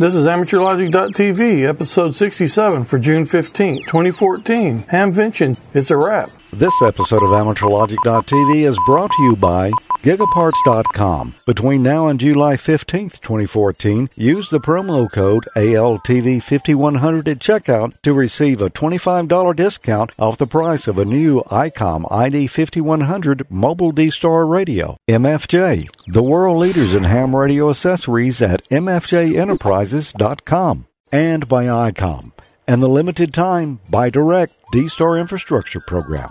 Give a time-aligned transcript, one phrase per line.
[0.00, 4.78] This is AmateurLogic.tv, episode 67 for June 15, 2014.
[4.78, 6.30] Hamvention, it's a wrap.
[6.54, 9.70] This episode of AmateurLogic.tv is brought to you by
[10.02, 11.34] Gigaparts.com.
[11.46, 18.60] Between now and July 15th, 2014, use the promo code ALTV5100 at checkout to receive
[18.62, 24.96] a $25 discount off the price of a new ICOM ID5100 mobile D-Star radio.
[25.08, 30.86] MFJ, the world leaders in ham radio accessories at MFJEnterprises.com.
[31.12, 32.30] And by ICOM
[32.70, 36.30] and the limited time by Direct D-Star infrastructure program.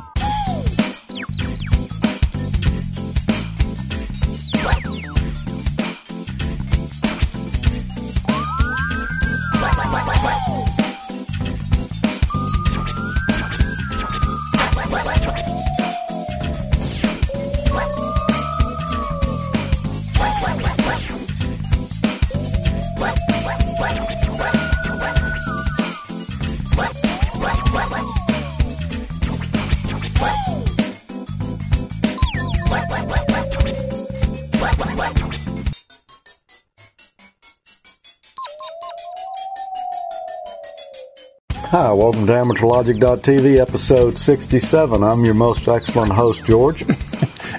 [41.71, 45.03] Hi, welcome to AmateurLogic.tv, episode 67.
[45.03, 46.83] I'm your most excellent host, George.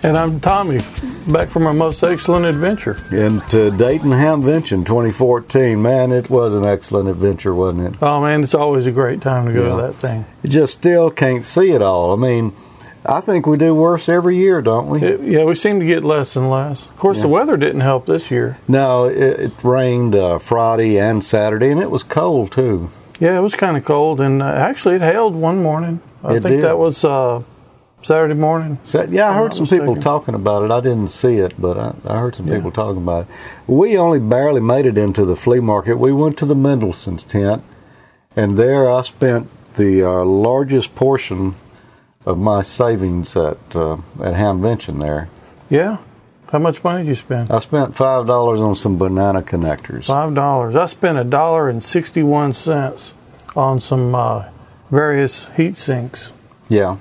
[0.02, 0.78] And I'm Tommy,
[1.30, 2.96] back from our most excellent adventure.
[3.12, 5.82] and to Dayton Hamvention 2014.
[5.82, 8.02] Man, it was an excellent adventure, wasn't it?
[8.02, 9.76] Oh man, it's always a great time to go Yeah.
[9.76, 10.24] to that thing.
[10.42, 12.14] You just still can't see it all.
[12.14, 12.54] I mean,
[13.04, 15.02] I think we do worse every year, don't we?
[15.02, 16.86] It- yeah, we seem to get less and less.
[16.86, 18.56] Of course, the weather didn't help this year.
[18.66, 22.88] no, it, it rained uh, Friday and Saturday, and it was cold too.
[23.20, 26.00] Yeah, it was kind of cold, and uh, actually, it hailed one morning.
[26.24, 26.62] I It think did.
[26.62, 27.42] that was uh,
[28.02, 28.78] Saturday morning.
[28.82, 30.70] So, yeah, I heard some people talking about it.
[30.70, 32.56] I didn't see it, but I, I heard some Yeah.
[32.56, 33.28] people talking about it.
[33.66, 35.98] We only barely made it into the flea market.
[35.98, 37.62] We went to the Mendelson's tent,
[38.34, 41.54] and there I spent the uh, largest portion
[42.26, 45.00] of my savings at uh, at Hamvention.
[45.00, 45.28] There,
[45.68, 45.98] Yeah.
[46.52, 47.48] How much money did you spend?
[47.52, 50.06] I spent five dollars on some banana connectors.
[50.06, 50.74] Five dollars.
[50.74, 53.12] I spent a dollar and sixty-one cents
[53.56, 54.44] on some uh,
[54.90, 56.32] various heat sinks.
[56.68, 56.98] Yeah,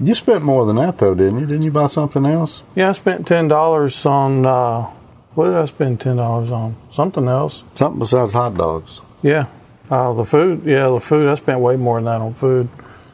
[0.00, 1.46] you spent more than that though, didn't you?
[1.46, 2.62] Didn't you buy something else?
[2.74, 4.46] Yeah, I spent ten dollars on.
[4.46, 4.82] Uh,
[5.34, 6.76] what did I spend ten dollars on?
[6.92, 7.62] Something else.
[7.74, 9.00] Something besides hot dogs.
[9.22, 9.46] Yeah.
[9.90, 10.64] Uh, the food.
[10.64, 11.28] Yeah, the food.
[11.28, 12.68] I spent way more than that on food.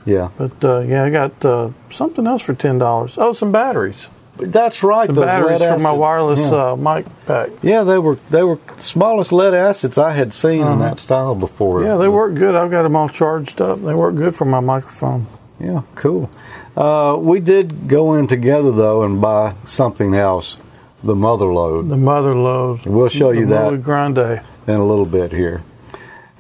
[0.07, 3.17] Yeah, But uh, yeah, I got uh, something else for ten dollars.
[3.17, 4.09] Oh, some batteries.
[4.37, 5.07] That's right.
[5.07, 6.73] Those batteries for my wireless yeah.
[6.73, 7.51] uh, mic pack.
[7.63, 11.35] Yeah, they were they were the smallest lead acids I had seen in that style
[11.35, 11.81] before.
[11.81, 11.93] Uh-huh.
[11.93, 12.55] Yeah, they work good.
[12.55, 13.81] I've got them all charged up.
[13.81, 15.27] They work good for my microphone.
[15.61, 16.31] Yeah, cool.
[16.77, 20.57] Uh, we did go in together though and buy something else,
[21.03, 22.85] the mother load, The mother load.
[22.87, 23.83] We'll show you that.
[23.83, 24.43] Grande.
[24.67, 25.61] in a little bit here.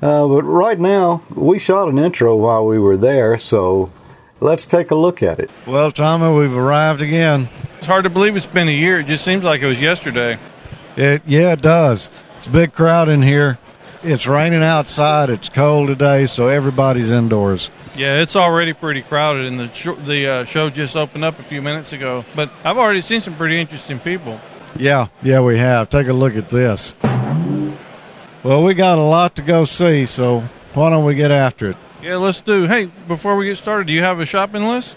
[0.03, 3.91] Uh, but right now, we shot an intro while we were there, so
[4.41, 5.50] let's take a look at it.
[5.67, 7.49] Well, Tommy, we've arrived again.
[7.78, 9.00] It's hard to believe it's been a year.
[9.00, 10.39] It just seems like it was yesterday.
[10.97, 12.09] It yeah, it does.
[12.37, 13.59] It's a big crowd in here.
[14.03, 15.31] It's raining outside.
[15.31, 17.71] It's cold today, so everybody's indoors.
[17.97, 21.43] Yeah, it's already pretty crowded, and the sh- the uh, show just opened up a
[21.43, 22.25] few minutes ago.
[22.34, 24.41] But I've already seen some pretty interesting people.
[24.77, 25.89] Yeah, yeah, we have.
[25.89, 26.94] Take a look at this.
[28.43, 30.41] Well, we got a lot to go see, so
[30.75, 31.77] why don't we get after it?
[32.05, 32.67] Yeah, let's do.
[32.67, 34.95] Hey, before we get started, do you have a shopping list?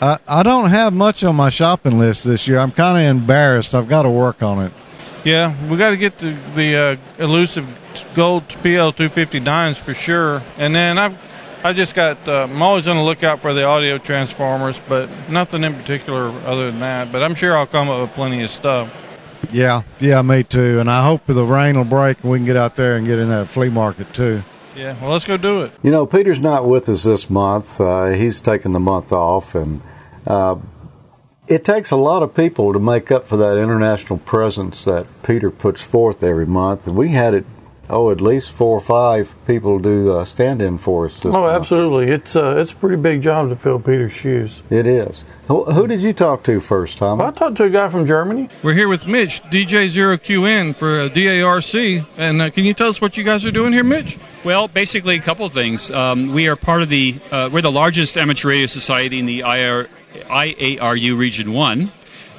[0.00, 2.60] I, I don't have much on my shopping list this year.
[2.60, 3.74] I'm kind of embarrassed.
[3.74, 4.72] I've got to work on it.
[5.24, 7.66] Yeah, we got to get the the uh, elusive
[8.14, 10.40] gold PL two fifty nines for sure.
[10.58, 11.18] And then I've
[11.64, 12.28] I just got.
[12.28, 16.70] Uh, I'm always on the lookout for the audio transformers, but nothing in particular other
[16.70, 17.10] than that.
[17.10, 18.88] But I'm sure I'll come up with plenty of stuff.
[19.50, 20.78] Yeah, yeah, me too.
[20.78, 23.18] And I hope the rain will break and we can get out there and get
[23.18, 24.44] in that flea market too.
[24.78, 25.72] Yeah, well, let's go do it.
[25.82, 27.80] You know, Peter's not with us this month.
[27.80, 29.82] Uh, he's taking the month off, and
[30.24, 30.54] uh,
[31.48, 35.50] it takes a lot of people to make up for that international presence that Peter
[35.50, 36.86] puts forth every month.
[36.86, 37.44] And we had it,
[37.90, 41.40] oh, at least four or five people do uh, stand in for us this Oh,
[41.42, 41.54] month.
[41.56, 42.12] absolutely.
[42.12, 44.62] It's uh, it's a pretty big job to fill Peter's shoes.
[44.70, 45.24] It is.
[45.46, 47.18] Who, who did you talk to first, Tom?
[47.18, 48.48] Well, I talked to a guy from Germany.
[48.62, 52.06] We're here with Mitch, DJ0QN for uh, DARC.
[52.16, 54.18] And uh, can you tell us what you guys are doing here, Mitch?
[54.44, 55.90] Well, basically, a couple of things.
[55.90, 59.40] Um, we are part of the uh, we're the largest amateur radio society in the
[59.40, 59.88] IR,
[60.26, 61.92] IARU Region One,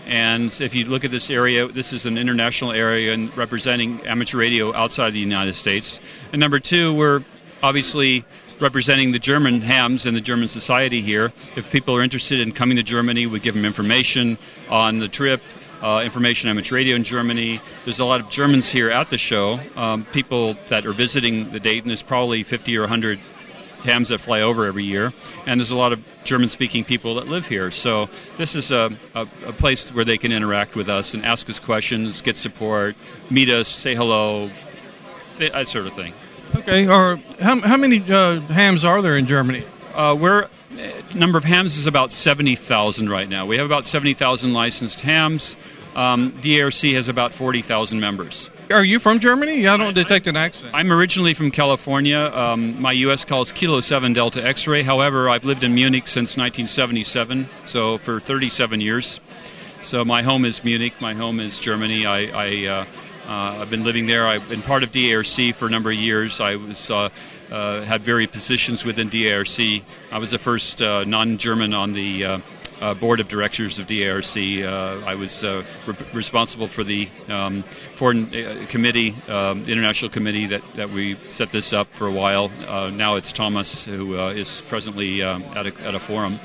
[0.10, 4.38] and if you look at this area, this is an international area and representing amateur
[4.38, 6.00] radio outside the United States.
[6.34, 7.24] And number two, we're
[7.62, 8.26] obviously
[8.60, 11.32] representing the German hams and the German society here.
[11.56, 14.38] If people are interested in coming to Germany, we give them information
[14.70, 15.42] on the trip.
[15.82, 17.62] uh, Information on Amateur Radio in Germany.
[17.86, 19.60] There's a lot of Germans here at the show.
[19.78, 23.20] Um, people that are visiting the Dayton is probably 50 or 100
[23.84, 25.14] hams that fly over every year,
[25.46, 27.72] and there's a lot of German-speaking people that live here.
[27.72, 31.50] So this is a, a, a, place where they can interact with us and ask
[31.50, 32.96] us questions, get support,
[33.30, 34.50] meet us, say hello,
[35.38, 36.14] that sort of thing.
[36.56, 36.88] Okay.
[36.88, 39.66] Or how, how many uh, hams are there in Germany?
[39.94, 43.46] Uh, we're uh, number of hams is about seventy thousand right now.
[43.46, 45.56] We have about seventy thousand licensed hams.
[45.96, 48.50] Um, DARC has about forty thousand members.
[48.72, 49.68] Are you from Germany?
[49.68, 50.76] I don't detect an accent.
[50.76, 52.20] I'm originally from California.
[52.20, 53.26] Um, my U.S.
[53.26, 54.84] call is Kilo 7 Delta X ray.
[54.84, 59.20] However, I've lived in Munich since 1977, so for 37 years.
[59.82, 62.06] So my home is Munich, my home is Germany.
[62.06, 62.86] I, I, uh,
[63.28, 64.28] uh, I've been living there.
[64.28, 66.40] I've been part of DARC for a number of years.
[66.40, 67.10] I was uh,
[67.50, 69.84] uh, had various positions within DARC.
[70.12, 72.44] I was the first uh, non-German on the
[72.82, 74.66] uh, uh, board of directors of DARC.
[74.66, 77.64] Uh, I was uh, re- responsible for the um,
[77.96, 82.52] foreign uh, committee, um, international committee that, that we set this up for a while.
[82.68, 86.40] Uh, now it's Thomas who uh, is presently um, at, a, at a forum.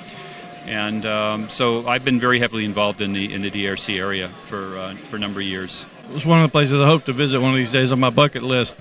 [0.67, 4.97] And um, so I've been very heavily involved in the in the DRC area for
[5.09, 5.85] for a number of years.
[6.09, 8.01] It was one of the places I hope to visit one of these days on
[8.01, 8.75] my bucket list.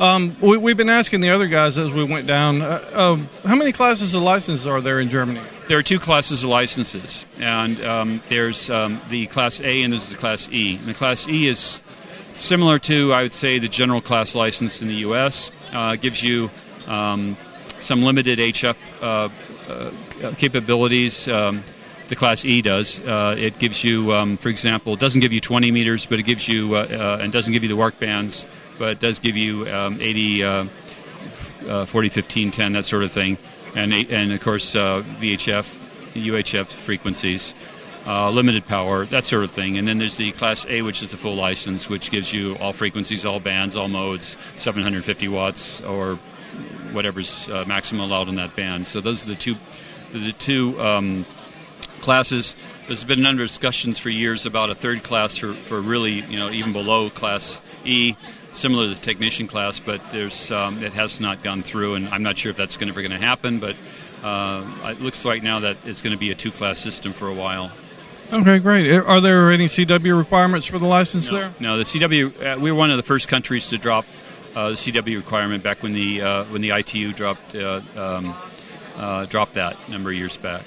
[0.00, 3.54] Um, we, have been asking the other guys as we went down, uh, um, how
[3.54, 5.42] many classes of licenses are there in Germany?
[5.68, 10.08] There are two classes of licenses, and um, there's um, the Class A and there's
[10.08, 10.76] the Class E.
[10.76, 11.80] And the Class E is
[12.34, 15.50] similar to, I would say, the general class license in the U.S.
[15.72, 16.50] Uh, gives you
[16.86, 17.36] um,
[17.80, 19.28] some limited HF uh,
[19.70, 21.62] uh, capabilities um,
[22.08, 23.00] the Class E does.
[23.00, 26.22] Uh, it gives you, um, for example, it doesn't give you 20 meters, but it
[26.22, 28.46] gives you, uh, uh, and doesn't give you the work bands
[28.78, 30.64] but it does give you um, 80, uh,
[31.66, 33.36] uh, 40, 15, 10, that sort of thing,
[33.74, 35.78] and and of course uh, VHF,
[36.14, 37.54] UHF frequencies.
[38.06, 39.76] Uh, limited power, that sort of thing.
[39.76, 42.72] And then there's the Class A, which is the full license, which gives you all
[42.72, 46.18] frequencies, all bands, all modes, 750 watts or
[46.92, 48.86] whatever's uh, maximum allowed in that band.
[48.86, 49.56] So those are the two,
[50.12, 51.26] the two um,
[52.00, 52.54] classes.
[52.86, 56.50] There's been of discussions for years about a third class for, for really, you know,
[56.50, 58.16] even below Class E
[58.58, 62.22] similar to the technician class, but there's um, it has not gone through, and I'm
[62.22, 63.60] not sure if that's going ever going to happen.
[63.60, 63.76] But
[64.22, 67.28] uh, it looks like now that it's going to be a two class system for
[67.28, 67.70] a while.
[68.30, 68.90] Okay, great.
[68.92, 71.54] Are there any CW requirements for the license no, there?
[71.60, 72.56] No, the CW.
[72.56, 74.04] Uh, we were one of the first countries to drop
[74.54, 78.34] uh, the CW requirement back when the uh, when the ITU dropped uh, um,
[78.96, 80.64] uh, dropped that a number of years back.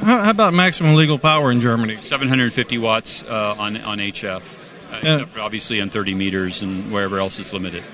[0.00, 1.98] How, how, about maximum legal power in Germany?
[2.00, 4.61] 750 watts on on HF
[4.92, 7.84] uh, obviously on 30 meters and wherever else is limited.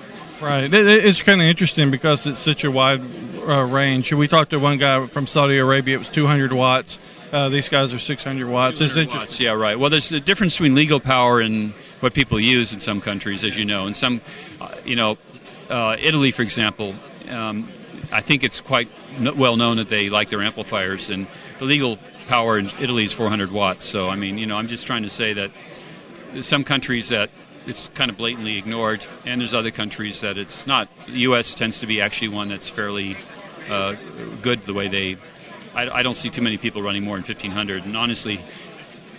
[0.40, 0.72] Right.
[0.72, 3.02] It, it's kind of interesting because it's such a wide
[3.46, 4.12] uh, range.
[4.12, 5.96] We talked to one guy from Saudi Arabia.
[5.96, 6.98] It was 200 watts.
[7.32, 8.78] Uh, these guys are 600 watts.
[8.78, 9.78] 200 watts, yeah, right.
[9.78, 13.58] Well, there's a difference between legal power and what people use in some countries, as
[13.58, 13.86] you know.
[13.86, 14.20] In some,
[14.60, 15.18] uh, you know,
[15.68, 16.94] uh, Italy, for example,
[17.28, 17.68] um,
[18.10, 18.88] I think it's quite
[19.36, 21.26] well known that they like their amplifiers, and
[21.58, 21.98] the legal
[22.28, 23.84] power in Italy is 400 watts.
[23.84, 25.50] So, I mean, you know, I'm just trying to say that
[26.32, 27.30] there's some countries that
[27.66, 30.88] it's kind of blatantly ignored, and there's other countries that it's not.
[31.06, 31.54] The U.S.
[31.54, 33.16] tends to be actually one that's fairly
[33.68, 33.94] uh,
[34.42, 35.16] good the way they.
[35.74, 38.40] I, I, don't see too many people running more than 1,500, and honestly,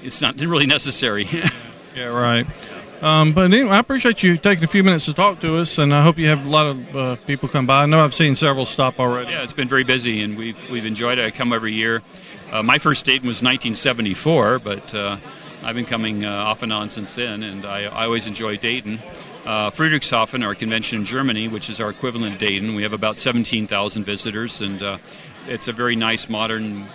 [0.03, 1.27] it's not really necessary.
[1.95, 2.47] yeah, right.
[3.01, 5.94] Um, but anyway, I appreciate you taking a few minutes to talk to us, and
[5.94, 7.83] I hope you have a lot of uh, people come by.
[7.83, 9.31] I know I've seen several stop already.
[9.31, 11.25] Yeah, it's been very busy, and we've we've enjoyed it.
[11.25, 12.01] I come every year.
[12.51, 15.18] Uh, my first date was 1974, but uh,
[15.61, 18.99] I've been coming uh, off and on since then, and I, I always enjoy Dayton.
[19.45, 23.19] Uh, Friedrichshafen, our convention in Germany, which is our equivalent of Dayton, we have about
[23.19, 24.97] 17,000 visitors, and uh,
[25.47, 26.87] it's a very nice, modern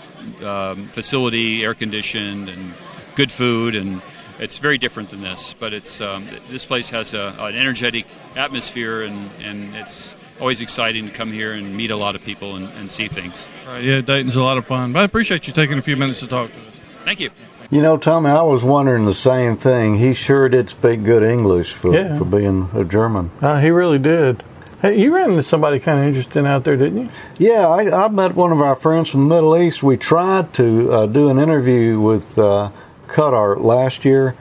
[0.42, 2.75] um, facility, air conditioned, and
[3.16, 4.00] good food, and
[4.38, 5.54] it's very different than this.
[5.59, 8.06] But it's um, this place has a, an energetic
[8.37, 12.56] atmosphere, and, and it's always exciting to come here and meet a lot of people
[12.56, 13.47] and, and see things.
[13.66, 14.92] Right, yeah, Dayton's a lot of fun.
[14.92, 16.66] But I appreciate you taking a few minutes to talk to us.
[17.04, 17.30] Thank you.
[17.71, 19.97] You know, Tommy, I was wondering the same thing.
[19.97, 22.18] He sure did speak good English for, yeah.
[22.18, 23.30] for being a German.
[23.40, 24.42] Uh, he really did.
[24.83, 27.09] Hey, you ran into somebody kind of interesting out there, didn't you?
[27.38, 29.83] Yeah, I, I met one of our friends from the Middle East.
[29.83, 32.71] We tried to uh, do an interview with uh,
[33.09, 34.37] Qatar last year,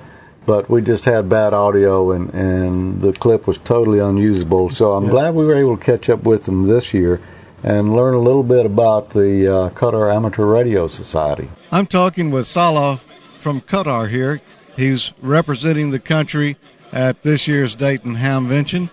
[0.46, 4.70] but we just had bad audio and, and the clip was totally unusable.
[4.70, 5.12] So I'm yeah.
[5.12, 7.22] glad we were able to catch up with them this year
[7.63, 11.48] and learn a little bit about the uh, Qatar Amateur Radio Society.
[11.72, 13.00] I'm talking with Salah
[13.44, 14.40] from Qatar here.
[14.78, 16.56] He's representing the country
[16.94, 18.90] at this year's Dayton Hamvention.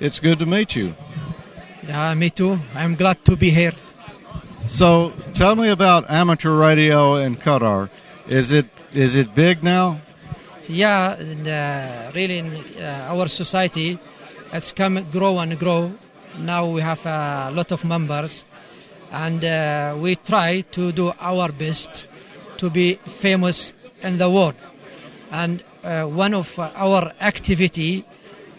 [0.00, 0.94] It's good to meet you.
[1.86, 2.58] Yeah, me too.
[2.74, 3.74] I'm glad to be here.
[4.60, 7.90] So, tell me about amateur radio in Qatar.
[8.28, 10.00] Is it is it big now?
[10.68, 13.98] Yeah, and, uh, really, in uh, our society,
[14.52, 15.92] it's come grow and grow.
[16.38, 18.44] Now we have a lot of members,
[19.10, 22.06] and uh, we try to do our best
[22.58, 24.54] to be famous in the world.
[25.30, 28.04] And uh, one of our activity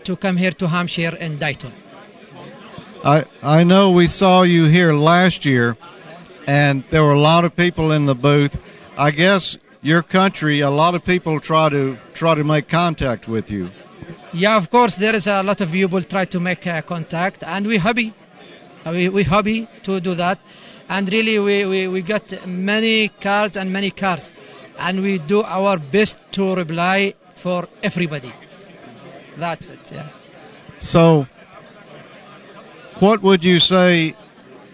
[0.03, 1.73] to come here to Hampshire and Dayton.
[3.05, 5.77] I I know we saw you here last year,
[6.47, 8.57] and there were a lot of people in the booth.
[8.97, 13.51] I guess your country, a lot of people try to try to make contact with
[13.51, 13.69] you.
[14.33, 17.67] Yeah, of course, there is a lot of people try to make uh, contact, and
[17.67, 18.13] we happy.
[18.85, 20.39] Uh, We we happy to do that,
[20.89, 24.31] and really we, we, we got many cards and many cards,
[24.77, 28.33] and we do our best to reply for everybody.
[29.37, 29.91] That's it.
[29.91, 30.09] Yeah.
[30.79, 31.27] So,
[32.99, 34.15] what would you say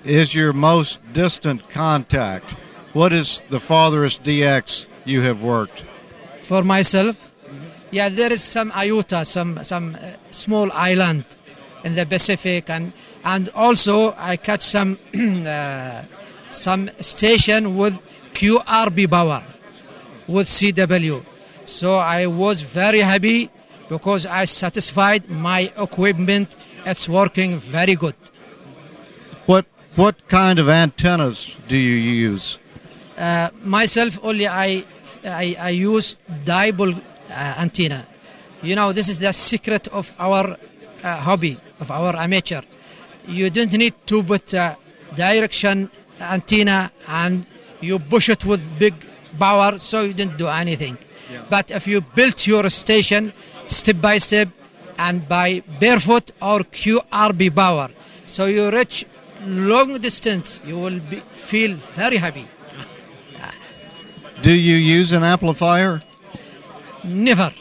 [0.04, 2.56] is your most distant contact?
[2.94, 5.86] What is the farthest DX you have worked?
[6.42, 7.16] For myself,
[7.92, 11.26] yeah, there is some iota, some some uh, small island
[11.84, 12.92] in the Pacific, and
[13.24, 14.98] and also I catch some
[15.48, 16.04] uh,
[16.52, 18.02] some station with
[18.34, 19.44] QRP power
[20.30, 21.26] with CW.
[21.66, 23.50] So I was very happy
[23.90, 26.56] because I satisfied my equipment.
[26.86, 28.16] It's working very good.
[29.46, 31.96] What what kind of antennas do you
[32.30, 32.60] use?
[33.18, 34.86] Uh, myself only I,
[35.26, 38.08] I, I use dipole uh, antenna.
[38.62, 40.56] You know, this is the secret of our
[41.04, 42.62] uh, hobby, of our amateur.
[43.28, 44.76] You don't need to put uh,
[45.16, 47.46] direction antenna and
[47.82, 48.94] you push it with big
[49.38, 50.98] power so you didn't do anything.
[51.50, 53.34] But if you built your station
[53.68, 54.50] step by step
[54.98, 57.90] and by barefoot or QRP power,
[58.26, 59.06] so you reach
[59.46, 62.48] long distance, you will be, feel very happy.
[64.42, 66.02] Do you use an amplifier?
[67.04, 67.52] Never.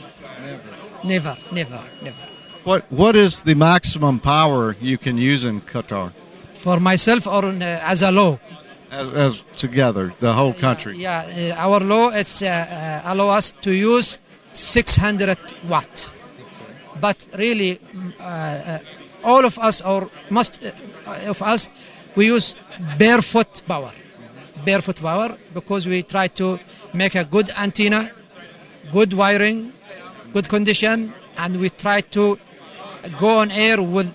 [1.05, 2.17] Never, never, never.
[2.65, 6.13] What what is the maximum power you can use in Qatar
[6.55, 8.39] For myself or uh, as a law.
[8.91, 10.99] As, as together, the whole country?
[10.99, 12.47] Yeah, uh, our law it's uh,
[13.05, 14.19] uh, allow us to use
[14.53, 16.11] 600 watt.
[17.01, 18.79] But really, mm, uh, uh,
[19.23, 21.69] all of us or most uh, of us,
[22.17, 22.57] we use
[22.99, 23.93] barefoot power.
[24.65, 26.59] Barefoot power because we try to
[26.93, 28.11] make a good antenna,
[28.93, 29.73] good wiring,
[30.33, 32.39] good condition, and we try to
[33.19, 34.13] go on air with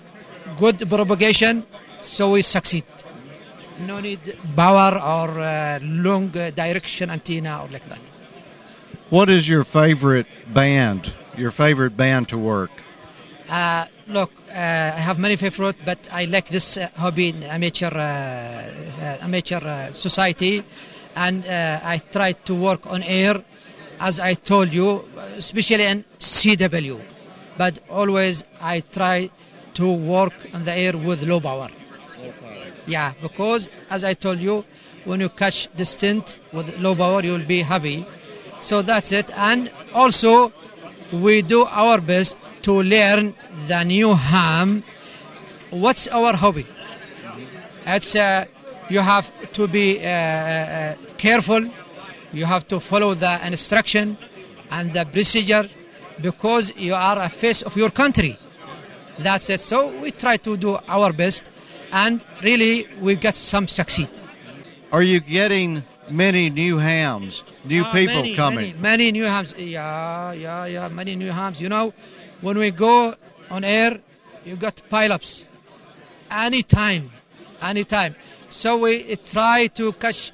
[0.58, 1.64] good propagation,
[2.00, 2.84] so we succeed.
[3.80, 8.00] No need power or uh, long direction antenna or like that.
[9.10, 11.12] What is your favorite band?
[11.36, 12.70] Your favorite band to work?
[13.48, 17.90] Uh, look, uh, I have many favorite, but I like this uh, hobby in amateur
[17.92, 20.64] uh, uh, amateur uh, society,
[21.14, 23.44] and uh, I try to work on air,
[24.00, 25.04] as I told you,
[25.36, 27.00] especially in CW.
[27.58, 29.30] But always I try
[29.74, 31.68] to work on the air with low power.
[32.86, 34.64] Yeah, because as I told you,
[35.04, 38.06] when you catch distant with low power, you will be happy.
[38.60, 39.30] So that's it.
[39.36, 40.52] And also,
[41.12, 43.34] we do our best to learn
[43.68, 44.82] the new ham.
[45.70, 46.66] What's our hobby?
[47.86, 48.46] It's uh,
[48.88, 51.70] you have to be uh, uh, careful.
[52.32, 54.16] You have to follow the instruction
[54.70, 55.68] and the procedure
[56.20, 58.38] because you are a face of your country.
[59.18, 59.60] That's it.
[59.60, 61.50] So we try to do our best,
[61.94, 64.10] and really we get some succeed.
[64.90, 68.80] Are you getting many new hams, new Ah, people many, coming?
[68.80, 69.54] Many, many new hams.
[69.56, 70.88] Yeah, yeah, yeah.
[70.88, 71.60] Many new hams.
[71.60, 71.94] You know,
[72.40, 73.14] when we go
[73.48, 74.00] on air,
[74.44, 75.46] you got pileups.
[76.30, 77.12] Anytime,
[77.62, 78.16] anytime.
[78.48, 80.32] So we try to catch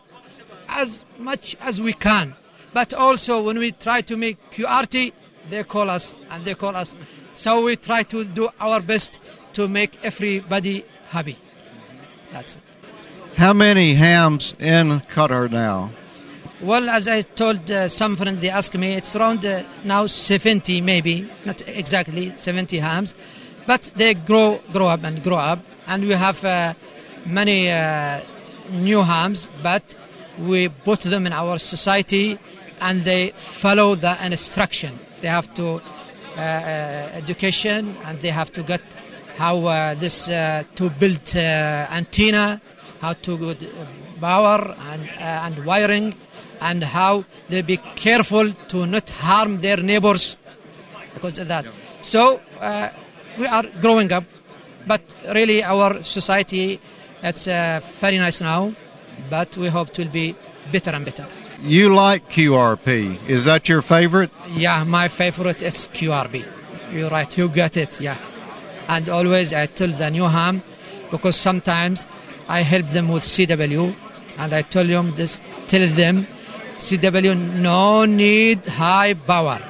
[0.69, 2.35] as much as we can.
[2.73, 5.13] But also when we try to make QRT,
[5.51, 6.97] they call us and they call us.
[7.35, 9.21] So we try to do our best
[9.55, 11.37] to make everybody happy.
[12.33, 12.63] That's it.
[13.37, 15.91] How many hams in Qatar now?
[16.61, 20.83] Well, as I told uh, some friends, they asked me, it's around uh, now 70
[20.83, 23.15] maybe, not exactly 70 hams,
[23.67, 26.75] but they grow, grow up and grow up, and we have uh,
[27.25, 28.21] many uh,
[28.73, 29.95] new hams, but
[30.39, 32.39] we put them in our society,
[32.81, 34.99] and they follow the instruction.
[35.23, 35.81] They have to
[36.37, 38.83] uh, uh, education, and they have to get
[39.41, 41.41] how uh, this uh, to build uh,
[41.99, 42.61] antenna,
[43.01, 43.61] how to good
[44.21, 46.15] power and uh, and wiring,
[46.61, 50.37] and how they be careful to not harm their neighbors
[51.15, 51.65] because of that.
[52.03, 52.23] So
[52.61, 52.91] uh,
[53.39, 54.25] we are growing up,
[54.87, 55.01] but
[55.35, 56.79] really our society
[57.23, 58.75] it's uh, very nice now,
[59.29, 60.35] but we hope it will be
[60.73, 61.27] better and better.
[61.63, 63.29] you like QRP.
[63.29, 64.31] Is that your favorite?
[64.49, 66.45] Yeah, my favorite is QRP.
[66.93, 68.17] You're right, you get it, yeah.
[68.91, 70.63] And always I tell the new ham
[71.13, 72.07] because sometimes
[72.49, 73.95] I help them with CW
[74.39, 76.27] and I tell them this tell them
[76.79, 79.61] CW no need high power.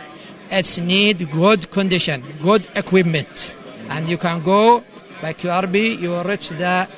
[0.50, 3.53] It's need good condition, good equipment.
[3.91, 4.83] And you can go
[5.21, 6.89] by QRP, you reach the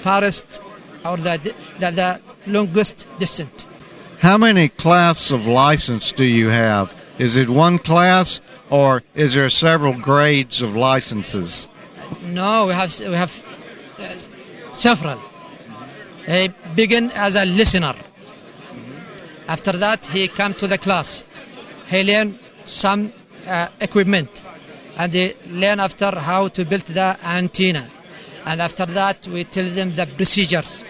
[0.00, 0.62] farthest
[1.04, 3.66] or the, the, the longest distance.
[4.20, 6.94] How many class of license do you have?
[7.18, 11.68] Is it one class or is there several grades of licenses?
[12.22, 13.42] No, we have we have
[13.98, 14.14] uh,
[14.72, 15.20] several.
[16.26, 17.94] He begin as a listener.
[19.48, 21.24] After that, he come to the class.
[21.88, 23.12] He learn some
[23.46, 24.42] uh, equipment,
[24.96, 27.88] and he learn after how to build the antenna.
[28.44, 30.84] And after that, we tell them the procedures,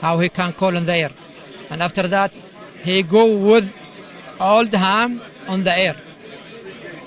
[0.00, 1.10] how he can call on the air.
[1.70, 2.36] And after that,
[2.82, 3.72] he go with
[4.38, 5.96] all the ham on the air.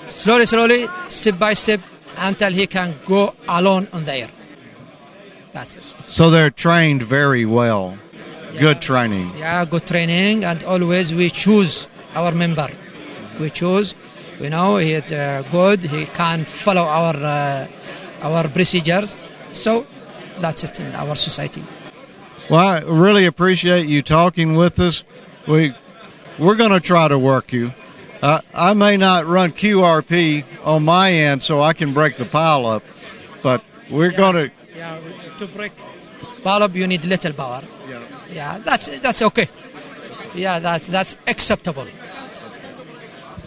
[0.08, 1.80] Slowly, slowly, step by step,
[2.16, 4.30] until he can go alone on the air.
[5.52, 5.82] That's it.
[6.06, 7.96] So they're trained very well.
[8.58, 9.32] Good training.
[9.38, 12.68] Yeah, good training, and always we choose our member.
[13.38, 13.94] We choose,
[14.40, 15.84] you know, he is uh, good.
[15.84, 17.68] He can follow our uh,
[18.22, 19.16] our procedures.
[19.52, 19.86] So
[20.40, 21.62] that's it in our society.
[22.50, 25.04] Well, I really appreciate you talking with us.
[25.46, 25.74] We
[26.38, 27.72] we're going to try to work you.
[28.22, 32.66] Uh, I may not run QRP on my end, so I can break the pile
[32.66, 32.82] up,
[33.42, 34.16] but we're Yeah.
[34.16, 34.50] going to.
[34.76, 34.98] Yeah,
[35.38, 35.72] to break
[36.42, 37.62] bulb, you need little power.
[37.88, 38.00] Yeah.
[38.32, 39.48] Yeah, that's that's okay.
[40.34, 41.86] Yeah, that's that's acceptable.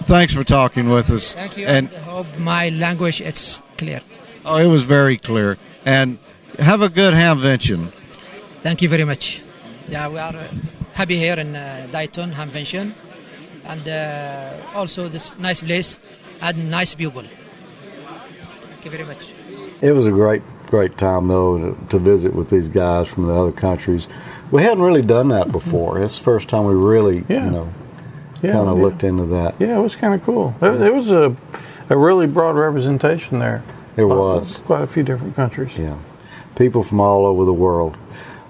[0.08, 1.34] Thanks for talking with us.
[1.34, 1.68] Thank you.
[1.68, 4.02] And I hope my language is clear.
[4.46, 5.58] oh, it was very clear.
[5.86, 6.18] And
[6.60, 7.92] have a good hamvention.
[8.64, 9.42] Thank you very much.
[9.88, 10.48] Yeah, we are uh,
[10.94, 12.94] happy here in uh, Dayton, Hamvention,
[13.66, 16.00] and uh, also this nice place
[16.42, 17.24] and nice people.
[18.70, 19.34] Thank you very much.
[19.82, 23.34] It was a great, great time though to, to visit with these guys from the
[23.34, 24.08] other countries.
[24.52, 26.02] We hadn't really done that before.
[26.04, 27.46] It's the first time we really, Yeah.
[27.46, 27.74] you know,
[28.42, 28.84] Yeah, kind of yeah.
[28.84, 29.56] looked into that.
[29.60, 30.56] Yeah, it was kind of cool.
[30.62, 31.36] It, it was a,
[31.90, 33.64] a really broad representation there.
[33.98, 34.58] It Uh, was.
[34.66, 35.78] quite a few different countries.
[35.78, 35.96] Yeah,
[36.56, 37.96] people from all over the world.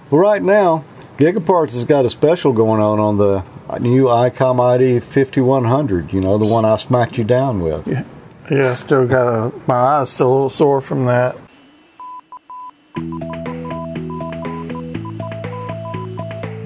[0.09, 0.83] Well, right now,
[1.17, 3.43] Gigaparts has got a special going on on the
[3.79, 6.13] new ICOM ID 5100.
[6.13, 7.88] You know, the one I smacked you down with.
[7.88, 8.03] Yeah,
[8.49, 8.71] yeah.
[8.71, 11.36] I still got a my eyes still a little sore from that.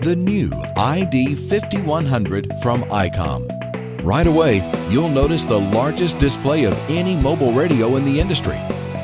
[0.02, 4.04] The new ID 5100 from ICOM.
[4.04, 4.58] Right away,
[4.90, 8.60] you'll notice the largest display of any mobile radio in the industry,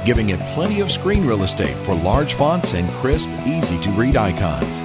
[0.06, 4.16] giving it plenty of screen real estate for large fonts and crisp, easy to read
[4.16, 4.84] icons.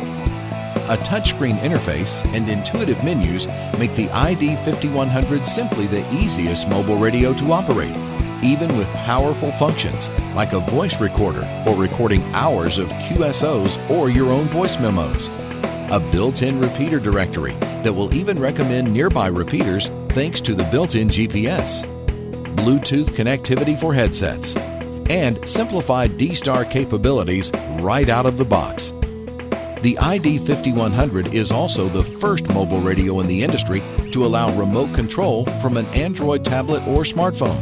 [0.88, 7.34] A touchscreen interface and intuitive menus make the ID 5100 simply the easiest mobile radio
[7.34, 7.96] to operate,
[8.44, 14.30] even with powerful functions like a voice recorder for recording hours of QSOs or your
[14.30, 15.28] own voice memos
[15.90, 20.94] a built in repeater directory that will even recommend nearby repeaters thanks to the built
[20.94, 21.84] in GPS,
[22.56, 24.56] Bluetooth connectivity for headsets,
[25.08, 28.92] and simplified D Star capabilities right out of the box.
[29.82, 34.94] The ID 5100 is also the first mobile radio in the industry to allow remote
[34.94, 37.60] control from an Android tablet or smartphone.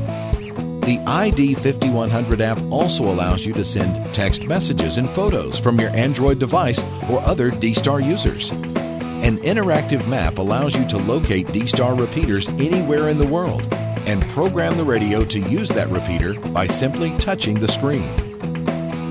[0.85, 5.91] The ID 5100 app also allows you to send text messages and photos from your
[5.91, 8.51] Android device or other D Star users.
[8.51, 13.67] An interactive map allows you to locate D Star repeaters anywhere in the world
[14.07, 18.05] and program the radio to use that repeater by simply touching the screen.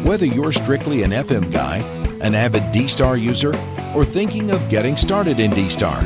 [0.06, 3.54] Whether you're strictly an FM guy, an avid D Star user,
[3.96, 6.02] or thinking of getting started in D Star,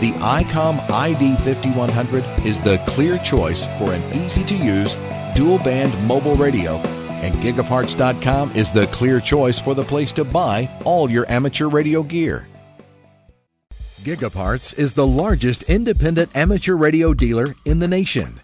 [0.00, 4.96] the ICOM ID 5100 is the clear choice for an easy to use
[5.34, 6.76] dual band mobile radio,
[7.22, 12.02] and Gigaparts.com is the clear choice for the place to buy all your amateur radio
[12.02, 12.46] gear.
[14.02, 18.40] Gigaparts is the largest independent amateur radio dealer in the nation.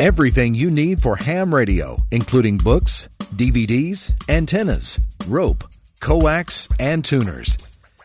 [0.00, 4.98] Everything you need for ham radio, including books, DVDs, antennas,
[5.28, 5.62] rope,
[6.04, 7.56] coax, and tuners.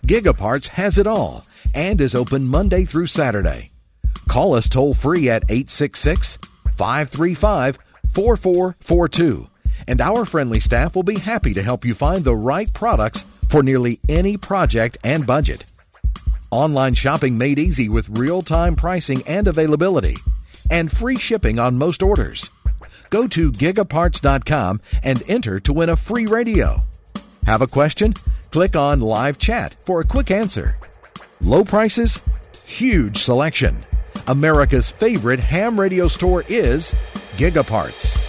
[0.08, 3.72] Gigaparts has it all and is open Monday through Saturday.
[4.30, 6.40] Call us toll free at 866
[6.78, 7.78] 535
[8.14, 9.50] 4442,
[9.90, 13.62] and our friendly staff will be happy to help you find the right products for
[13.62, 15.66] nearly any project and budget.
[16.52, 20.16] Online shopping made easy with real time pricing and availability,
[20.72, 22.50] and free shipping on most orders.
[23.10, 26.82] Go to gigaparts.com and enter to win a free radio.
[27.50, 28.14] Have a question?
[28.52, 30.78] Click on live chat for a quick answer.
[31.42, 32.22] Low prices?
[32.68, 33.76] huge selection.
[34.28, 36.94] America's favorite ham radio store is
[37.38, 38.20] Gigaparts.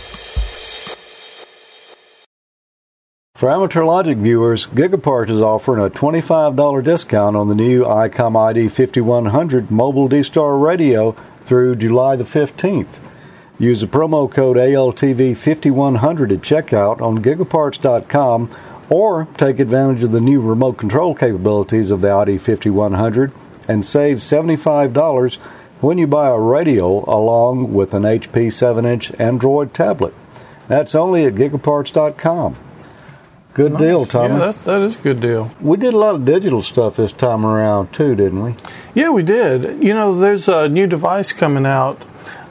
[3.35, 8.69] For Amateur Logic viewers, Gigapart is offering a $25 discount on the new ICOM ID
[8.71, 11.13] 5100 mobile D-Star radio
[11.45, 12.99] through July the 15th.
[13.59, 18.49] Use the promo code ALTV5100 at checkout on gigaparts.com
[18.91, 23.33] or take advantage of the new remote control capabilities of the ID 5100
[23.69, 25.37] and save $75
[25.81, 30.13] when you buy a radio along with an HP 7 inch Android tablet.
[30.69, 32.57] That's only at gigaparts.com.
[33.55, 33.81] Good Nice.
[33.81, 34.35] deal, Tommy.
[34.35, 35.51] Yeah, that, that is a good deal.
[35.61, 38.55] we did a lot of digital stuff this time around, too, didn't we?
[38.95, 39.83] Yeah, we did.
[39.83, 42.01] You know, there's a new device coming out,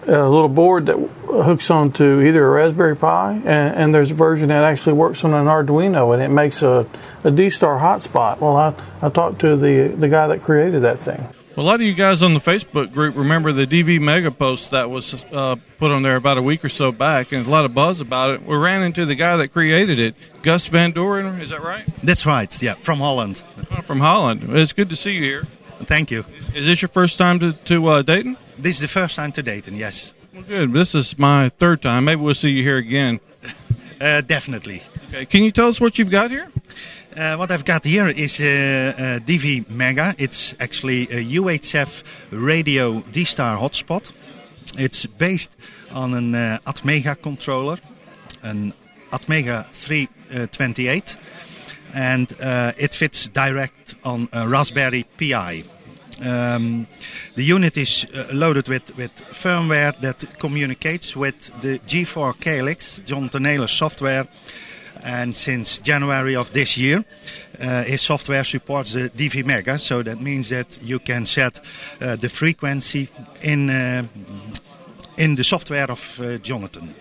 [0.09, 4.49] a little board that hooks onto either a Raspberry Pi, and, and there's a version
[4.49, 6.85] that actually works on an Arduino, and it makes a,
[7.23, 8.39] a D-Star hotspot.
[8.39, 11.23] Well, I, I talked to the the guy that created that thing.
[11.55, 14.71] Well, a lot of you guys on the Facebook group remember the DV Mega post
[14.71, 17.65] that was uh, put on there about a week or so back, and a lot
[17.65, 18.43] of buzz about it.
[18.45, 21.39] We ran into the guy that created it, Guus Van Dooren.
[21.39, 21.85] Is that right?
[22.03, 22.61] That's right.
[22.61, 23.43] Yeah, from Holland.
[23.71, 24.45] Oh, From Holland.
[24.57, 25.47] It's good to see you here.
[25.83, 26.25] Thank you.
[26.55, 28.37] Is this your first time to, to uh, Dayton?
[28.61, 29.75] This is the first time to Dayton.
[29.75, 30.73] Yes, Well, good.
[30.73, 32.05] This is my third time.
[32.05, 33.19] Maybe we'll see you here again.
[34.01, 34.83] uh, definitely.
[35.09, 35.25] Okay.
[35.25, 36.51] Can you tell us what you've got here?
[37.15, 40.13] Uh, what I've got here is a, uh, DV Mega.
[40.17, 44.11] It's actually a UHF radio D-Star hotspot.
[44.77, 45.51] It's based
[45.91, 47.77] on an uh, Atmega controller,
[48.43, 48.73] an
[49.11, 51.17] Atmega 328,
[51.93, 55.63] and uh, it fits direct on a Raspberry Pi.
[56.21, 56.87] Um,
[57.35, 63.29] the unit is uh, loaded with, with firmware that communicates with the G4 KLX, John
[63.41, 64.27] Naylor software,
[65.03, 67.05] and since January of this year,
[67.59, 71.61] uh, his software supports the DV Mega, so that means that you can set
[72.01, 73.09] uh, the frequency
[73.41, 74.03] in uh,
[75.17, 76.95] in the software of uh, Jonathan.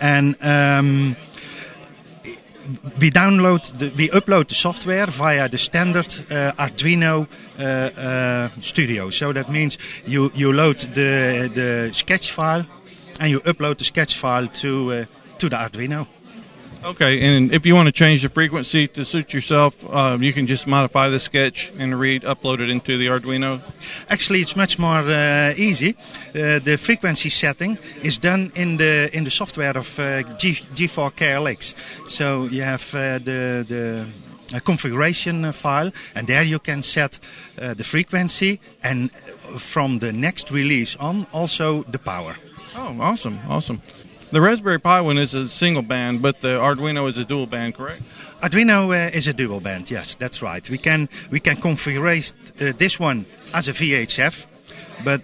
[0.00, 1.16] and um,
[2.98, 7.26] we download, the, we upload the software via the standard uh, Arduino
[7.58, 9.10] uh, uh, Studio.
[9.10, 12.66] So that means you you load the the sketch file,
[13.20, 15.06] and you upload the sketch file to
[15.38, 16.06] to the Arduino.
[16.84, 20.46] Okay, and if you want to change the frequency to suit yourself, uh, you can
[20.46, 23.62] just modify the sketch and read upload it into the Arduino.
[24.10, 25.96] Actually, it's much more uh, easy.
[26.34, 31.12] Uh, the frequency setting is done in the in the software of uh, G, G4
[31.12, 31.74] KLX.
[32.06, 34.06] So you have uh, the the
[34.54, 37.18] uh, configuration file, and there you can set
[37.58, 39.10] uh, the frequency and
[39.56, 42.36] from the next release on also the power.
[42.76, 43.80] Oh, awesome, awesome.
[44.34, 47.76] The Raspberry Pi one is a single band, but the Arduino is a dual band,
[47.76, 48.02] correct?
[48.42, 49.88] Arduino uh, is a dual band.
[49.88, 50.68] Yes, that's right.
[50.68, 54.46] We can we can configure uh, this one as a VHF,
[55.04, 55.22] but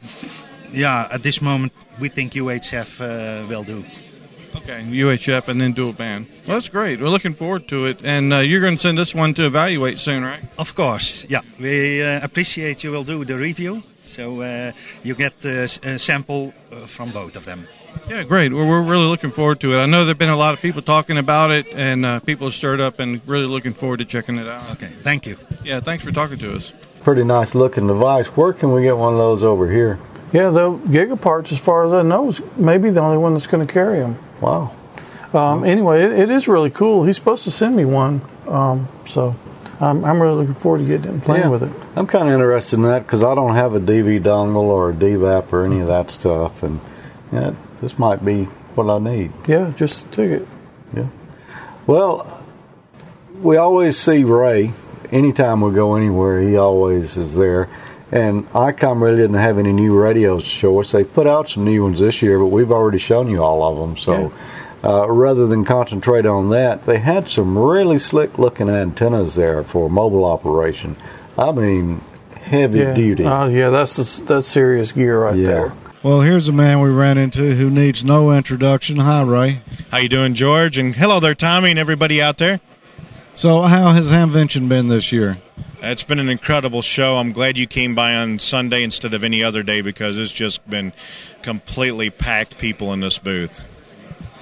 [0.73, 3.85] yeah, at this moment we think UHF uh, will do.
[4.55, 6.29] Okay, UHF and then dual band.
[6.47, 7.01] Well, that's great.
[7.01, 9.99] We're looking forward to it, and uh, you're going to send us one to evaluate
[9.99, 10.45] soon, right?
[10.57, 11.41] Of course, yeah.
[11.59, 15.99] We uh, appreciate you will do the review, so uh, you get uh, s- a
[15.99, 17.67] sample uh, from both of them.
[18.09, 18.53] Yeah, great.
[18.53, 19.79] We're, we're really looking forward to it.
[19.79, 22.53] I know there've been a lot of people talking about it, and uh, people are
[22.53, 24.71] stirred up, and really looking forward to checking it out.
[24.73, 25.37] Okay, thank you.
[25.65, 26.73] Yeah, thanks for talking to us.
[27.03, 28.27] Pretty nice looking device.
[28.37, 29.99] Where can we get one of those over here?
[30.33, 33.67] Yeah, the Gigaparts, as far as I know, is maybe the only one that's going
[33.67, 34.17] to carry them.
[34.41, 34.73] Wow.
[35.33, 37.05] Um, anyway, it, it is really cool.
[37.05, 39.35] He's supposed to send me one, um, so
[39.81, 41.49] I'm, I'm really looking forward to getting and playing Yeah.
[41.51, 41.73] with it.
[41.97, 44.93] I'm kind of interested in that because I don't have a DV dongle or a
[44.93, 46.81] DVAP or any of that stuff, and
[47.33, 49.33] yeah, this might be what I need.
[49.49, 50.49] Yeah, just a ticket.
[50.95, 51.07] Yeah.
[51.87, 52.45] Well,
[53.41, 54.73] we always see Ray
[55.11, 56.41] anytime we go anywhere.
[56.41, 57.69] He always is there.
[58.13, 60.91] And ICOM really didn't have any new radios to show us.
[60.91, 63.79] They put out some new ones this year, but we've already shown you all of
[63.79, 63.97] them.
[63.97, 64.33] So
[64.83, 69.91] uh, rather than concentrate on that, they had some really slick looking antennas there for
[69.91, 70.97] mobile operation.
[71.39, 72.01] I mean,
[72.43, 72.95] heavy Yeah.
[72.95, 73.25] duty.
[73.27, 75.47] Oh, yeah, that's that's serious gear right Yeah.
[75.47, 75.73] there.
[76.03, 78.97] Well, here's a man we ran into who needs no introduction.
[79.01, 79.61] Hi, Ray.
[79.91, 80.79] How you doing, George?
[80.79, 82.61] And hello there, Tommy, and everybody out there.
[83.35, 85.37] So, how has Hamvention been this year?
[85.83, 87.17] It's been an incredible show.
[87.19, 90.69] I'm glad you came by on Sunday instead of any other day because it's just
[90.69, 90.93] been
[91.43, 93.61] completely packed people in this booth.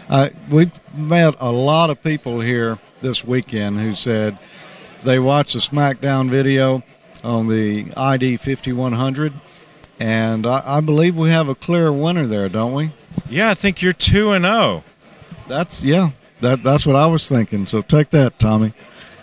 [0.09, 4.39] Uh, we've met a lot of people here this weekend who said
[5.05, 6.83] they watched the SmackDown video
[7.23, 9.35] on the ID 5100,
[10.01, 12.93] and I, I believe we have a clear winner there, don't we?
[13.29, 14.49] Yeah, I think you're two and oh.
[14.49, 14.85] zero.
[15.47, 16.11] That's yeah.
[16.41, 17.67] That that's what I was thinking.
[17.67, 18.73] So take that, Tommy.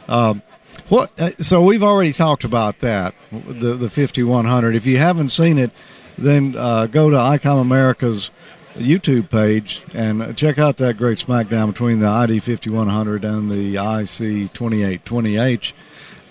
[0.07, 0.41] Um,
[0.89, 1.11] what?
[1.19, 4.75] Uh, so we've already talked about that the the 5100.
[4.75, 5.71] If you haven't seen it,
[6.17, 8.31] then uh, go to ICOM America's
[8.75, 14.53] YouTube page and check out that great SmackDown between the ID 5100 and the IC
[14.53, 15.73] 2820H.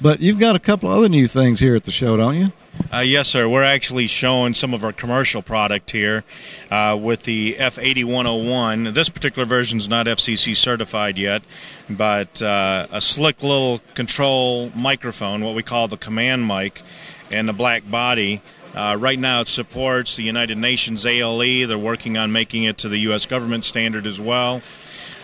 [0.01, 2.53] But you've got a couple other new things here at the show, don't you?
[2.93, 3.49] Uh, yes, sir.
[3.49, 6.25] We're actually showing some of our commercial product here
[6.71, 8.95] uh, with the F8101.
[8.95, 11.43] This particular version is not FCC certified yet,
[11.89, 16.83] but uh, a slick little control microphone, what we call the command mic,
[17.31, 18.43] and the black body.
[18.75, 21.69] Uh, right now, it supports the United Nations ALE.
[21.69, 23.25] They're working on making it to the U.S.
[23.25, 24.63] government standard as well.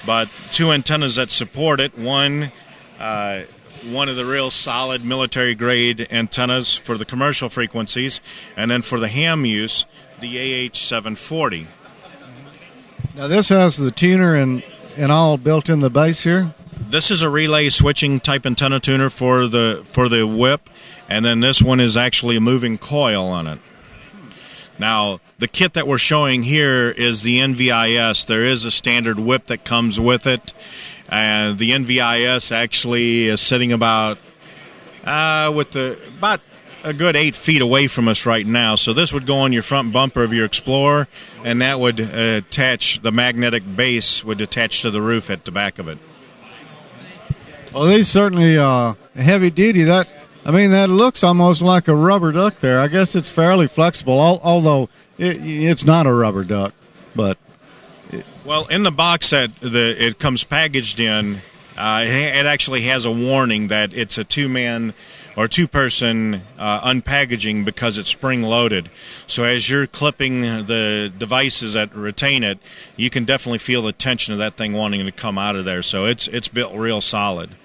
[0.06, 1.98] But two antennas that support it.
[1.98, 2.52] One
[2.98, 3.42] uh,
[3.90, 8.20] one of the real solid military grade antennas for the commercial frequencies,
[8.56, 9.86] and then for the ham use,
[10.20, 10.36] the
[10.68, 11.66] AH740.
[13.14, 14.62] Now this has the tuner and
[14.96, 16.54] and all built in the base here.
[16.78, 20.68] This is a relay switching type antenna tuner for the for the whip,
[21.10, 23.58] and then this one is actually a moving coil on it.
[24.78, 28.24] Now, the kit that we're showing here is the NVIS.
[28.26, 30.54] There is a standard whip that comes with it,
[31.08, 34.18] and the NVIS actually is sitting about
[35.04, 36.40] uh, with the about
[36.82, 38.74] a good eight feet away from us right now.
[38.74, 41.08] So this would go on your front bumper of your Explorer,
[41.44, 45.50] and that would uh, attach the magnetic base would attach to the roof at the
[45.50, 45.98] back of it.
[47.72, 49.84] Well, these certainly uh, heavy duty.
[49.84, 50.08] That
[50.44, 52.60] I mean, that looks almost like a rubber duck.
[52.60, 56.72] There, I guess it's fairly flexible, although it, it's not a rubber duck.
[57.14, 57.38] But
[58.44, 61.42] Well, in the box that the it comes packaged in,
[61.76, 64.94] uh, it it actually has a warning that it's a two man
[65.36, 68.90] or two person uh, unpackaging because it's spring loaded.
[69.26, 72.58] So as you're clipping the devices that retain it,
[72.96, 75.82] you can definitely feel the tension of that thing wanting to come out of there.
[75.82, 77.56] So it's it's built real solid.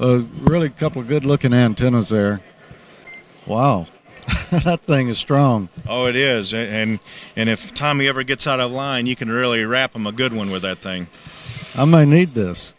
[0.00, 2.40] Uh, really, a couple of good-looking antennas there.
[3.46, 3.86] Wow,
[4.50, 5.68] that thing is strong.
[5.88, 7.00] Oh, it is, and
[7.36, 10.32] and if Tommy ever gets out of line, you can really wrap him a good
[10.32, 11.08] one with that thing.
[11.74, 12.72] I may need this.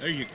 [0.00, 0.30] There you go.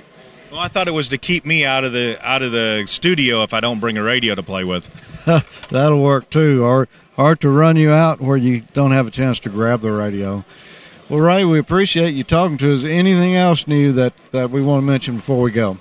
[0.51, 3.43] Well, I thought it was to keep me out of the out of the studio
[3.43, 4.89] if I don't bring a radio to play with.
[5.69, 9.39] That'll work too, or or to run you out where you don't have a chance
[9.39, 10.43] to grab the radio.
[11.07, 12.83] Well, Ray, we appreciate you talking to us.
[12.85, 15.77] Anything else new that, that we want to mention before we go?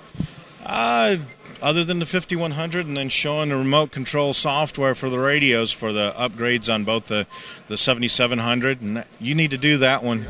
[0.65, 1.17] Uh,
[1.61, 5.93] other than the 5100 and then showing the remote control software for the radios for
[5.93, 7.27] the upgrades on both the,
[7.67, 10.27] the 7700 and you need to do that one.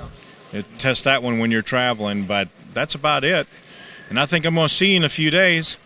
[0.54, 3.48] Uh, test that one when you're traveling but that's about it.
[4.10, 5.78] And i think i'm going to see you in a few days.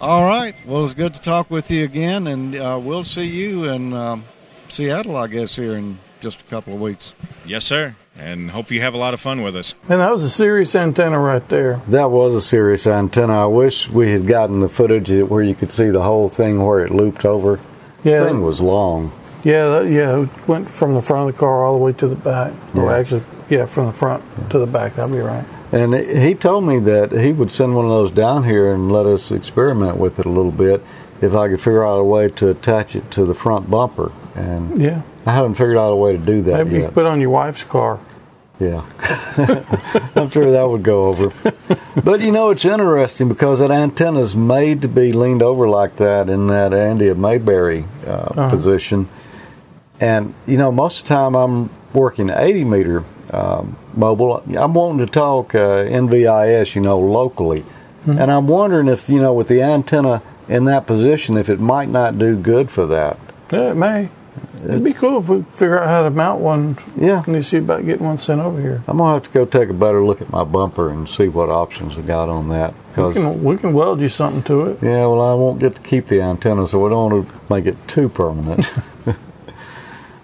[0.00, 0.54] All right.
[0.66, 4.24] Well, it's good to talk with you again, and uh, we'll see you in um,
[4.68, 7.14] Seattle, I guess, here in just a couple of weeks.
[7.44, 10.22] yes sir and hope you have a lot of fun with us And that was
[10.22, 11.80] a serious antenna right there.
[11.88, 13.42] That was a serious antenna.
[13.42, 16.80] I wish we had gotten the footage where you could see the whole thing where
[16.84, 17.60] it looped over.
[18.04, 19.12] Yeah, thing was long.
[19.44, 20.22] yeah, that, yeah.
[20.22, 22.52] It went from the front of the car all the way to the back.
[22.74, 22.96] Or Yeah.
[22.98, 24.94] actually, yeah, from the front to the back.
[24.94, 25.44] That'd be right.
[25.72, 29.04] And he told me that he would send one of those down here and let
[29.06, 30.82] us experiment with it a little bit
[31.20, 34.12] if I could figure out a way to attach it to the front bumper.
[34.36, 36.86] And Yeah, I haven't figured out a way to do that maybe you yet.
[36.88, 37.98] could put on your wife's car.
[38.58, 38.84] Yeah.
[40.16, 41.32] I'm sure that would go over.
[42.02, 46.28] But you know, it's interesting because that antenna's made to be leaned over like that
[46.30, 48.50] in that Andy of Mayberry uh, Uh-huh.
[48.50, 49.08] position.
[50.00, 54.42] And you know, most of the time I'm working 80 meter um, mobile.
[54.56, 58.18] I'm wanting to talk uh, NVIS, you know, locally, mm-hmm.
[58.18, 61.88] and I'm wondering if you know, with the antenna in that position, if it might
[61.88, 63.18] not do good for that.
[63.50, 64.10] Yeah, it may.
[64.64, 66.78] It'd be cool if we figure out how to mount one.
[66.96, 67.22] Yeah.
[67.26, 68.82] And you see about getting one sent over here.
[68.86, 71.48] I'm gonna have to go take a better look at my bumper and see what
[71.48, 72.74] options I got on that.
[72.96, 74.78] We can, we can weld you something to it.
[74.82, 77.66] Yeah, well, I won't get to keep the antenna, so we don't want to make
[77.66, 78.66] it too permanent.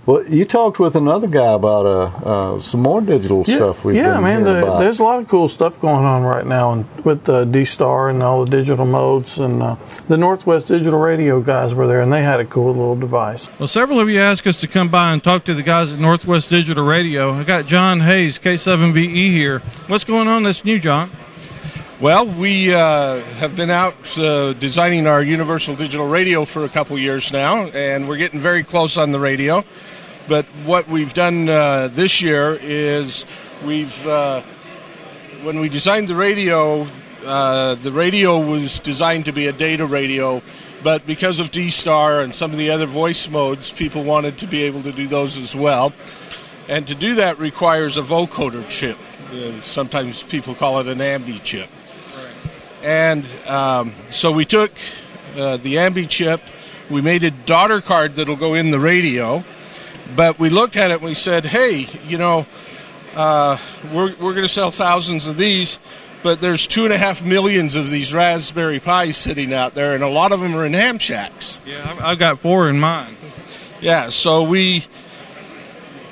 [0.05, 3.85] Well, you talked with another guy about uh, uh, some more digital yeah, stuff.
[3.85, 4.43] We've yeah, man.
[4.43, 7.65] The, there's a lot of cool stuff going on right now, and with uh, D
[7.65, 9.77] Star and all the digital modes, and uh,
[10.09, 13.49] the Northwest Digital Radio guys were there, and they had a cool little device.
[13.61, 16.01] Well, several of you asked us to come by and talk to the guys at
[16.01, 17.31] Northwest Digital Radio.
[17.35, 19.61] I got John Hayes, K7VE here.
[19.87, 21.13] What's going on that's new, John?
[22.01, 26.99] Well, we uh, have been out uh, designing our universal digital radio for a couple
[26.99, 29.65] years now, and we're getting very close on the radio.
[30.29, 33.25] But what we've done uh, this year is
[33.65, 34.43] we've, uh,
[35.43, 36.87] when we designed the radio,
[37.25, 40.41] uh, the radio was designed to be a data radio,
[40.83, 44.47] but because of D Star and some of the other voice modes, people wanted to
[44.47, 45.93] be able to do those as well.
[46.69, 48.99] And to do that requires a vocoder chip.
[49.33, 51.69] Uh, sometimes people call it an AMBE chip.
[52.83, 54.73] And um, so we took
[55.37, 56.41] uh, the AMBE chip,
[56.91, 59.45] we made a daughter card that'll go in the radio
[60.15, 62.47] but we looked at it and we said, hey, you know,
[63.15, 63.59] uh,
[63.93, 65.79] we're, we're going to sell thousands of these,
[66.23, 70.03] but there's two and a half millions of these Raspberry Pis sitting out there, and
[70.03, 71.61] a lot of them are in ham shacks.
[71.67, 73.17] Yeah, I've got four in mine.
[73.81, 74.87] Yeah, so we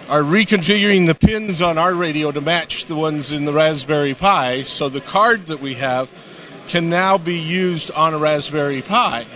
[0.08, 4.62] are reconfiguring the pins on our radio to match the ones in the Raspberry Pi,
[4.64, 6.10] so the card that we have
[6.66, 9.26] can now be used on a Raspberry Pi.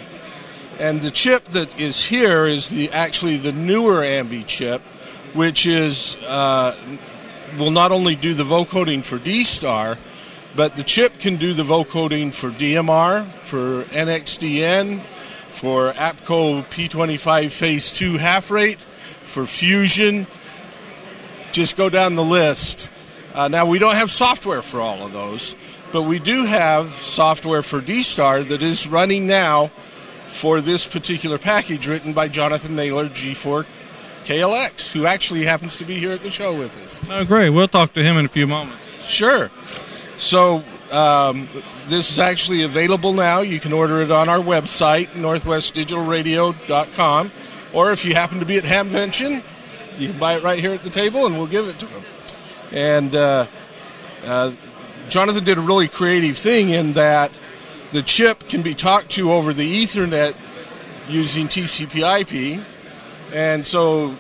[0.79, 4.83] And the chip that is here is the actually the newer AMBE chip,
[5.33, 6.77] which is uh,
[7.57, 9.99] will not only do the vocoding for D Star,
[10.57, 15.05] but the chip can do the vocoding for DMR, for NXDN,
[15.49, 18.81] for APCO P25 Phase 2 half rate,
[19.25, 20.27] for Fusion.
[21.53, 22.89] Just go down the list.
[23.33, 25.55] Uh, now, we don't have software for all of those,
[25.93, 29.71] but we do have software for D Star that is running now
[30.35, 33.65] for this particular package written by Jonathan Naylor, G4
[34.25, 37.03] KLX, who actually happens to be here at the show with us.
[37.09, 37.51] Oh, great.
[37.51, 38.83] We'll talk to him in a few moments.
[39.07, 39.51] Sure.
[40.19, 41.49] So, um,
[41.89, 43.41] this is actually available now.
[43.41, 47.33] You can order it on our website, northwestdigitalradio.com.
[47.73, 49.45] Or if you happen to be at Hamvention,
[49.99, 52.03] you can buy it right here at the table and we'll give it to them.
[52.73, 53.47] And uh,
[54.25, 54.51] uh,
[55.09, 57.31] Jonathan did a really creative thing in that
[57.95, 60.35] the chip can be talked to over the Ethernet
[61.09, 62.61] using TCP/IP,
[63.33, 64.17] and so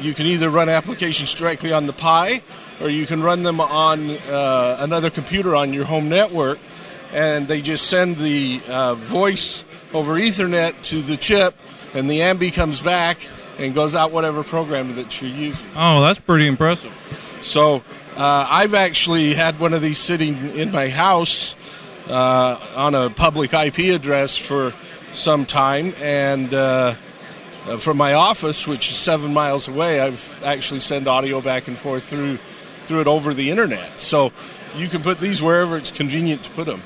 [0.00, 2.42] you can either run applications directly on the Pi,
[2.80, 6.58] or you can run them on uh, another computer on your home network,
[7.12, 11.54] and they just send the uh, voice over Ethernet to the chip,
[11.94, 13.18] and the AMBE comes back
[13.58, 15.70] and goes out whatever program that you're using.
[15.76, 16.92] Oh, that's pretty impressive.
[17.42, 17.76] So
[18.16, 21.54] uh, I've actually had one of these sitting in my house
[22.08, 24.74] uh, on a public IP address for
[25.12, 26.94] some time, and uh,
[27.66, 31.78] uh, from my office, which is seven miles away, I've actually sent audio back and
[31.78, 32.38] forth through
[32.84, 33.98] through it over the internet.
[33.98, 34.32] So
[34.76, 36.82] you can put these wherever it's convenient to put them.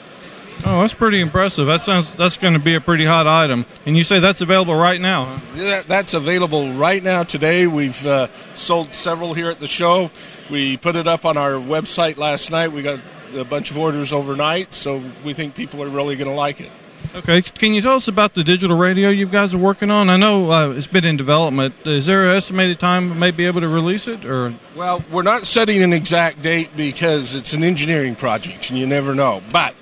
[0.65, 1.67] Oh, that's pretty impressive.
[1.67, 3.65] That sounds that's going to be a pretty hot item.
[3.87, 5.25] And you say that's available right now?
[5.25, 5.41] Huh?
[5.57, 7.67] Yeah, that's available right now today.
[7.67, 10.11] We've uh, sold several here at the show.
[10.51, 12.73] We put it up on our website last night.
[12.73, 12.99] We got
[13.35, 16.71] a bunch of orders overnight, so we think people are really going to like it.
[17.15, 20.11] Okay, can you tell us about the digital radio you guys are working on?
[20.11, 21.75] I know uh, it's been in development.
[21.85, 24.55] Is there an estimated time we may be able to release it, or?
[24.77, 29.15] Well, we're not setting an exact date because it's an engineering project, and you never
[29.15, 29.43] know.
[29.51, 29.75] But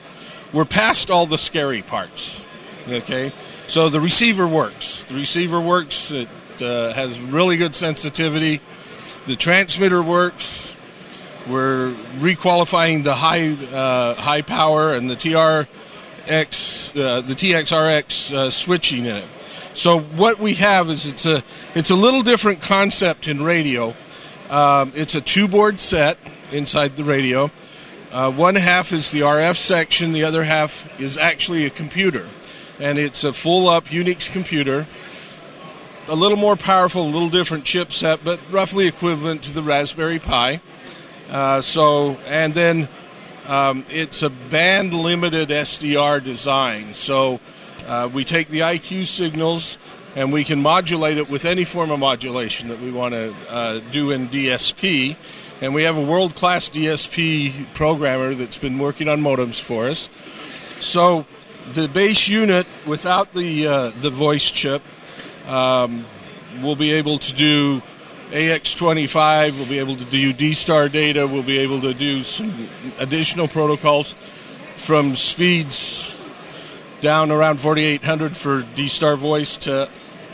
[0.53, 2.43] we're past all the scary parts.
[2.87, 3.33] Okay,
[3.67, 5.05] so the receiver works.
[5.09, 6.11] The receiver works.
[6.13, 6.29] It
[6.61, 8.61] uh, has really good sensitivity.
[9.27, 10.76] The transmitter works.
[11.49, 15.67] We're requalifying the high uh, high power and the TRX
[16.97, 19.29] uh, the TXRX uh, switching in it.
[19.75, 21.45] So what we have is it's a
[21.75, 23.95] it's a little different concept in radio.
[24.49, 26.19] Um, it's a two board set
[26.51, 27.51] inside the radio.
[28.11, 32.29] Uh, one half is the RF section, the other half is actually a computer,
[32.79, 34.87] and it's a full up Unix computer.
[36.09, 40.61] A little more powerful, a little different chipset, but roughly equivalent to the Raspberry Pi.
[41.29, 42.89] Uh, so, and then
[43.47, 46.95] um, it's a band limited SDR design.
[46.95, 47.41] So
[47.87, 49.79] uh, we take the IQ signals
[50.15, 53.81] and we can modulate it with any form of modulation that we want to uh,
[53.93, 55.17] do in DSP.
[55.61, 60.09] And we have a world class DSP programmer that's been working on modems for us.
[60.81, 61.27] So
[61.69, 64.83] the base unit without the uh, the voice chip
[65.47, 66.05] um,
[66.63, 67.83] will be able to do
[68.31, 69.57] AX25.
[69.57, 71.27] We'll be able to do D-Star data.
[71.27, 72.69] We'll be able to do some
[72.99, 74.15] additional protocols
[74.77, 76.15] from speeds
[77.01, 79.89] down around 4800 for D-Star voice to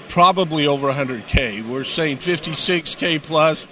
[0.09, 1.67] probably over 100k.
[1.67, 3.67] We're saying 56k plus.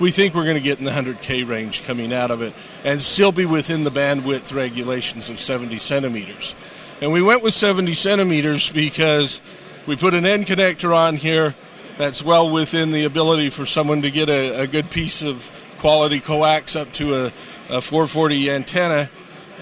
[0.00, 2.52] We think we're going to get in the 100k range coming out of it
[2.82, 6.54] and still be within the bandwidth regulations of 70 centimeters.
[7.00, 9.40] And we went with 70 centimeters because
[9.86, 11.54] we put an end connector on here
[11.96, 16.20] that's well within the ability for someone to get a, a good piece of quality
[16.20, 17.32] coax up to a,
[17.68, 19.10] a 440 antenna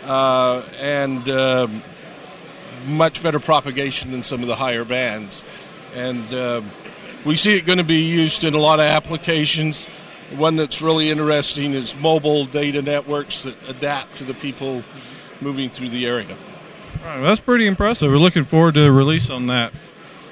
[0.04, 1.68] uh, and uh,
[2.86, 5.44] much better propagation than some of the higher bands.
[5.94, 6.62] And uh,
[7.24, 9.84] we see it going to be used in a lot of applications.
[10.36, 14.82] One that's really interesting is mobile data networks that adapt to the people
[15.40, 16.36] moving through the area.
[17.04, 18.10] Right, that's pretty impressive.
[18.10, 19.72] We're looking forward to a release on that.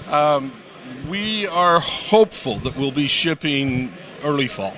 [0.08, 0.52] Um,
[1.08, 4.74] we are hopeful that we'll be shipping early fall.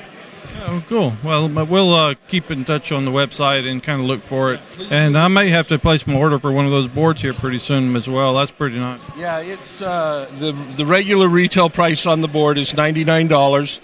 [0.65, 1.15] Oh, cool.
[1.25, 4.61] Well, we'll uh, keep in touch on the website and kind of look for it.
[4.91, 7.59] And I may have to place my order for one of those boards here pretty
[7.59, 8.35] soon as well.
[8.35, 9.01] That's pretty nice.
[9.17, 13.81] Yeah, it's uh, the the regular retail price on the board is ninety nine dollars.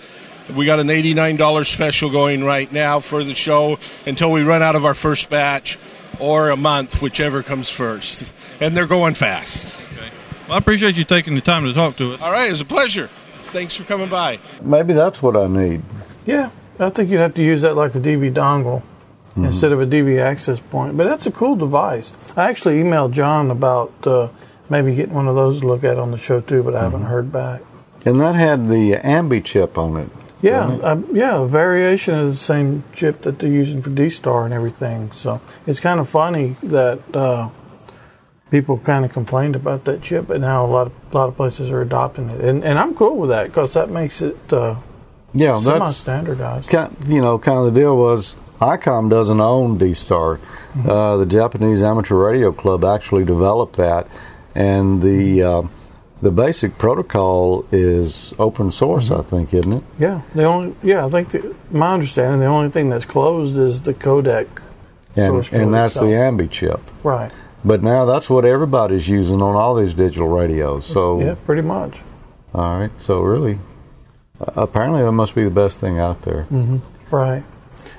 [0.54, 4.42] We got an eighty nine dollars special going right now for the show until we
[4.42, 5.78] run out of our first batch
[6.20, 8.32] or a month, whichever comes first.
[8.60, 9.87] And they're going fast.
[10.48, 10.52] Okay.
[10.52, 12.22] Well, I appreciate you taking the time to talk to us.
[12.22, 13.10] All right, it was a pleasure.
[13.50, 14.40] Thanks for coming by.
[14.62, 15.82] Maybe that's what I need.
[16.24, 19.44] Yeah, I think you'd have to use that like a DV dongle mm-hmm.
[19.44, 20.96] instead of a DV access point.
[20.96, 22.14] But that's a cool device.
[22.34, 24.28] I actually emailed John about uh,
[24.70, 27.00] maybe getting one of those to look at on the show too, but I haven't
[27.00, 27.10] mm-hmm.
[27.10, 27.60] heard back.
[28.06, 30.08] And that had the AMBE chip on it.
[30.40, 34.46] Yeah, uh, yeah, a variation of the same chip that they're using for D Star
[34.46, 35.10] and everything.
[35.12, 37.50] So it's kind of funny that uh,
[38.50, 41.36] people kind of complained about that chip, but now a lot of a lot of
[41.36, 44.76] places are adopting it, and and I'm cool with that because that makes it uh,
[45.34, 46.72] yeah semi standardized.
[47.06, 50.36] You know, kind of the deal was ICOM doesn't own D Star.
[50.36, 50.90] Mm-hmm.
[50.90, 54.06] Uh, the Japanese Amateur Radio Club actually developed that,
[54.54, 55.62] and the uh,
[56.20, 59.20] the basic protocol is open source, mm-hmm.
[59.20, 59.82] I think, isn't it?
[59.98, 60.22] Yeah.
[60.34, 63.94] The only yeah, I think the, my understanding the only thing that's closed is the
[63.94, 64.48] codec.
[65.16, 66.06] And, and that's itself.
[66.06, 66.80] the AMBE chip.
[67.02, 67.32] Right.
[67.64, 70.86] But now that's what everybody's using on all these digital radios.
[70.86, 72.00] So yeah, pretty much.
[72.54, 72.90] All right.
[72.98, 73.58] So really,
[74.40, 76.46] uh, apparently that must be the best thing out there.
[76.50, 76.78] Mm-hmm.
[77.14, 77.42] Right.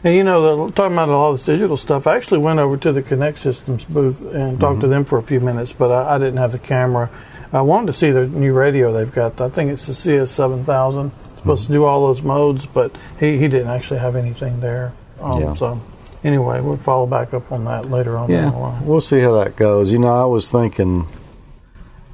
[0.03, 3.01] And you know, talking about all this digital stuff, I actually went over to the
[3.01, 4.81] Connect Systems booth and talked mm-hmm.
[4.81, 7.09] to them for a few minutes, but I, I didn't have the camera
[7.51, 9.41] I wanted to see the new radio they've got.
[9.41, 11.11] I think it's the CS7000.
[11.11, 11.73] It's supposed mm-hmm.
[11.73, 14.93] to do all those modes, but he, he didn't actually have anything there.
[15.19, 15.55] Um, yeah.
[15.55, 15.81] So
[16.23, 18.29] anyway, we'll follow back up on that later on.
[18.29, 19.91] Yeah, we'll see how that goes.
[19.91, 21.07] You know, I was thinking,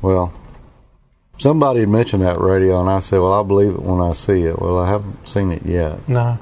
[0.02, 0.34] well,
[1.38, 4.44] somebody had mentioned that radio, and I said, well, I'll believe it when I see
[4.44, 4.60] it.
[4.60, 6.08] Well, I haven't seen it yet.
[6.08, 6.38] No.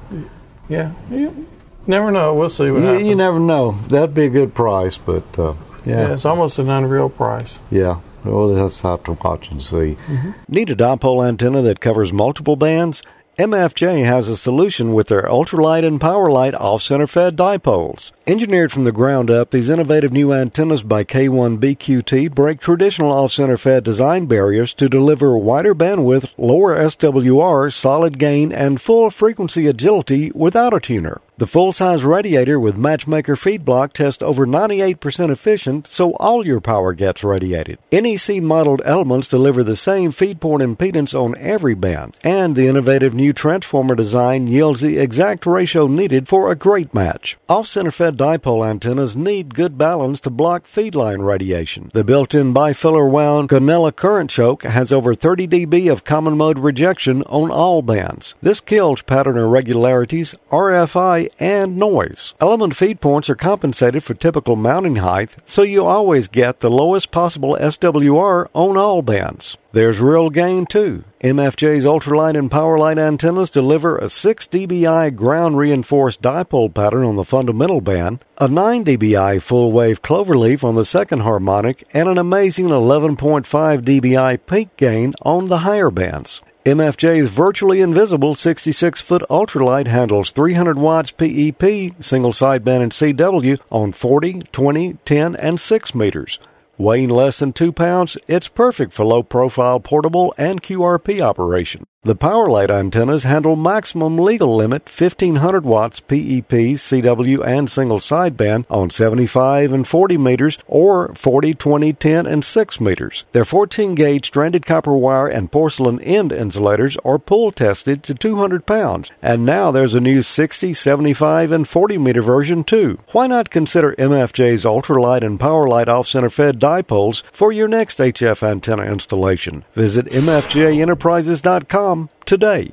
[0.68, 0.92] Yeah.
[1.10, 1.46] You
[1.86, 2.34] never know.
[2.34, 3.08] We'll see what you, happens.
[3.08, 3.72] You never know.
[3.88, 5.54] That'd be a good price, but uh,
[5.84, 6.08] yeah.
[6.08, 6.14] yeah.
[6.14, 7.58] It's almost an unreal price.
[7.70, 8.00] Yeah.
[8.24, 9.98] Well, that's just have to watch and see.
[10.06, 10.30] Mm-hmm.
[10.48, 13.02] Need a dipole antenna that covers multiple bands?
[13.38, 18.12] MFJ has a solution with their ultralight and powerlight off-center fed dipoles.
[18.28, 23.82] Engineered from the ground up, these innovative new antennas by K1BQT break traditional off-center fed
[23.82, 30.72] design barriers to deliver wider bandwidth, lower SWR, solid gain, and full frequency agility without
[30.72, 31.20] a tuner.
[31.44, 36.94] The full-size radiator with Matchmaker feed block tests over 98% efficient, so all your power
[36.94, 37.78] gets radiated.
[37.92, 43.34] NEC modeled elements deliver the same feed impedance on every band, and the innovative new
[43.34, 47.36] transformer design yields the exact ratio needed for a great match.
[47.46, 51.90] Off-center fed dipole antennas need good balance to block feed line radiation.
[51.92, 57.22] The built-in bifilar wound Guanella current choke has over 30 dB of common mode rejection
[57.24, 58.34] on all bands.
[58.40, 62.34] This kills pattern irregularities, RFI, and noise.
[62.40, 67.10] Element feed points are compensated for typical mounting height, so you always get the lowest
[67.10, 69.56] possible SWR on all bands.
[69.72, 71.04] There's real gain too.
[71.20, 77.24] MFJ's ultralight and powerlight antennas deliver a 6 dBi ground reinforced dipole pattern on the
[77.24, 82.66] fundamental band, a 9 dBi full wave cloverleaf on the second harmonic, and an amazing
[82.66, 83.46] 11.5
[83.80, 86.40] dBi peak gain on the higher bands.
[86.64, 93.92] MFJ's virtually invisible 66 foot ultralight handles 300 watts PEP single sideband and CW on
[93.92, 96.38] 40, 20, 10, and 6 meters.
[96.78, 101.84] Weighing less than 2 pounds, it's perfect for low profile portable and QRP operation.
[102.06, 108.90] The Powerlight antennas handle maximum legal limit 1500 watts PEP, CW, and single sideband on
[108.90, 113.24] 75 and 40 meters or 40, 20, 10, and 6 meters.
[113.32, 118.66] Their 14 gauge stranded copper wire and porcelain end insulators are pull tested to 200
[118.66, 119.10] pounds.
[119.22, 122.98] And now there's a new 60, 75, and 40 meter version too.
[123.12, 128.46] Why not consider MFJ's ultralight and Powerlight off center fed dipoles for your next HF
[128.46, 129.64] antenna installation?
[129.74, 131.93] Visit MFJEnterprises.com
[132.24, 132.72] today.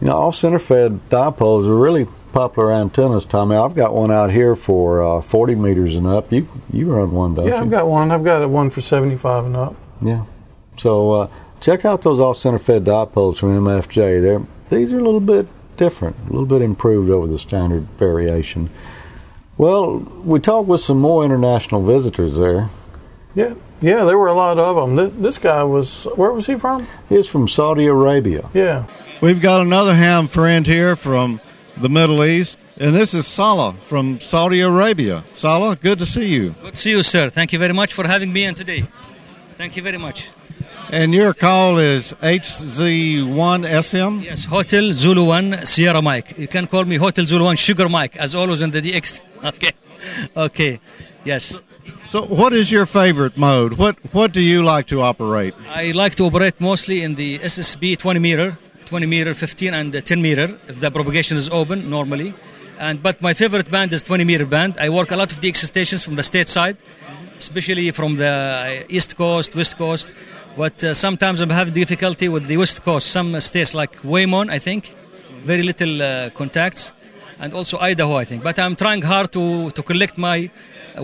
[0.00, 3.56] You know, off center fed dipoles are really popular antennas, Tommy.
[3.56, 6.32] I've got one out here for uh, 40 meters and up.
[6.32, 7.62] You you run one, don't yeah, you?
[7.62, 8.12] I've got one.
[8.12, 9.76] I've got one for 75 and up.
[10.00, 10.24] Yeah.
[10.76, 11.30] So uh,
[11.60, 14.22] check out those off center fed dipoles from MFJ.
[14.22, 18.70] They're, these are a little bit different, a little bit improved over the standard variation.
[19.56, 22.68] Well, we talked with some more international visitors there.
[23.34, 24.96] Yeah, yeah, there were a lot of them.
[24.96, 26.86] This, this guy was, where was he from?
[27.08, 28.48] He's from Saudi Arabia.
[28.54, 28.86] Yeah.
[29.20, 31.40] We've got another ham friend here from
[31.76, 35.24] the Middle East, and this is Salah from Saudi Arabia.
[35.32, 36.50] Salah, good to see you.
[36.60, 37.30] Good to see you, sir.
[37.30, 38.88] Thank you very much for having me in today.
[39.56, 40.30] Thank you very much.
[40.90, 44.24] And your call is HZ1SM?
[44.24, 46.38] Yes, Hotel Zulu 1 Sierra Mike.
[46.38, 49.20] You can call me Hotel Zulu 1 Sugar Mike, as always in the DX.
[49.44, 49.72] Okay.
[50.36, 50.80] Okay.
[51.24, 51.60] Yes.
[52.06, 53.74] So, what is your favorite mode?
[53.78, 55.54] What What do you like to operate?
[55.68, 60.22] I like to operate mostly in the SSB 20 meter, 20 meter, 15 and 10
[60.22, 62.34] meter, if the propagation is open normally.
[62.78, 64.78] And but my favorite band is 20 meter band.
[64.78, 66.76] I work a lot of DX stations from the state side,
[67.38, 70.10] especially from the east coast, west coast.
[70.56, 73.10] But uh, sometimes I'm having difficulty with the west coast.
[73.10, 74.94] Some states like Waymon, I think,
[75.44, 76.92] very little uh, contacts,
[77.38, 78.42] and also Idaho, I think.
[78.42, 80.50] But I'm trying hard to to collect my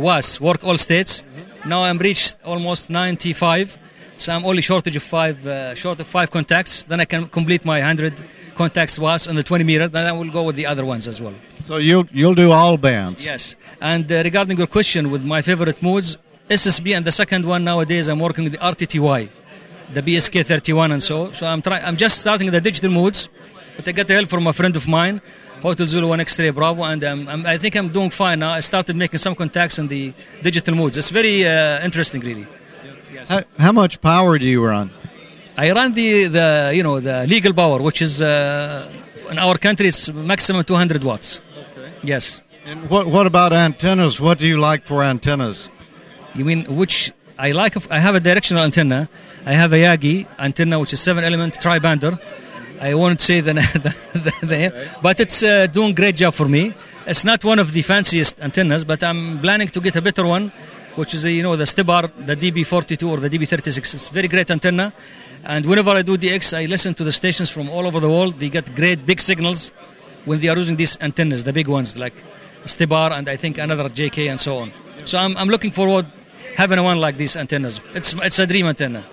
[0.00, 1.22] was work all states.
[1.64, 3.78] Now I'm reached almost 95,
[4.16, 6.84] so I'm only shortage of five, uh, short of five contacts.
[6.84, 8.22] Then I can complete my 100
[8.54, 9.88] contacts was on the 20 meter.
[9.88, 11.34] Then I will go with the other ones as well.
[11.64, 13.24] So you'll you'll do all bands.
[13.24, 13.56] Yes.
[13.80, 16.16] And uh, regarding your question with my favorite modes,
[16.48, 19.30] SSB and the second one nowadays I'm working with the RTTY,
[19.92, 21.32] the PSK 31 and so.
[21.32, 21.84] So I'm trying.
[21.84, 23.28] I'm just starting the digital modes,
[23.76, 25.20] but I got the help from a friend of mine
[25.64, 28.50] Hotel Zulu 1 X-Ray Bravo, and um, I'm, i think I'm doing fine now.
[28.50, 30.12] I started making some contacts in the
[30.42, 30.98] digital modes.
[30.98, 32.46] It's very uh, interesting, really.
[33.10, 33.30] Yes.
[33.30, 34.90] How, how, much power do you run?
[35.56, 38.92] I run the, the you know the legal power, which is uh,
[39.30, 41.40] in our country it's maximum 200 watts.
[41.56, 41.92] Okay.
[42.02, 42.42] Yes.
[42.66, 44.20] And what what about antennas?
[44.20, 45.70] What do you like for antennas?
[46.34, 47.10] You mean which?
[47.38, 47.74] I like.
[47.90, 49.08] I have a directional antenna.
[49.46, 52.20] I have a Yagi antenna, which is seven element tri-bander
[52.80, 56.74] I won't say the, the, the, the but it's uh, doing great job for me.
[57.06, 60.52] It's not one of the fanciest antennas, but I'm planning to get a better one,
[60.96, 63.94] which is uh, you know the SteppIR, the DB42 or the DB36.
[63.94, 64.92] It's very great antenna,
[65.44, 68.40] and whenever I do DX, I listen to the stations from all over the world.
[68.40, 69.70] They get great big signals
[70.24, 72.24] when they are using these antennas, the big ones like
[72.64, 74.72] SteppIR and I think another JK and so on.
[75.04, 76.06] So I'm, I'm looking forward
[76.56, 77.80] having one like these antennas.
[77.94, 79.04] It's it's a dream antenna.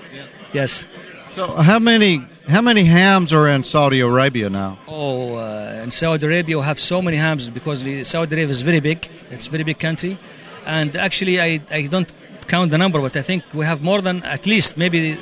[0.53, 0.85] Yes.
[1.31, 4.79] So how many how many hams are in Saudi Arabia now?
[4.87, 8.79] Oh, uh, in Saudi Arabia we have so many hams because Saudi Arabia is very
[8.79, 9.09] big.
[9.29, 10.17] It's a very big country,
[10.65, 12.11] and actually I, I don't
[12.47, 15.17] count the number, but I think we have more than at least maybe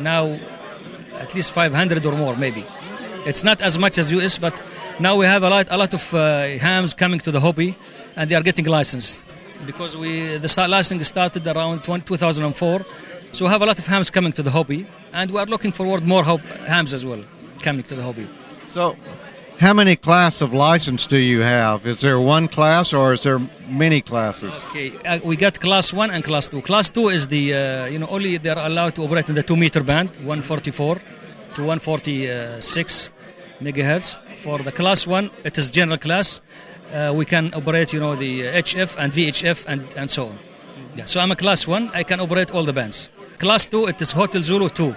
[0.00, 0.38] now
[1.14, 2.64] at least 500 or more maybe.
[3.26, 4.62] It's not as much as US, but
[5.00, 7.76] now we have a lot a lot of uh, hams coming to the hobby,
[8.16, 9.18] and they are getting licensed
[9.66, 12.84] because we the licensing started around 20, 2004
[13.32, 15.72] so we have a lot of hams coming to the hobby, and we are looking
[15.72, 17.22] forward more hams as well
[17.62, 18.28] coming to the hobby.
[18.68, 18.96] So,
[19.58, 21.86] how many class of license do you have?
[21.86, 24.64] Is there one class or is there many classes?
[24.68, 26.62] Okay, uh, we got class one and class two.
[26.62, 29.42] Class two is the uh, you know only they are allowed to operate in the
[29.42, 30.94] two meter band, 144
[31.54, 33.10] to 146
[33.60, 34.18] megahertz.
[34.38, 36.40] For the class one, it is general class.
[36.92, 40.38] Uh, we can operate you know the HF and VHF and and so on.
[40.94, 41.90] Yeah, so I'm a class one.
[41.94, 43.10] I can operate all the bands.
[43.38, 44.96] Class 2, it is Hotel Zulu 2.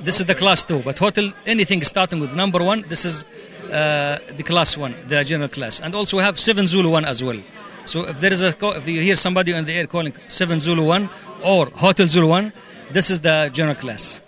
[0.00, 0.82] This is the class 2.
[0.82, 3.24] But Hotel, anything starting with number 1, this is
[3.70, 5.80] uh, the class 1, the general class.
[5.80, 7.40] And also we have 7 Zulu 1 as well.
[7.86, 10.84] So if there is a, if you hear somebody in the air calling 7 Zulu
[10.84, 11.08] 1
[11.44, 12.52] or Hotel Zulu 1,
[12.90, 14.20] this is the general class.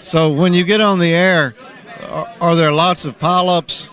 [0.00, 1.54] So when you get on the air,
[2.40, 3.88] are there lots of pileups?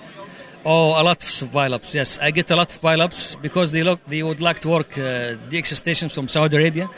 [0.65, 1.93] Oh, a lot of pileups.
[1.93, 4.97] Yes, I get a lot of pileups because they look, they would like to work
[4.97, 6.89] uh, DX stations from Saudi Arabia,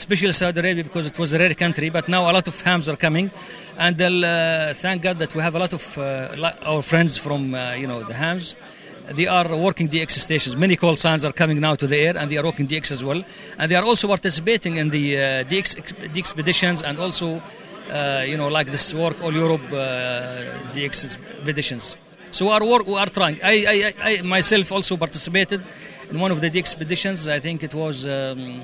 [0.00, 1.88] especially Saudi Arabia because it was a rare country.
[1.90, 3.26] But now a lot of hams are coming,
[3.76, 7.60] and uh, thank God that we have a lot of uh, our friends from uh,
[7.80, 8.54] you know the hams.
[9.18, 10.56] they are working DX stations.
[10.56, 13.02] Many call signs are coming now to the air, and they are working DX as
[13.02, 13.22] well.
[13.58, 15.66] And they are also participating in the uh, DX,
[16.12, 17.40] DX expeditions and also,
[17.90, 21.96] uh, you know, like this work all Europe uh, DX expeditions.
[22.30, 23.40] So our work, we are trying.
[23.42, 25.60] I, I, I myself also participated
[26.10, 27.28] in one of the DX expeditions.
[27.28, 28.06] I think it was.
[28.06, 28.62] Um,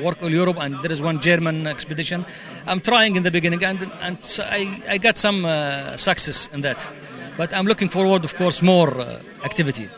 [0.00, 2.24] work all Europe, and there is one German expedition.
[2.66, 6.62] I'm trying in the beginning, and and so I, I got some uh, success in
[6.62, 6.86] that.
[7.36, 9.88] But I'm looking forward, of course, more uh, activity.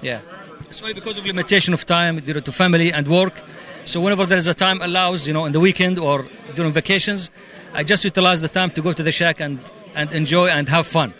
[0.00, 0.20] Yeah.
[0.68, 3.42] It's because of limitation of time due to family and work.
[3.84, 7.28] So whenever there is a time allows, you know, in the weekend or during vacations,
[7.74, 9.60] I just utilize the time to go to the shack and,
[9.94, 11.12] and enjoy and have fun.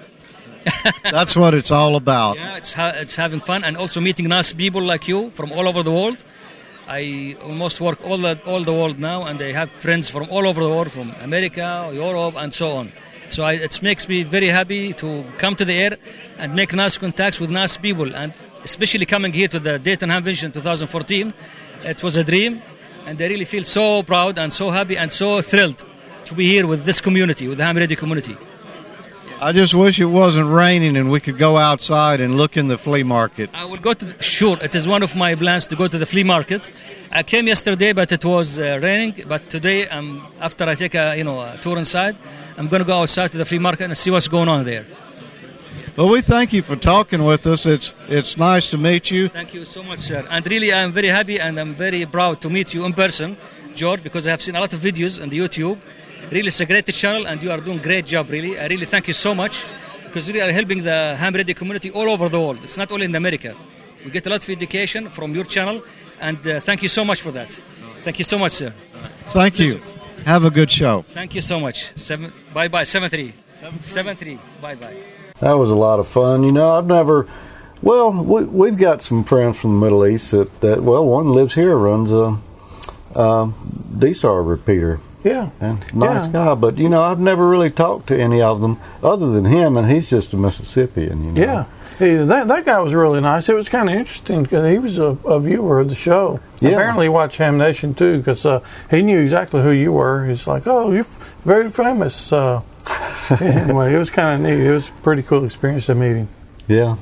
[1.02, 2.36] That's what it's all about.
[2.36, 5.68] Yeah, it's ha- it's having fun and also meeting nice people like you from all
[5.68, 6.22] over the world.
[6.88, 10.46] I almost work all the all the world now, and I have friends from all
[10.46, 12.92] over the world, from America, Europe, and so on.
[13.28, 15.96] So it makes me very happy to come to the air
[16.38, 20.52] and make nice contacts with nice people, and especially coming here to the Dayton Hamvention
[20.52, 21.32] 2014.
[21.84, 22.62] It was a dream,
[23.06, 25.84] and I really feel so proud and so happy and so thrilled
[26.26, 28.36] to be here with this community, with the ham radio community.
[29.42, 32.78] I just wish it wasn't raining and we could go outside and look in the
[32.78, 33.50] flea market.
[33.52, 34.04] I will go to.
[34.04, 36.70] The, sure, it is one of my plans to go to the flea market.
[37.10, 39.24] I came yesterday, but it was uh, raining.
[39.26, 42.16] But today, um, after I take a you know a tour inside,
[42.56, 44.86] I'm going to go outside to the flea market and see what's going on there.
[45.96, 47.66] Well, we thank you for talking with us.
[47.66, 49.28] It's it's nice to meet you.
[49.28, 50.24] Thank you so much, sir.
[50.30, 53.36] And really, I'm very happy and I'm very proud to meet you in person,
[53.74, 55.78] George, because I have seen a lot of videos on the YouTube.
[56.30, 58.30] Really, it's a great channel, and you are doing great job.
[58.30, 59.66] Really, I really thank you so much
[60.04, 62.60] because you really are helping the ham radio community all over the world.
[62.62, 63.54] It's not only in America.
[64.04, 65.82] We get a lot of education from your channel,
[66.20, 67.50] and uh, thank you so much for that.
[68.04, 68.74] Thank you so much, sir.
[69.26, 69.80] Thank you.
[70.24, 71.02] Have a good show.
[71.10, 71.96] Thank you so much.
[71.96, 72.84] Seven, bye bye.
[72.84, 73.34] Seven three.
[73.80, 74.38] Seven three.
[74.60, 74.96] Bye bye.
[75.40, 76.44] That was a lot of fun.
[76.44, 77.28] You know, I've never.
[77.82, 81.54] Well, we, we've got some friends from the Middle East that, that well, one lives
[81.54, 82.38] here, runs a,
[83.16, 83.52] a
[83.98, 85.00] D-Star repeater.
[85.24, 85.50] Yeah.
[85.60, 86.32] And nice Yeah.
[86.32, 89.76] guy, but you know, I've never really talked to any of them other than him,
[89.76, 91.24] and he's just a Mississippian.
[91.24, 91.40] You know.
[91.42, 91.64] Yeah.
[91.98, 93.48] He, that that guy was really nice.
[93.48, 96.40] It was kind of interesting because he was a, a viewer of the show.
[96.60, 96.70] Yeah.
[96.70, 98.60] Apparently, he watched Ham Nation too because uh,
[98.90, 100.26] he knew exactly who you were.
[100.26, 102.62] He's like, "Oh, you're f- very famous." Uh,
[103.40, 104.64] anyway, it was kind of neat.
[104.66, 106.28] It was a pretty cool experience to meet him.
[106.66, 106.96] Yeah.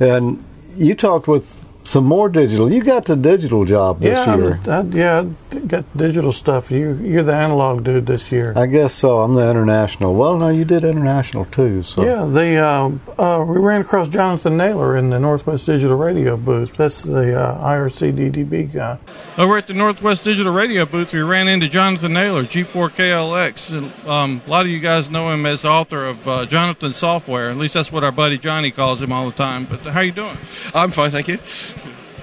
[0.00, 0.44] And
[0.76, 1.53] you talked with
[1.84, 2.72] some more digital.
[2.72, 4.60] You got the digital job this yeah, year.
[4.66, 6.70] I, I, yeah, I got digital stuff.
[6.70, 8.54] You you're the analog dude this year.
[8.56, 9.20] I guess so.
[9.20, 10.14] I'm the international.
[10.14, 11.82] Well, no, you did international too.
[11.82, 16.36] So Yeah, the uh, uh, we ran across Jonathan Naylor in the Northwest Digital Radio
[16.36, 16.74] booth.
[16.74, 18.98] That's the uh, ircDDB guy.
[19.36, 23.76] Over at the Northwest Digital Radio booth, we ran into Jonathan Naylor, G4KLX.
[23.76, 26.92] And, um, a lot of you guys know him as the author of uh, Jonathan
[26.92, 27.50] Software.
[27.50, 29.66] At least that's what our buddy Johnny calls him all the time.
[29.66, 30.38] But how you doing?
[30.72, 31.38] I'm fine, thank you.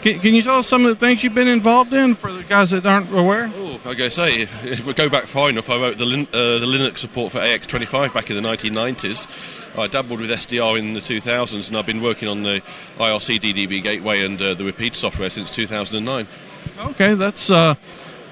[0.01, 2.41] Can, can you tell us some of the things you've been involved in for the
[2.43, 3.51] guys that aren't aware?
[3.55, 6.57] Oh, I gotta say, if we go back far enough, I wrote the, lin- uh,
[6.57, 9.27] the Linux support for AX25 back in the 1990s.
[9.77, 12.61] I dabbled with SDR in the 2000s, and I've been working on the
[12.97, 16.27] ircDDB gateway and uh, the repeat software since 2009.
[16.79, 17.75] Okay, that's uh,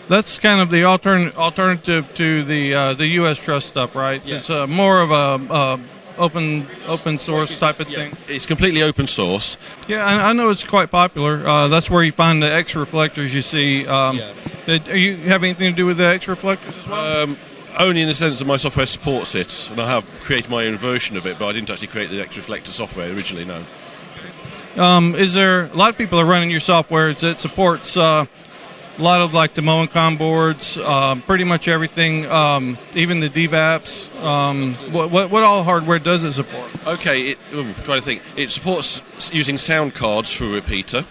[0.08, 3.38] that's kind of the altern- alternative to the uh, the U.S.
[3.38, 4.26] trust stuff, right?
[4.26, 4.38] Yeah.
[4.38, 5.78] It's uh, more of a uh,
[6.20, 8.16] open open source type of thing.
[8.28, 9.58] It's completely open source.
[9.88, 11.48] Yeah, I, I know it's quite popular.
[11.48, 13.88] Uh, that's where you find the X reflectors you see.
[13.88, 14.20] Um,
[14.66, 17.24] that- are you have anything to do with the X reflectors as well?
[17.24, 17.38] Um,
[17.78, 20.76] only in the sense that my software supports it, and I have created my own
[20.78, 23.64] version of it, but I didn't actually create the X Reflector software originally, no.
[24.76, 28.26] Um, is there a lot of people are running your software that supports uh,
[29.00, 34.14] a lot of like the Moencom boards, um, pretty much everything, um, even the DVAPs.
[34.22, 36.70] Um, what, what what all hardware does it support?
[36.86, 38.22] Okay, it, oh, trying to think.
[38.36, 41.06] It supports using sound cards through repeater.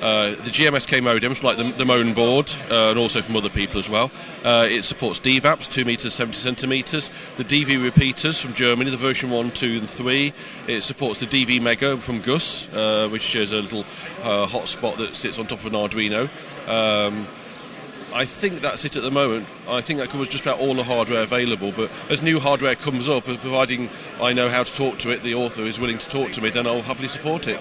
[0.00, 3.78] Uh, the GMSK modems, like the, the Moan board, uh, and also from other people
[3.78, 4.10] as well.
[4.42, 7.10] Uh, it supports DVAPs, 2 meters, 70 centimeters.
[7.36, 10.32] The DV repeaters from Germany, the version 1, 2, and 3.
[10.68, 13.84] It supports the DV Mega from Guus, uh, which is a little
[14.22, 16.30] uh, hotspot that sits on top of an Arduino.
[16.66, 17.28] Um,
[18.12, 19.46] I think that's it at the moment.
[19.68, 21.72] I think that covers just about all the hardware available.
[21.72, 23.88] But as new hardware comes up, providing
[24.20, 26.50] I know how to talk to it, the author is willing to talk to me,
[26.50, 27.60] then I'll happily support it.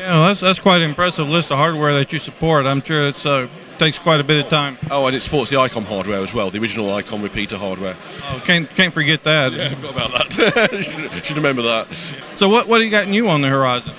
[0.00, 2.64] Yeah, well, that's that's quite an impressive list of hardware that you support.
[2.64, 3.48] I'm sure it's uh,
[3.78, 4.78] takes quite a bit of time.
[4.90, 7.98] Oh, and it supports the ICOM hardware as well, the original ICOM repeater hardware.
[8.22, 9.52] Oh, can't can't forget that.
[9.52, 10.84] Yeah, I forgot about that.
[11.12, 11.86] should, should remember that.
[12.34, 13.92] So what what do you got new on the horizon?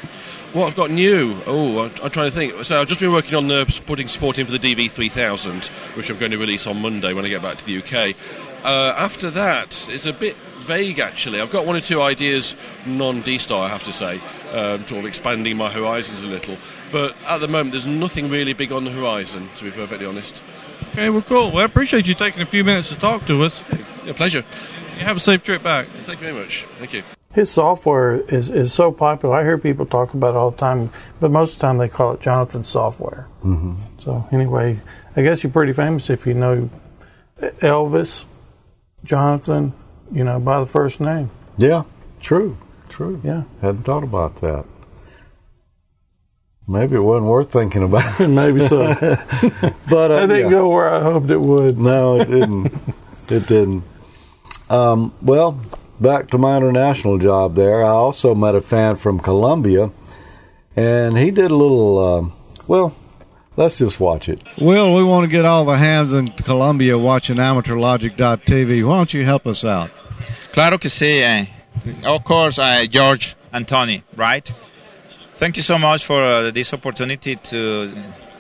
[0.54, 1.40] What I've got new?
[1.46, 2.66] Oh, I'm, I'm trying to think.
[2.66, 6.32] So I've just been working on the supporting supporting for the DV3000, which I'm going
[6.32, 8.16] to release on Monday when I get back to the UK.
[8.64, 11.42] Uh, after that, it's a bit vague actually.
[11.42, 12.56] I've got one or two ideas
[12.88, 14.20] non D Star, I have to say,
[14.52, 16.58] um, sort of expanding my horizons a little.
[16.92, 20.42] But at the moment, there's nothing really big on the horizon, to be perfectly honest.
[20.92, 21.52] Okay, well, cool.
[21.52, 23.64] Well, I appreciate you taking a few minutes to talk to us.
[24.08, 24.44] A pleasure.
[24.98, 25.88] You have a safe trip back.
[26.06, 26.66] Thank you very much.
[26.80, 27.04] Thank you.
[27.34, 29.36] His software is, is so popular.
[29.36, 30.92] I hear people talk about it all the time,
[31.22, 33.26] but most of the time they call it Jonathan software.
[33.42, 33.76] Mm-hmm.
[34.00, 34.82] So anyway,
[35.16, 36.70] I guess you're pretty famous if you know
[37.40, 38.26] Elvis,
[39.06, 39.72] Jonathan,
[40.12, 41.32] you know, by the first name.
[41.58, 41.84] Yeah,
[42.20, 42.58] true,
[43.02, 43.22] true.
[43.24, 43.44] Yeah.
[43.62, 44.66] Hadn't thought about that.
[46.68, 48.20] Maybe it wasn't worth thinking about.
[48.30, 48.94] Maybe so.
[49.90, 50.50] but uh, I didn't yeah.
[50.50, 51.78] go where I hoped it would.
[51.78, 52.72] No, it didn't.
[53.30, 53.84] it didn't.
[54.70, 55.60] Um, well,
[56.00, 57.84] back to my international job there.
[57.84, 59.92] I also met a fan from Colombia,
[60.76, 62.00] and he did a little.
[62.00, 62.34] Um,
[62.68, 62.94] well,
[63.58, 64.42] let's just watch it.
[64.60, 68.88] Will, we want to get all the hands in Colombia watching amateurlogic.tv.
[68.88, 69.90] Why don't you help us out?
[70.54, 71.22] Claro que sí.
[71.22, 71.61] eh.
[72.04, 74.52] Of course, uh, George and Tony, right?
[75.36, 77.92] Thank you so much for uh, this opportunity to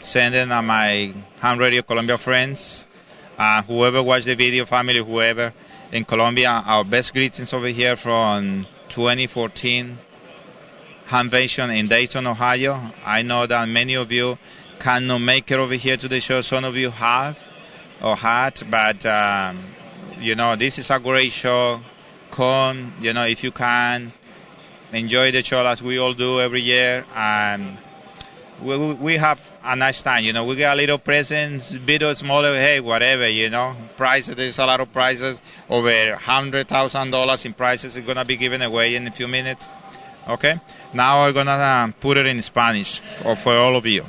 [0.02, 2.86] send in uh, my Ham Radio Colombia friends,
[3.40, 5.54] uh, whoever watched the video, family, whoever
[5.92, 6.64] in Colombia.
[6.66, 9.98] Our best greetings over here from 2014
[11.08, 12.80] Hamvention in Dayton, Ohio.
[13.04, 14.38] I know that many of you
[14.80, 16.42] cannot make it over here to the show.
[16.42, 17.42] Some of you have
[18.02, 19.66] or had, but um,
[20.20, 21.82] you know this is a great show.
[22.32, 24.14] Come, you know, if you can
[24.94, 27.06] enjoy the show as we all do every year.
[27.16, 27.78] And
[28.62, 30.44] we, we- have a nice time, you know.
[30.46, 33.76] We get a little presents, bit of smaller, hey, whatever, you know.
[33.98, 38.62] Prices, there's a lot of prizes, over $100,000 in prizes is going to be given
[38.62, 39.68] away in a few minutes.
[40.28, 40.60] Okay?
[40.94, 44.06] Now I'm going to uh, put it in Spanish for, for all of you.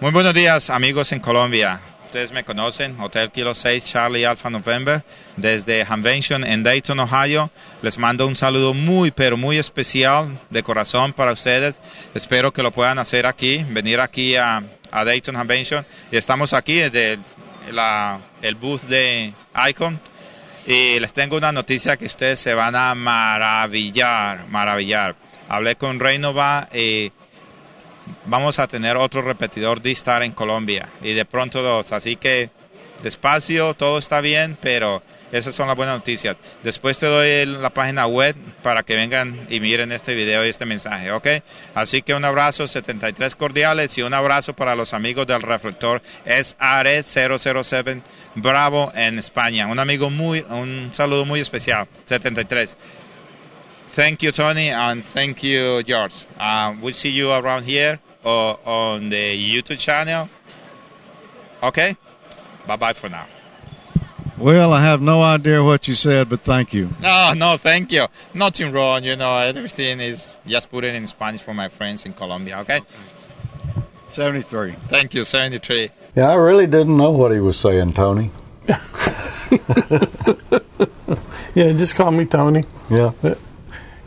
[0.00, 1.80] Muy buenos días, amigos en Colombia.
[2.14, 5.02] Ustedes me conocen, Hotel Kilo 6 Charlie Alpha November,
[5.36, 7.50] desde Hamvention en Dayton, Ohio.
[7.82, 11.80] Les mando un saludo muy, pero muy especial de corazón para ustedes.
[12.14, 14.62] Espero que lo puedan hacer aquí, venir aquí a,
[14.92, 15.84] a Dayton Hamvention.
[16.12, 17.18] Y estamos aquí desde
[17.72, 19.34] la, el booth de
[19.68, 19.98] Icon.
[20.68, 25.16] Y les tengo una noticia que ustedes se van a maravillar, maravillar.
[25.48, 27.10] Hablé con Reinova y
[28.26, 31.92] vamos a tener otro repetidor D-Star en Colombia y de pronto dos.
[31.92, 32.50] Así que
[33.02, 35.02] despacio, todo está bien, pero
[35.34, 36.36] esas son las buenas noticias.
[36.62, 40.64] Después te doy la página web para que vengan y miren este video y este
[40.64, 41.26] mensaje, ¿ok?
[41.74, 47.02] Así que un abrazo, 73 cordiales y un abrazo para los amigos del reflector SARE
[47.02, 48.02] 007
[48.36, 49.66] Bravo en España.
[49.66, 52.76] Un amigo muy, un saludo muy especial, 73.
[53.94, 56.26] Thank you, Tony, and thank you, George.
[56.36, 60.28] Um, we'll see you around here or on the YouTube channel.
[61.62, 61.96] Okay?
[62.66, 63.26] Bye bye for now.
[64.36, 66.90] Well, I have no idea what you said, but thank you.
[67.00, 68.06] No, no, thank you.
[68.34, 72.14] Nothing wrong, you know, everything is just put it in Spanish for my friends in
[72.14, 72.80] Colombia, okay?
[74.06, 74.74] 73.
[74.88, 75.90] Thank you, 73.
[76.16, 78.32] Yeah, I really didn't know what he was saying, Tony.
[81.54, 82.64] Yeah, just call me Tony.
[82.90, 83.12] Yeah.
[83.22, 83.34] Yeah,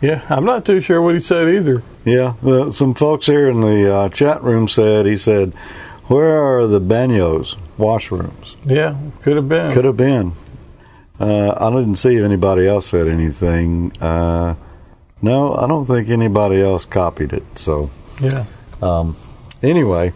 [0.02, 1.82] I'm not too sure what he said either.
[2.06, 5.54] Yeah, the, some folks here in the uh, chat room said he said,
[6.06, 9.74] "Where are the banos washrooms?" Yeah, could have been.
[9.74, 10.34] Could have been.
[11.20, 13.92] Uh, I didn't see if anybody else said anything.
[14.00, 14.54] Uh,
[15.22, 17.44] no, I don't think anybody else copied it.
[17.56, 17.90] So,
[18.22, 18.46] Yeah.
[18.84, 19.16] um,
[19.64, 20.14] anyway,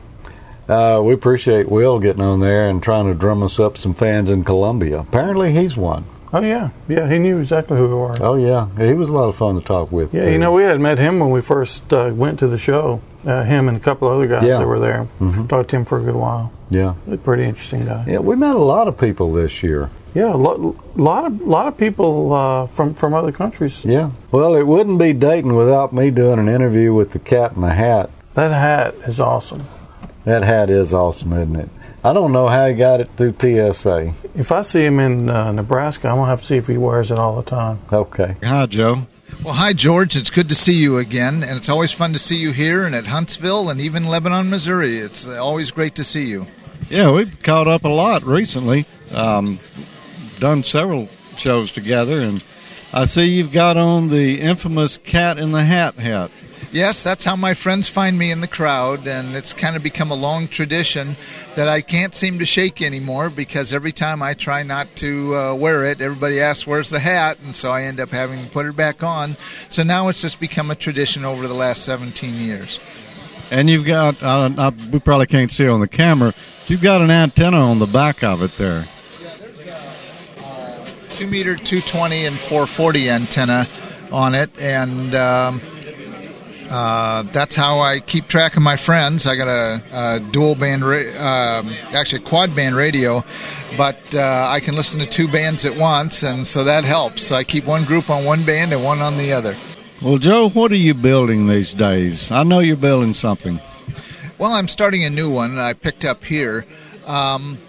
[0.70, 4.30] uh, we appreciate Will getting on there and trying to drum us up some fans
[4.30, 5.00] in Colombia.
[5.00, 6.06] Apparently, he's one.
[6.34, 7.10] Oh yeah, yeah.
[7.10, 8.16] He knew exactly who we were.
[8.22, 10.14] Oh yeah, he was a lot of fun to talk with.
[10.14, 10.32] Yeah, too.
[10.32, 13.02] you know, we had met him when we first uh, went to the show.
[13.26, 14.58] Uh, him and a couple of other guys Yeah.
[14.58, 15.08] that were there.
[15.20, 15.48] Mhm.
[15.48, 16.52] Talked to him for a good while.
[16.72, 16.96] Yeah.
[17.12, 18.04] A pretty interesting guy.
[18.08, 19.90] Yeah, we met a lot of people this year.
[20.16, 20.60] Yeah, a lot,
[20.98, 23.86] lot of lot of people uh, from from other countries.
[23.86, 24.10] Yeah.
[24.32, 27.74] Well, it wouldn't be Dayton without me doing an interview with the cat in the
[27.74, 28.10] hat.
[28.34, 29.64] That hat is awesome.
[30.24, 31.70] That hat is awesome, isn't it?
[32.04, 34.14] I don't know how he got it through TSA.
[34.36, 37.12] If I see him in uh, Nebraska, I'm gonna have to see if he wears
[37.12, 37.80] it all the time.
[37.93, 38.36] Okay.
[38.43, 39.06] Hi, Joe.
[39.43, 40.16] Well, hi, George.
[40.16, 42.95] It's good to see you again, and it's always fun to see you here and
[42.95, 44.97] at Huntsville and even Lebanon, Missouri.
[44.97, 46.47] It's uh, always great to see you.
[46.89, 48.88] Yeah, we've caught up a lot recently.
[49.12, 49.60] Um,
[50.39, 52.43] done several shows together, and
[52.91, 56.32] I see you've got on the infamous Cat in the Hat hat.
[56.72, 60.10] Yes, that's how my friends find me in the crowd, and it's kind of become
[60.10, 61.18] a long tradition
[61.56, 65.54] that I can't seem to shake anymore because every time I try not to uh,
[65.54, 67.40] wear it, everybody asks, Where's the hat?
[67.44, 69.36] And so I end up having to put it back on.
[69.68, 72.80] So now it's just become a tradition over the last 17 years.
[73.50, 76.34] And you've got, uh, I, we probably can't see on the camera,
[76.68, 78.88] you've got an antenna on the back of it there.
[81.16, 83.68] two meter, 220, and 440 antenna
[84.10, 85.62] on it, and um,
[86.72, 89.28] uh, that's how I keep track of my friends.
[89.28, 93.26] I got a, a dual band, ra- um, actually quad band radio,
[93.76, 97.24] but uh, I can listen to two bands at once, and so that helps.
[97.24, 99.58] So I keep one group on one band and one on the other.
[100.02, 102.32] Well, Joe, what are you building these days?
[102.32, 103.60] I know you're building something.
[104.38, 106.66] Well, I'm starting a new one I picked up here.
[107.06, 107.60] Um,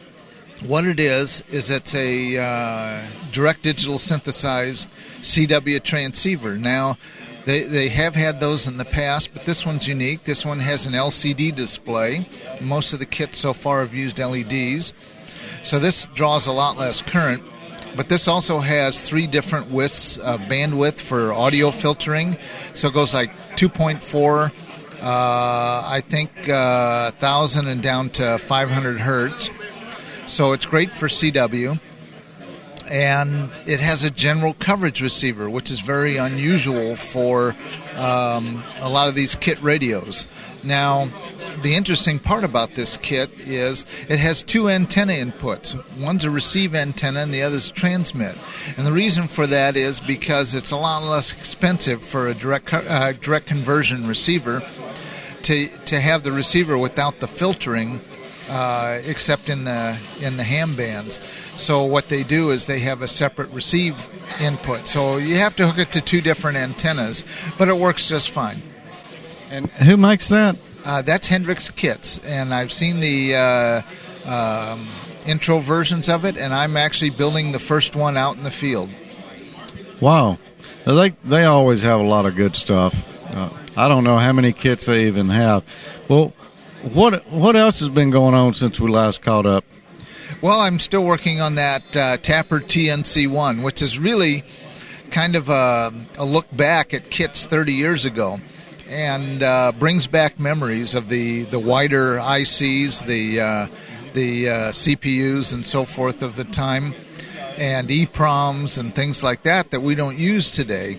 [0.64, 4.88] what it is is it's a uh, direct digital synthesized
[5.22, 6.56] CW transceiver.
[6.56, 6.98] Now,
[7.44, 10.24] they, they have had those in the past, but this one's unique.
[10.24, 12.28] This one has an LCD display.
[12.60, 14.92] Most of the kits so far have used LEDs.
[15.64, 17.42] So this draws a lot less current.
[17.96, 22.38] But this also has three different widths, uh, bandwidth for audio filtering.
[22.74, 24.52] So it goes like 2.4, uh,
[25.02, 29.50] I think, uh, 1,000 and down to 500 hertz.
[30.26, 31.78] So it's great for CW
[32.92, 37.56] and it has a general coverage receiver, which is very unusual for
[37.96, 40.26] um, a lot of these kit radios.
[40.62, 41.08] Now,
[41.62, 45.74] the interesting part about this kit is it has two antenna inputs.
[45.96, 48.36] One's a receive antenna and the other's transmit.
[48.76, 52.74] And the reason for that is because it's a lot less expensive for a direct
[52.74, 54.62] uh, direct conversion receiver
[55.44, 58.00] to to have the receiver without the filtering
[58.52, 61.20] uh, except in the in the ham bands.
[61.56, 64.88] So what they do is they have a separate receive input.
[64.88, 67.24] So you have to hook it to two different antennas,
[67.56, 68.62] but it works just fine.
[69.48, 70.56] And who makes that?
[70.84, 73.82] Uh, that's Hendricks Kits, and I've seen the uh,
[74.26, 74.86] um,
[75.24, 78.90] intro versions of it, and I'm actually building the first one out in the field.
[79.98, 80.36] Wow,
[80.84, 83.06] they they always have a lot of good stuff.
[83.34, 83.48] Uh,
[83.78, 85.64] I don't know how many kits they even have.
[86.08, 86.34] Well,
[86.82, 89.64] what what else has been going on since we last caught up?
[90.40, 94.44] Well, I'm still working on that uh, TAPR TNC1, which is really
[95.12, 98.40] kind of a, a, look back at kits 30 years ago
[98.88, 103.66] and uh, brings back memories of the, the wider ICs, the, uh,
[104.14, 106.94] the uh, CPUs, and so forth of the time,
[107.56, 110.98] and EPROMs and things like that that we don't use today.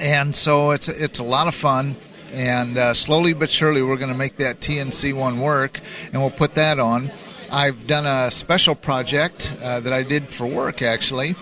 [0.00, 1.96] And so it's, it's a lot of fun
[2.32, 5.80] and uh, slowly but surely we're going to make that TNC one work,
[6.12, 7.10] and we'll put that on.
[7.50, 11.34] I've done a special project uh, that I did for work actually.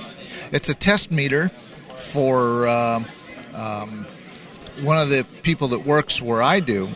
[0.53, 1.51] It's a test meter
[1.97, 3.05] for uh,
[3.55, 4.07] um,
[4.83, 6.89] one of the people that works where I do.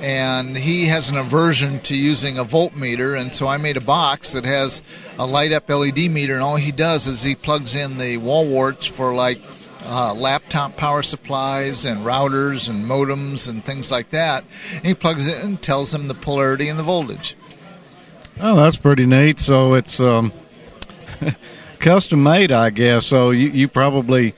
[0.00, 4.30] And he has an aversion to using a voltmeter, and so I made a box
[4.32, 4.80] that has
[5.18, 8.46] a light up LED meter, and all he does is he plugs in the wall
[8.46, 9.42] warts for like
[9.88, 14.44] uh, laptop power supplies and routers and modems and things like that.
[14.74, 17.36] And he plugs it in and tells them the polarity and the voltage.
[18.40, 19.40] Oh, that's pretty neat.
[19.40, 20.32] So it's um,
[21.78, 23.06] custom made, I guess.
[23.06, 24.34] So you, you probably,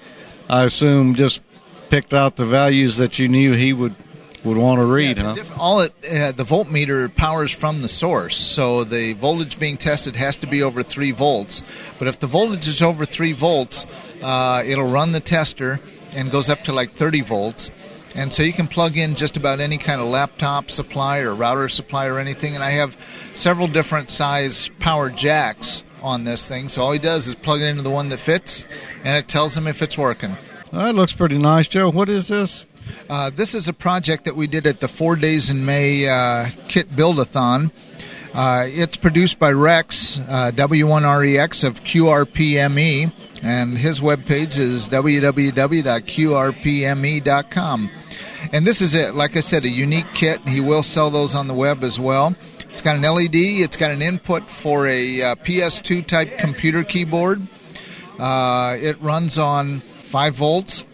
[0.48, 1.42] I assume, just
[1.90, 3.96] picked out the values that you knew he would
[4.44, 5.54] would want to read, yeah, huh?
[5.58, 10.36] All it uh, the voltmeter powers from the source, so the voltage being tested has
[10.36, 11.62] to be over three volts.
[11.98, 13.84] But if the voltage is over three volts,
[14.22, 15.80] uh, it'll run the tester
[16.12, 17.70] and goes up to like 30 volts.
[18.14, 21.68] And so you can plug in just about any kind of laptop supply or router
[21.68, 22.54] supply or anything.
[22.54, 22.96] And I have
[23.34, 26.68] several different size power jacks on this thing.
[26.68, 28.64] So all he does is plug it into the one that fits,
[29.04, 30.36] and it tells him if it's working.
[30.72, 31.90] That looks pretty nice, Joe.
[31.90, 32.66] What is this?
[33.08, 36.48] Uh, this is a project that we did at the Four Days in May uh,
[36.68, 37.70] Kit Buildathon.
[38.32, 43.12] Uh, it's produced by Rex, uh, W1REX of QRPME,
[43.42, 45.50] and his webpage is www.qrpme.com.
[48.52, 50.48] And this is it, like I said, a unique kit.
[50.48, 52.36] He will sell those on the web as well.
[52.70, 57.42] It's got an LED, it's got an input for a uh, PS2 type computer keyboard.
[58.18, 60.84] Uh, it runs on 5 volts.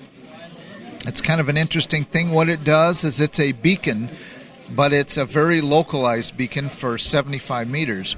[1.06, 2.30] It's kind of an interesting thing.
[2.30, 4.10] What it does is it's a beacon
[4.70, 8.16] but it's a very localized beacon for 75 meters.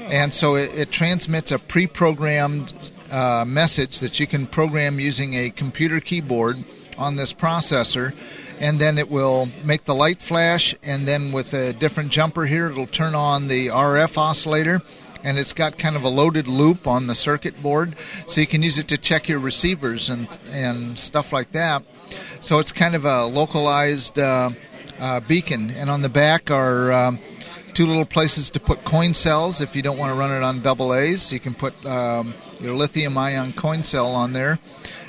[0.00, 2.72] And so it, it transmits a pre programmed
[3.10, 6.64] uh, message that you can program using a computer keyboard
[6.98, 8.14] on this processor.
[8.58, 12.70] And then it will make the light flash, and then with a different jumper here,
[12.70, 14.82] it'll turn on the RF oscillator
[15.24, 17.94] and it's got kind of a loaded loop on the circuit board,
[18.26, 21.82] so you can use it to check your receivers and and stuff like that.
[22.40, 24.50] So it's kind of a localized uh,
[25.02, 27.18] uh, beacon, and on the back are um,
[27.74, 30.62] two little places to put coin cells if you don't want to run it on
[30.62, 31.32] double A's.
[31.32, 34.60] You can put um, your lithium ion coin cell on there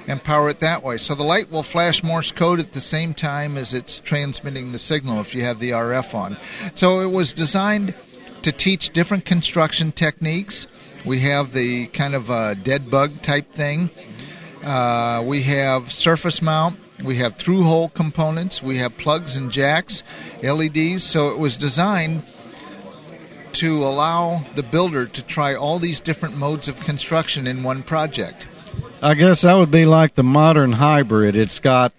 [0.07, 0.97] and power it that way.
[0.97, 4.79] So the light will flash Morse code at the same time as it's transmitting the
[4.79, 6.37] signal if you have the RF on.
[6.73, 7.93] So it was designed
[8.41, 10.67] to teach different construction techniques.
[11.05, 13.91] We have the kind of uh, dead bug type thing.
[14.63, 16.79] Uh, we have surface mount.
[17.03, 18.61] We have through hole components.
[18.61, 20.03] We have plugs and jacks,
[20.41, 21.03] LEDs.
[21.03, 22.23] So it was designed
[23.53, 28.47] to allow the builder to try all these different modes of construction in one project.
[29.01, 31.35] I guess that would be like the modern hybrid.
[31.35, 31.93] It's got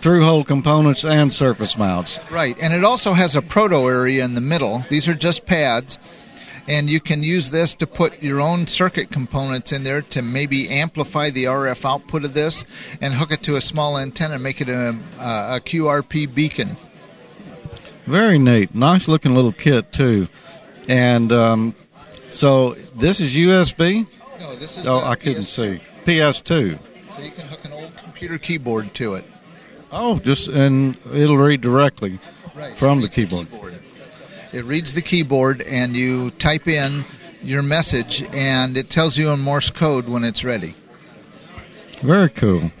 [0.00, 2.18] through hole components and surface mounts.
[2.30, 4.84] Right, and it also has a proto area in the middle.
[4.88, 5.98] These are just pads,
[6.68, 10.68] and you can use this to put your own circuit components in there to maybe
[10.68, 12.64] amplify the RF output of this
[13.00, 16.76] and hook it to a small antenna and make it a, a QRP beacon.
[18.06, 18.74] Very neat.
[18.74, 20.28] Nice looking little kit, too.
[20.88, 21.74] And um,
[22.30, 24.06] so this is USB?
[24.40, 24.86] No, this is.
[24.86, 25.78] Oh, I couldn't PS2.
[25.78, 25.82] see.
[26.04, 26.78] PS2.
[27.16, 29.24] So you can hook an old computer keyboard to it.
[29.92, 32.18] Oh, just and it'll read directly
[32.54, 32.74] Right.
[32.76, 33.48] from the keyboard.
[34.52, 37.04] It reads the keyboard, and you type in
[37.42, 40.74] your message, and it tells you in Morse code when it's ready.
[42.02, 42.72] Very cool.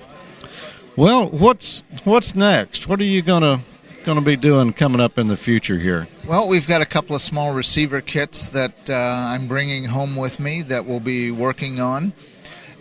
[0.96, 2.88] Well, what's what's next?
[2.88, 3.60] What are you gonna
[4.04, 6.08] gonna be doing coming up in the future here?
[6.26, 10.40] Well, we've got a couple of small receiver kits that uh, I'm bringing home with
[10.40, 12.12] me that we'll be working on,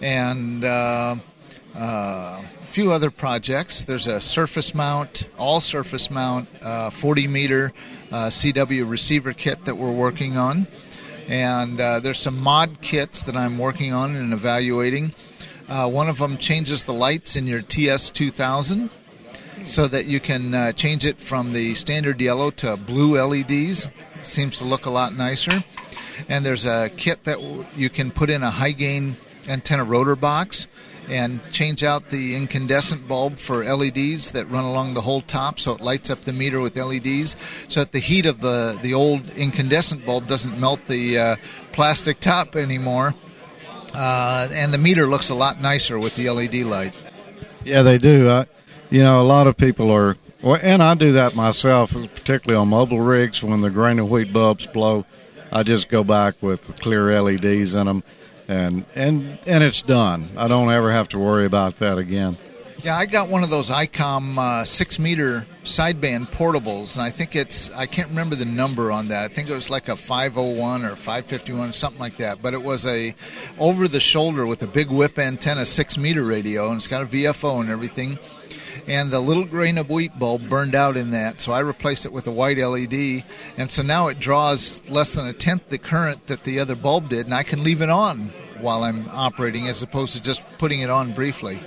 [0.02, 1.16] and uh, uh,
[1.80, 3.84] a few other projects.
[3.84, 7.74] There's a surface mount, all surface mount, uh, 40 meter
[8.12, 10.68] uh, CW receiver kit that we're working on,
[11.28, 15.14] and uh, there's some mod kits that I'm working on and evaluating.
[15.68, 18.90] Uh, one of them changes the lights in your TS2000
[19.66, 23.88] so that you can uh, change it from the standard yellow to blue LEDs.
[24.24, 25.64] Seems to look a lot nicer.
[26.28, 29.16] And there's a kit that w- you can put in a high gain
[29.48, 30.68] antenna rotor box
[31.10, 35.74] and change out the incandescent bulb for LEDs that run along the whole top so
[35.74, 37.36] it lights up the meter with LEDs
[37.68, 41.36] so that the heat of the, the old incandescent bulb doesn't melt the uh,
[41.72, 43.16] plastic top anymore.
[43.94, 46.94] Uh, and the meter looks a lot nicer with the LED light.
[47.64, 48.30] Yeah, they do.
[48.30, 48.46] I,
[48.90, 52.70] you know, a lot of people are, well, and I do that myself, particularly on
[52.70, 55.06] mobile rigs when the grain of wheat bulbs blow.
[55.52, 58.04] I just go back with clear LEDs in them,
[58.50, 60.28] and and and it's done.
[60.36, 62.36] I don't ever have to worry about that again.
[62.82, 67.36] Yeah, I got one of those ICOM uh, six meter sideband portables, and I think
[67.36, 69.24] it's I can't remember the number on that.
[69.24, 72.42] I think it was like a 501 or 551 or something like that.
[72.42, 73.14] But it was a
[73.60, 77.06] over the shoulder with a big whip antenna six meter radio, and it's got a
[77.06, 78.18] VFO and everything.
[78.88, 82.12] And the little grain of wheat bulb burned out in that, so I replaced it
[82.12, 83.24] with a white LED,
[83.58, 87.10] and so now it draws less than a tenth the current that the other bulb
[87.10, 90.82] did, and I can leave it on while I'm operating as opposed to just putting
[90.82, 91.60] it on briefly.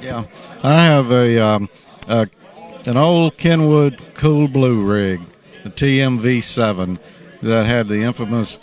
[0.00, 0.24] Yeah,
[0.62, 1.68] I have a, um,
[2.08, 2.28] a
[2.84, 5.20] an old Kenwood Cool Blue rig,
[5.64, 6.98] the TMV7,
[7.42, 8.58] that had the infamous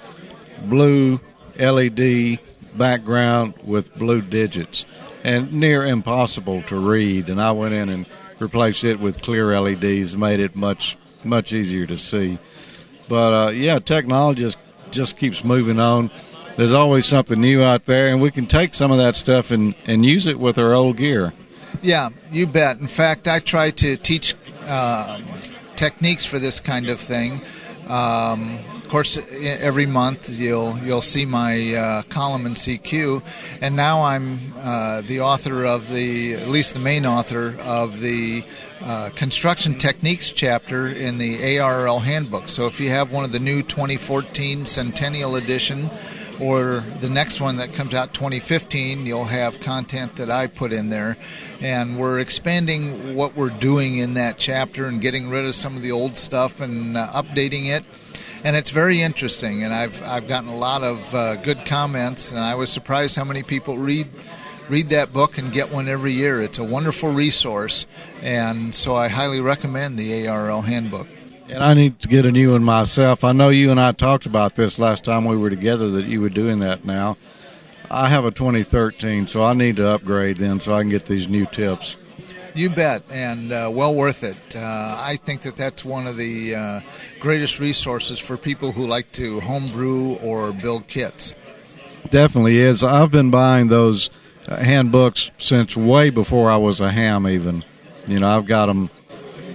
[0.63, 1.19] blue
[1.57, 2.39] LED
[2.75, 4.85] background with blue digits,
[5.23, 7.29] and near impossible to read.
[7.29, 8.05] And I went in and
[8.39, 12.37] replaced it with clear LEDs, made it much much easier to see.
[13.07, 14.57] But uh, yeah, technology just
[14.91, 16.11] just keeps moving on.
[16.55, 19.73] There's always something new out there, and we can take some of that stuff and,
[19.87, 21.33] and use it with our old gear.
[21.81, 22.77] Yeah, you bet.
[22.77, 24.35] In fact, I try to teach
[24.67, 25.19] uh,
[25.75, 27.41] techniques for this kind of thing.
[27.87, 28.59] Um,
[28.93, 33.23] course, every month you'll you'll see my uh, column in CQ,
[33.59, 38.43] and now I'm uh, the author of the at least the main author of the
[38.81, 42.49] uh, construction techniques chapter in the ARRL handbook.
[42.49, 45.89] So if you have one of the new 2014 Centennial edition
[46.39, 50.89] or the next one that comes out 2015 you'll have content that i put in
[50.89, 51.15] there
[51.61, 55.83] and we're expanding what we're doing in that chapter and getting rid of some of
[55.83, 57.85] the old stuff and uh, updating it
[58.43, 62.39] and it's very interesting and i've i've gotten a lot of uh, good comments and
[62.39, 64.07] i was surprised how many people read
[64.69, 67.85] read that book and get one every year it's a wonderful resource
[68.21, 71.07] and so i highly recommend the ARRL handbook
[71.47, 73.23] And I need to get a new one myself.
[73.25, 76.21] I know you and I talked about this last time we were together that you
[76.21, 77.17] were doing that now.
[77.91, 81.27] I have a 2013, so I need to upgrade then so I can get these
[81.27, 81.97] new tips.
[82.55, 84.55] You bet, and uh, well worth it.
[84.55, 86.81] Uh, I think that that's one of the uh,
[87.19, 91.33] greatest resources for people who like to homebrew or build kits.
[92.11, 92.83] Definitely is.
[92.83, 94.11] I've been buying those
[94.47, 97.63] uh, handbooks since way before I was a ham, even.
[98.07, 98.91] You know, I've got them,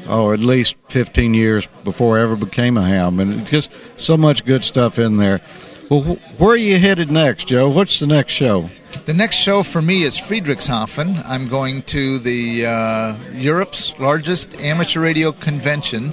[0.09, 3.21] oh, at least 15 years before I ever became a ham.
[3.21, 5.41] And it's just so much good stuff in there.
[5.89, 7.69] Well, wh- where are you headed next, Joe?
[7.69, 8.71] What's the next show?
[9.09, 11.23] The next show for me is Friedrichshafen.
[11.25, 16.13] I'm going to the uh, Europe's largest amateur radio convention,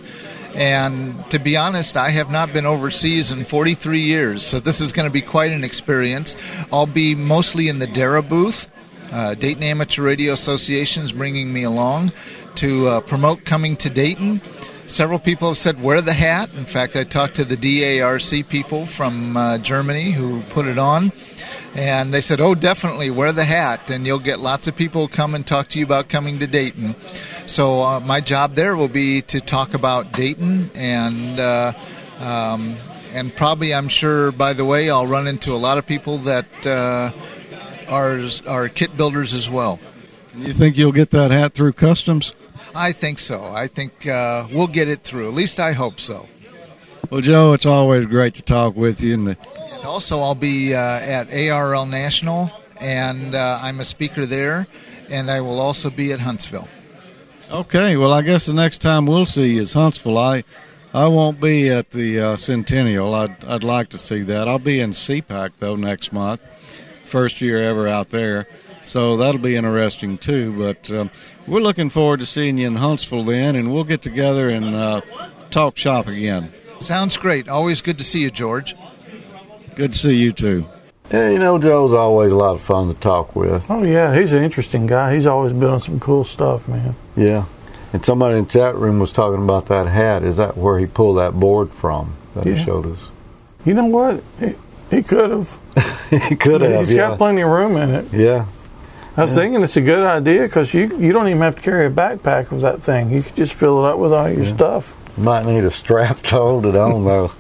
[0.54, 4.94] And to be honest, I have not been overseas in 43 years, so this is
[4.94, 6.38] going to be quite an experience.
[6.72, 8.70] I'll be mostly in the DARA booth.
[9.12, 12.14] Uh, Dayton Amateur Radio Association is bringing me along
[12.64, 14.40] to uh, promote coming to Dayton.
[14.88, 16.52] Several people have said, wear the hat.
[16.54, 21.12] In fact, I talked to the DARC people from uh, Germany who put it on.
[21.76, 25.36] And they said, oh, definitely wear the hat, and you'll get lots of people come
[25.36, 26.96] and talk to you about coming to Dayton.
[27.46, 31.40] So, uh, my job there will be to talk about Dayton and.
[31.40, 31.74] Uh,
[32.20, 32.78] um,
[33.16, 36.46] and probably, I'm sure, by the way, I'll run into a lot of people that
[36.66, 37.14] uh,
[37.88, 39.80] are, are kit builders as well.
[40.36, 42.34] You think you'll get that hat through customs?
[42.76, 43.46] I think so.
[43.54, 45.30] I think uh, we'll get it through.
[45.30, 46.28] At least I hope so.
[47.10, 49.14] Well, Joe, it's always great to talk with you.
[49.14, 49.38] And, and
[49.86, 54.68] also, I'll be uh, at ARRL National, and uh, I'm a speaker there,
[55.10, 56.68] and I will also be at Huntsville.
[57.50, 60.18] Okay, well, I guess the next time we'll see you is Huntsville.
[60.18, 60.44] I
[60.96, 63.14] I won't be at the uh, Centennial.
[63.14, 64.48] I'd, I'd like to see that.
[64.48, 66.40] I'll be in SEA-PAC, though, next month.
[67.04, 68.48] First year ever out there.
[68.84, 70.58] So that'll be interesting, too.
[70.58, 71.12] But um,
[71.48, 75.02] we're looking forward to seeing you in Huntsville then, and we'll get together and uh,
[75.52, 76.54] talk shop again.
[76.80, 77.50] Sounds great.
[77.50, 78.74] Always good to see you, George.
[79.76, 80.66] Good to see you, too.
[81.12, 83.70] Yeah, you know, Joe's always a lot of fun to talk with.
[83.70, 84.16] Oh, yeah.
[84.16, 85.14] He's an interesting guy.
[85.14, 86.96] He's always been on some cool stuff, man.
[87.16, 87.46] Yeah.
[87.94, 90.24] And somebody in the chat room was talking about that hat.
[90.24, 92.54] Is that where he pulled that board from that Yeah.
[92.56, 93.10] he showed us?
[93.66, 94.24] You know what?
[94.40, 94.56] He,
[94.90, 96.10] he could have.
[96.10, 96.80] he could have.
[96.88, 97.10] He's yeah.
[97.10, 98.06] got plenty of room in it.
[98.12, 98.46] yeah.
[99.18, 99.44] I was Yeah.
[99.44, 102.52] thinking it's a good idea because you you don't even have to carry a backpack
[102.52, 103.12] with that thing.
[103.12, 104.54] You could just fill it up with all your Yeah.
[104.56, 104.94] stuff.
[105.18, 107.32] Might need a strap to hold it on though.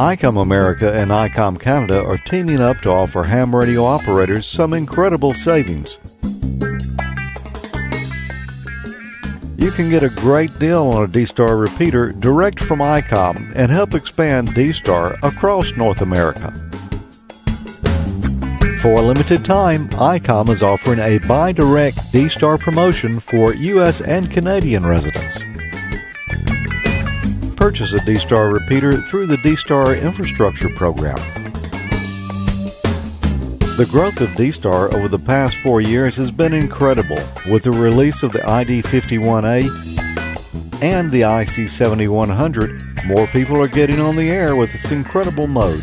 [0.00, 5.34] ICOM America and ICOM Canada are teaming up to offer ham radio operators some incredible
[5.34, 5.98] savings.
[9.58, 13.92] You can get a great deal on a D-Star repeater direct from ICOM and help
[13.92, 16.50] expand D-Star across North America.
[18.80, 24.00] For a limited time, ICOM is offering a buy direct D-Star promotion for U.S.
[24.00, 25.42] and Canadian residents.
[27.60, 31.18] Purchase a D-Star repeater through the D-Star Infrastructure Program.
[33.76, 37.18] The growth of D-Star over the past four years has been incredible
[37.50, 43.04] with the release of the ID51A and the IC7100.
[43.04, 45.82] More people are getting on the air with this incredible mode.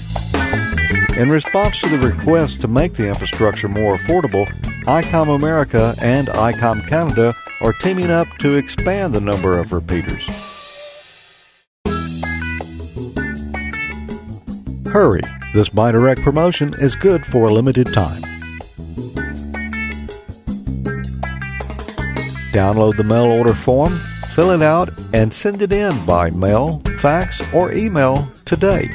[1.15, 4.47] In response to the request to make the infrastructure more affordable,
[4.86, 10.47] ICOM America and ICOM Canada are teaming up to expand the number of repeaters.
[14.91, 15.21] Hurry!
[15.53, 18.21] This buy direct promotion is good for a limited time.
[22.51, 23.93] Download the mail order form,
[24.29, 28.89] fill it out, and send it in by mail, fax, or email today.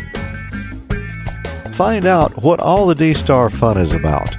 [1.75, 4.35] Find out what all the D-Star fun is about.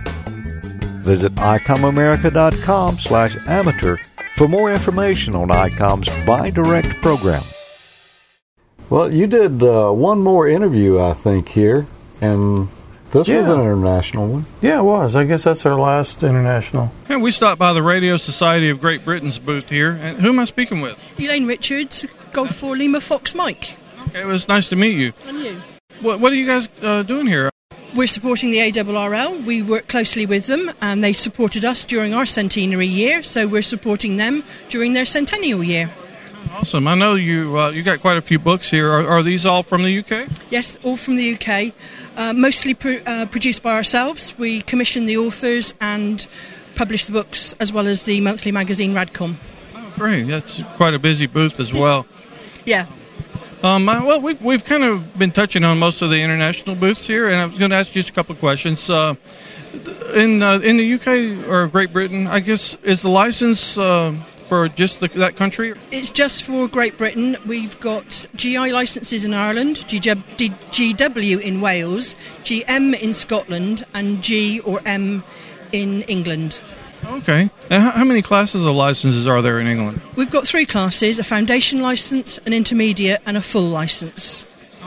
[1.04, 3.98] Visit icomamerica.com slash amateur
[4.38, 7.44] for more information on ICOM's Buy Direct program.
[8.94, 11.88] Well, you did uh, one more interview, I think, here,
[12.22, 12.68] and
[13.10, 14.46] this was an international one.
[14.62, 15.16] Yeah, it was.
[15.16, 16.92] I guess that's our last international.
[17.10, 19.98] And we stopped by the Radio Society of Great Britain's booth here.
[20.00, 20.96] And who am I speaking with?
[21.18, 23.78] Elaine Richards, Golf 4 Lima Fox Mike.
[24.10, 25.12] Okay, it was nice to meet you.
[25.26, 25.62] And you?
[26.02, 27.50] What, what are you guys uh, doing here?
[27.96, 29.44] We're supporting the ARRL.
[29.44, 33.64] We work closely with them, and they supported us during our centenary year, so we're
[33.64, 35.92] supporting them during their centennial year.
[36.52, 36.88] Awesome.
[36.88, 38.90] I know you uh, you got quite a few books here.
[38.90, 40.30] Are, are these all from the UK?
[40.50, 41.74] Yes, all from the UK,
[42.16, 44.38] uh, mostly pro- uh, produced by ourselves.
[44.38, 46.26] We commission the authors and
[46.76, 49.38] publish the books, as well as the monthly magazine Radcom.
[49.96, 50.24] Great.
[50.24, 52.06] That's quite a busy booth as well.
[52.66, 52.88] Yeah.
[53.64, 57.30] Um, well, we've, we've kind of been touching on most of the international booths here,
[57.30, 58.90] and I was going to ask you just a couple of questions.
[58.90, 59.16] Uh,
[60.14, 64.14] in uh, in the UK or Great Britain, I guess is the license uh,
[64.48, 65.74] for just the, that country?
[65.92, 67.38] It's just for Great Britain.
[67.46, 74.82] We've got GI licenses in Ireland, GW in Wales, GM in Scotland, and G or
[74.86, 75.24] M
[75.72, 76.60] in England.
[77.06, 77.50] Okay.
[77.70, 80.02] How, how many classes of licenses are there in England?
[80.16, 84.46] We've got three classes a foundation license, an intermediate, and a full license.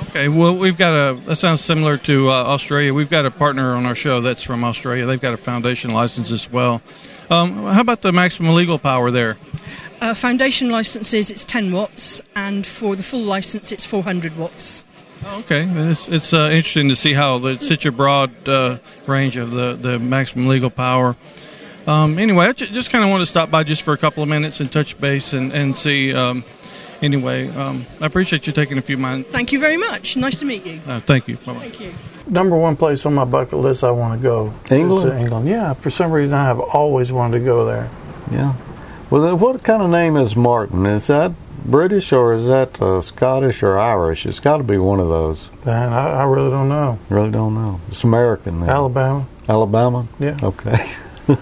[0.08, 1.20] Okay, well, we've got a.
[1.26, 2.92] That sounds similar to uh, Australia.
[2.92, 5.06] We've got a partner on our show that's from Australia.
[5.06, 6.82] They've got a foundation license as well.
[7.30, 9.36] Um, how about the maximum legal power there?
[10.00, 14.84] Uh, foundation licenses, it's 10 watts, and for the full license, it's 400 watts.
[15.24, 19.50] Okay, it's, it's uh, interesting to see how the, such a broad uh, range of
[19.50, 21.16] the, the maximum legal power.
[21.86, 24.28] Um, anyway, I just kind of want to stop by just for a couple of
[24.28, 26.12] minutes and touch base and and see.
[26.12, 26.44] Um,
[27.00, 29.30] anyway, um, I appreciate you taking a few minutes.
[29.30, 30.16] Thank you very much.
[30.16, 30.80] Nice to meet you.
[30.84, 31.36] Uh, thank you.
[31.38, 31.60] Bye-bye.
[31.60, 31.94] Thank you.
[32.26, 34.52] Number one place on my bucket list I want to go.
[34.70, 35.08] England?
[35.08, 35.48] Is to England.
[35.48, 37.88] Yeah, for some reason I have always wanted to go there.
[38.30, 38.54] Yeah.
[39.10, 40.84] Well, then what kind of name is Martin?
[40.86, 41.32] Is that
[41.64, 44.26] British or is that uh, Scottish or Irish?
[44.26, 45.48] It's got to be one of those.
[45.64, 46.98] Man, I, I really don't know.
[47.08, 47.80] Really don't know.
[47.88, 48.60] It's American.
[48.60, 48.70] Then.
[48.70, 49.26] Alabama.
[49.48, 50.08] Alabama?
[50.18, 50.36] Yeah.
[50.42, 50.92] Okay.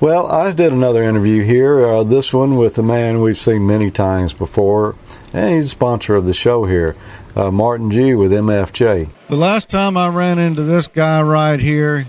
[0.00, 3.90] well, I did another interview here, uh, this one with a man we've seen many
[3.90, 4.94] times before,
[5.32, 6.96] and he's a sponsor of the show here,
[7.36, 9.08] uh, Martin Jue with MFJ.
[9.28, 12.06] The last time I ran into this guy right here,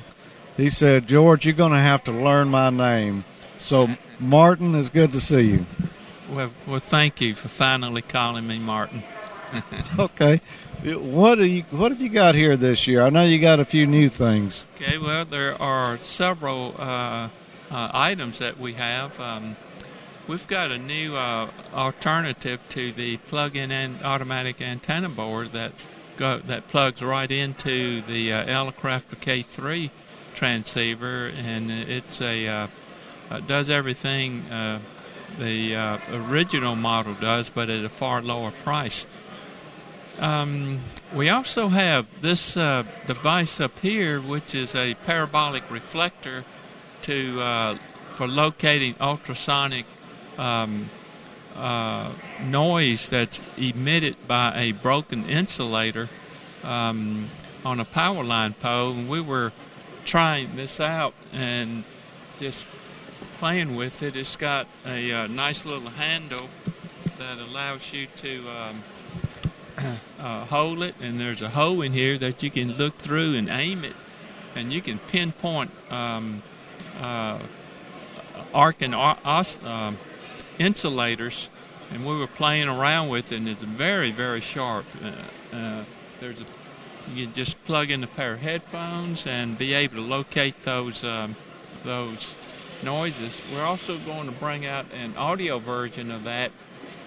[0.58, 3.26] he said, George, you're going to have to learn my name.
[3.58, 5.66] So, Martin, it's good to see you.
[6.30, 9.04] Well, well, thank you for finally calling me Martin.
[10.00, 10.40] Okay.
[10.84, 13.02] What do you What have you got here this year?
[13.02, 14.66] I know you got a few new things.
[14.76, 17.30] Okay, well, there are several uh,
[17.70, 19.20] uh, items that we have.
[19.20, 19.58] Um,
[20.28, 25.74] we've got a new uh, alternative to the plug-in and automatic antenna board that
[26.18, 29.90] go, that plugs right into the uh, Elecrafter K3
[30.34, 32.68] transceiver, and it's a uh,
[33.30, 34.80] uh, does everything uh,
[35.40, 39.06] the uh, original model does, but at a far lower price.
[40.20, 40.82] Um,
[41.14, 46.44] we also have this device up here, which is a parabolic reflector
[47.04, 47.78] to
[48.10, 49.86] for locating ultrasonic
[50.42, 50.90] um,
[51.56, 52.12] uh,
[52.42, 56.10] noise that's emitted by a broken insulator
[56.64, 57.30] um,
[57.64, 58.92] on a power line pole.
[58.92, 59.54] And we were
[60.04, 61.84] trying this out and
[62.40, 62.66] just
[63.38, 64.16] playing with it.
[64.16, 66.50] It's got a uh, nice little handle
[67.20, 68.50] that allows you to.
[68.50, 68.84] Um,
[70.20, 73.48] uh, hold it, and there's a hole in here that you can look through and
[73.50, 73.96] aim it,
[74.54, 76.44] and you can pinpoint um,
[77.00, 77.40] uh,
[78.54, 79.98] arc and os- um
[80.62, 81.50] insulators.
[81.90, 84.86] And we were playing around with it, and it's very, very sharp.
[85.04, 85.84] Uh, uh,
[86.20, 86.46] there's a
[87.14, 91.36] you just plug in a pair of headphones and be able to locate those um,
[91.84, 92.36] those
[92.84, 93.38] noises.
[93.52, 96.52] We're also going to bring out an audio version of that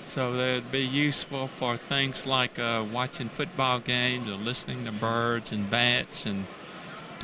[0.05, 5.51] so that'd be useful for things like uh, watching football games or listening to birds
[5.51, 6.47] and bats and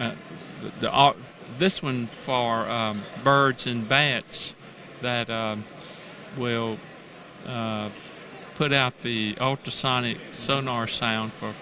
[0.00, 0.12] uh,
[0.60, 1.12] the, the uh,
[1.58, 4.54] this one for um, birds and bats
[5.02, 5.64] that um,
[6.36, 6.78] will
[7.46, 7.90] uh,
[8.54, 11.54] put out the ultrasonic sonar sound for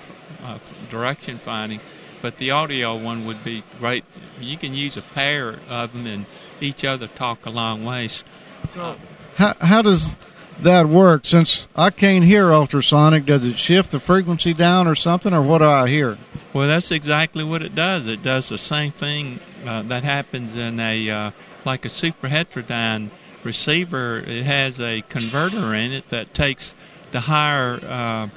[0.43, 0.59] uh,
[0.90, 1.81] direction finding.
[2.20, 4.05] But the audio one would be great.
[4.40, 6.27] You can use a pair of them, and
[6.61, 8.24] each other talk a long ways.
[8.69, 8.97] So,
[9.36, 10.16] how, how does
[10.61, 11.24] that work?
[11.24, 15.59] Since I can't hear ultrasonic, does it shift the frequency down or something, or what
[15.59, 16.19] do I hear?
[16.53, 18.09] Well, that's exactly what it does.
[18.09, 21.31] It does the same thing uh, that happens in a uh,
[21.65, 23.11] like a super heterodyne
[23.49, 24.19] receiver.
[24.19, 26.75] It has a converter in it that takes
[27.12, 28.29] the higher uh,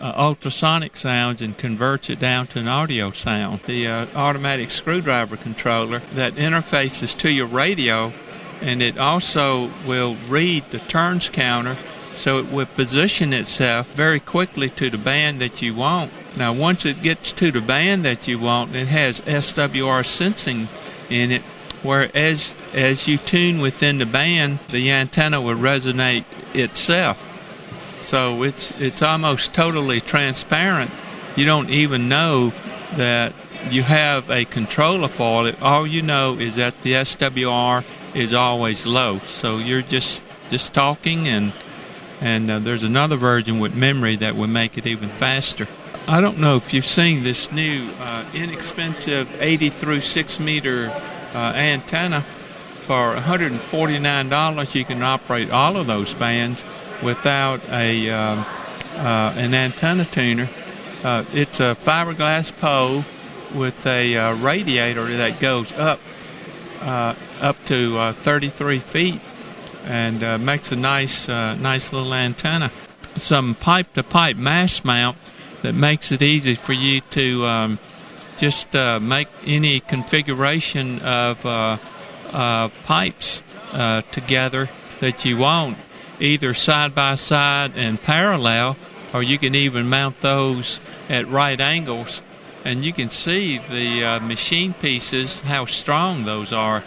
[0.00, 3.60] uh, ultrasonic sounds and converts it down to an audio sound.
[3.66, 8.12] The uh, automatic screwdriver controller that interfaces to your radio,
[8.60, 11.78] and it also will read the turns counter
[12.14, 16.12] so it will position itself very quickly to the band that you want.
[16.36, 20.68] Now, once it gets to the band that you want, it has SWR sensing
[21.08, 21.42] in it,
[21.82, 26.24] where as, as you tune within the band, the antenna will resonate
[26.54, 27.26] itself.
[28.02, 30.90] So it's it's almost totally transparent.
[31.36, 32.52] You don't even know
[32.96, 33.32] that
[33.70, 35.60] you have a controller for it.
[35.62, 37.84] All you know is that the SWR
[38.14, 39.20] is always low.
[39.20, 41.52] So you're just just talking and
[42.20, 45.66] and uh, there's another version with memory that will make it even faster.
[46.06, 50.88] I don't know if you've seen this new uh, inexpensive 80 through 6 meter
[51.34, 52.24] uh, antenna.
[52.80, 56.64] For $149, you can operate all of those bands
[57.02, 58.44] without a um,
[58.96, 60.48] uh, an antenna tuner.
[61.02, 63.04] Uh, it's a fiberglass pole
[63.54, 66.00] with a uh, radiator that goes up
[66.80, 69.20] uh, up to uh, 33 feet
[69.84, 72.70] and uh, makes a nice nice little antenna.
[73.16, 75.16] Some pipe to pipe mass mount
[75.62, 77.78] that makes it easy for you to um,
[78.40, 78.72] just
[79.02, 81.42] make any configuration of
[82.84, 83.42] pipes
[84.10, 84.68] together
[85.00, 85.78] that you want
[86.20, 88.76] either side by side and parallel,
[89.12, 92.22] or you can even mount those at right angles.
[92.64, 96.84] And you can see the uh, machine pieces, how strong those are.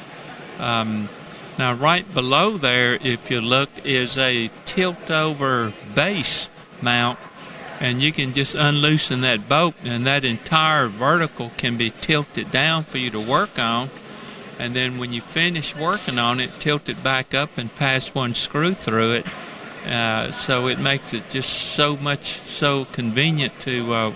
[0.60, 1.10] Um,
[1.58, 6.50] now, right below there, if you look, is a tilt over base
[6.82, 7.18] mount,
[7.84, 12.85] and you can just unloosen that bolt, and that entire vertical can be tilted down
[12.85, 13.89] for you to work on.
[14.57, 18.34] and then when you finish working on it, tilt it back up and pass one
[18.34, 19.26] screw through it.
[19.85, 24.14] Uh, so it makes it just so much so convenient to uh,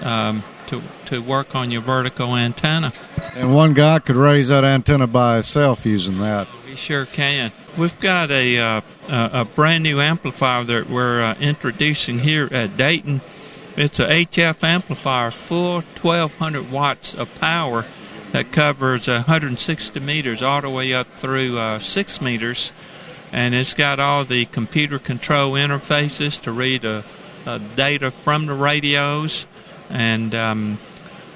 [0.00, 2.92] um, to to work on your vertical antenna.
[3.34, 6.48] And one guy could raise that antenna by himself using that.
[6.66, 7.52] He sure can.
[7.76, 13.22] We've got a uh, a brand new amplifier that we're uh, introducing here at Dayton.
[13.78, 17.86] It's a HF amplifier, full 1200 watts of power
[18.32, 22.72] that covers 160 meters all the way up through uh, six meters,
[23.32, 27.02] and it's got all the computer control interfaces to read uh,
[27.46, 29.46] uh, data from the radios,
[29.88, 30.78] and um,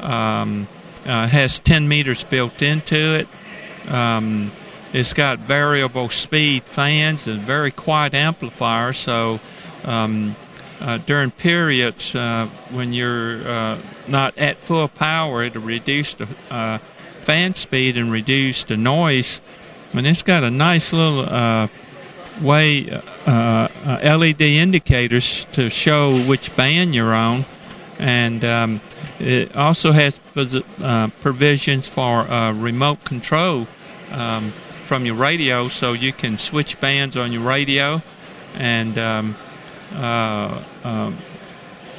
[0.00, 0.68] um,
[1.06, 3.28] uh, has 10 meters built into it.
[3.90, 4.52] Um,
[4.96, 9.40] it's got variable speed fans and very quiet amplifier, so
[9.84, 10.34] um,
[10.80, 13.78] uh, during periods uh, when you're uh,
[14.08, 16.78] not at full power, it'll reduce the uh,
[17.20, 19.42] fan speed and reduce the noise.
[19.92, 21.68] And it's got a nice little uh,
[22.40, 22.88] way
[23.26, 23.68] uh,
[24.02, 27.44] LED indicators to show which band you're on,
[27.98, 28.80] and um,
[29.18, 30.20] it also has
[31.20, 32.22] provisions for
[32.54, 33.66] remote control.
[34.10, 34.54] Um,
[34.86, 38.02] from your radio, so you can switch bands on your radio,
[38.54, 39.36] and um,
[39.92, 41.16] uh, um,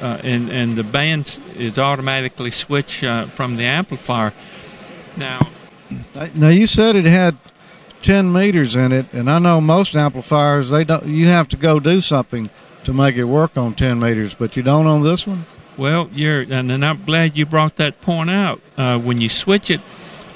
[0.01, 4.33] uh, and and the band is automatically switch uh, from the amplifier.
[5.15, 5.49] Now,
[6.33, 7.37] now you said it had
[8.01, 11.05] ten meters in it, and I know most amplifiers they don't.
[11.07, 12.49] You have to go do something
[12.83, 15.45] to make it work on ten meters, but you don't on this one.
[15.77, 18.61] Well, you're, and, and I'm glad you brought that point out.
[18.75, 19.81] Uh, when you switch it,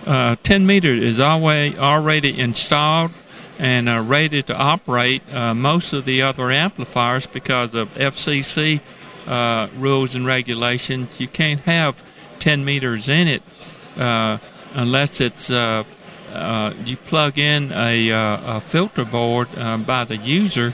[0.05, 3.11] uh, 10 meter is already already installed
[3.59, 8.81] and uh, to operate uh, most of the other amplifiers because of FCC
[9.27, 11.19] uh, rules and regulations.
[11.19, 12.01] You can't have
[12.39, 13.43] 10 meters in it
[13.97, 14.39] uh,
[14.73, 15.83] unless it's uh,
[16.85, 19.49] you plug in a, a filter board
[19.85, 20.73] by the user.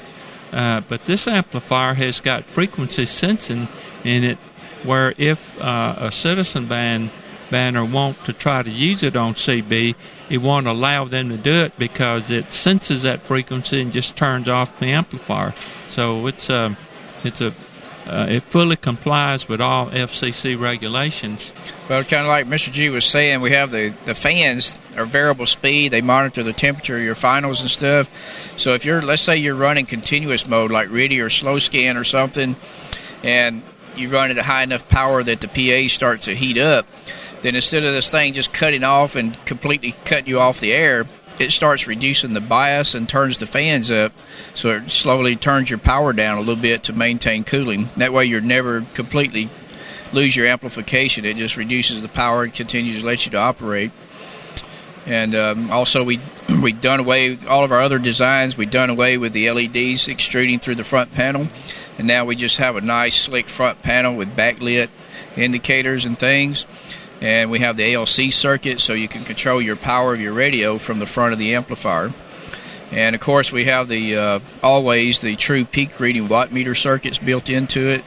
[0.52, 3.68] but this amplifier has got frequency sensing
[4.06, 4.38] in it,
[4.84, 7.12] where if a citizen band
[7.50, 9.96] banner want to try to use it on CB,
[10.30, 14.48] it won't allow them to do it because it senses that frequency and just turns
[14.48, 15.54] off the amplifier.
[15.88, 16.78] So it's a, um,
[17.24, 17.54] it's a,
[18.08, 21.52] uh, it fully complies with all FCC regulations.
[21.90, 22.72] Well, kind of like Mr.
[22.72, 25.92] Jue was saying, we have the, the fans are variable speed.
[25.92, 28.10] They monitor the temperature of your finals and stuff.
[28.56, 32.06] So if you're, let's say you're running continuous mode like RTTY or slow scan or
[32.06, 32.56] something,
[33.24, 33.62] and
[33.98, 36.86] you run it at high enough power that the PA starts to heat up,
[37.42, 41.08] then instead of this thing just cutting off and completely cutting you off the air,
[41.40, 44.12] it starts reducing the bias and turns the fans up,
[44.54, 47.90] so it slowly turns your power down a little bit to maintain cooling.
[47.98, 49.50] That way, you're never completely
[50.14, 51.26] lose your amplification.
[51.26, 53.92] It just reduces the power and continues to let you to operate.
[55.06, 56.20] And um, also, we
[56.62, 58.58] we done away with all of our other designs.
[58.58, 61.48] We done away with the LEDs extruding through the front panel,
[61.98, 64.90] and now we just have a nice slick front panel with backlit
[65.36, 66.66] indicators and things
[67.22, 70.78] and we have the ALC circuit so you can control your power of your radio
[70.78, 72.14] from the front of the amplifier.
[72.92, 77.20] And of course, we have the uh, always the true peak reading watt meter circuits
[77.20, 78.06] built into it.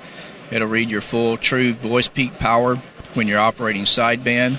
[0.51, 2.77] It'll read your full true voice peak power
[3.15, 4.59] when you're operating sideband,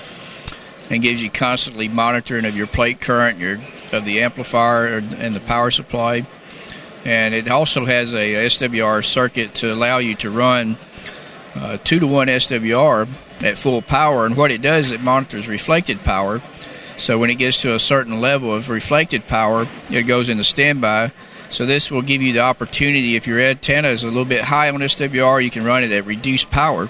[0.90, 3.58] and gives you constantly monitoring of your plate current, your
[3.90, 6.24] of the amplifier and the power supply.
[7.04, 10.78] And it also has a SWR circuit to allow you to run
[11.54, 13.08] uh, two to one SWR
[13.42, 14.26] at full power.
[14.26, 16.42] And what it does, it monitors reflected power.
[16.98, 21.12] So when it gets to a certain level of reflected power, it goes into standby.
[21.50, 24.70] So this will give you the opportunity, if your antenna is a little bit high
[24.70, 26.88] on SWR, you can run it at reduced power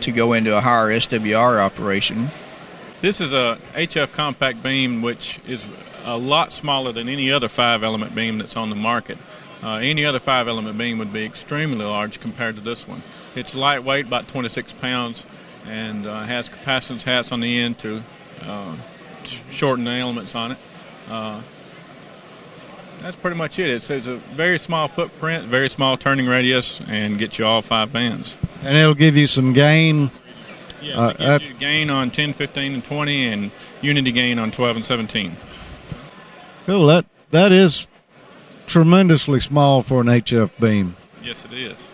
[0.00, 2.28] to go into a higher SWR operation.
[3.00, 5.66] This is a HF compact beam, which is
[6.04, 9.18] a lot smaller than any other five element beam that's on the market.
[9.62, 13.02] Uh, any other five element beam would be extremely large compared to this one.
[13.34, 15.26] It's lightweight, about 26 pounds,
[15.66, 18.02] and uh, has capacitance hats on the end to
[18.42, 18.76] uh,
[19.50, 20.58] shorten the elements on it.
[21.08, 21.40] Uh,
[23.02, 23.68] that's pretty much it.
[23.68, 27.92] It's, it's, a very small footprint, very small turning radius, and gets you all five
[27.92, 28.36] bands.
[28.62, 30.10] And it'll give you some gain.
[30.80, 34.76] Yeah, it gives you gain on 10, 15, and 20, and unity gain on 12
[34.76, 35.36] and 17.
[36.66, 36.86] Cool.
[36.86, 37.86] That that is
[38.66, 40.96] tremendously small for an HF beam.
[41.22, 41.86] Yes, it is.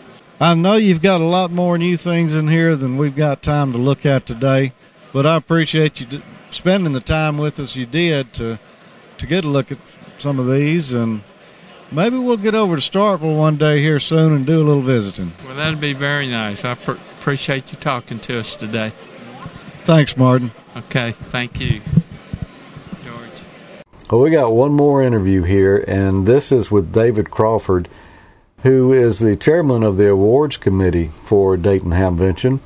[0.43, 3.71] I know you've got a lot more new things in here than we've got time
[3.71, 4.73] to look at today,
[5.13, 6.21] but I appreciate you
[6.51, 7.77] spending the time with us.
[7.77, 8.59] You did to
[9.19, 9.79] to get a look at
[10.19, 11.23] some of these, and
[11.93, 15.33] maybe we'll get over to Starkville one day here soon and do a little visiting.
[15.47, 16.65] Well, that'd be very nice.
[16.65, 18.93] I pr- appreciate you talking to us today.
[19.85, 20.51] Thanks, Martin.
[20.77, 21.83] Okay, thank you,
[23.05, 23.45] George.
[24.11, 27.89] Well, we got one more interview here, and this is with David Crawford,
[28.63, 32.61] who is the chairman of the awards committee for Dayton Hamvention.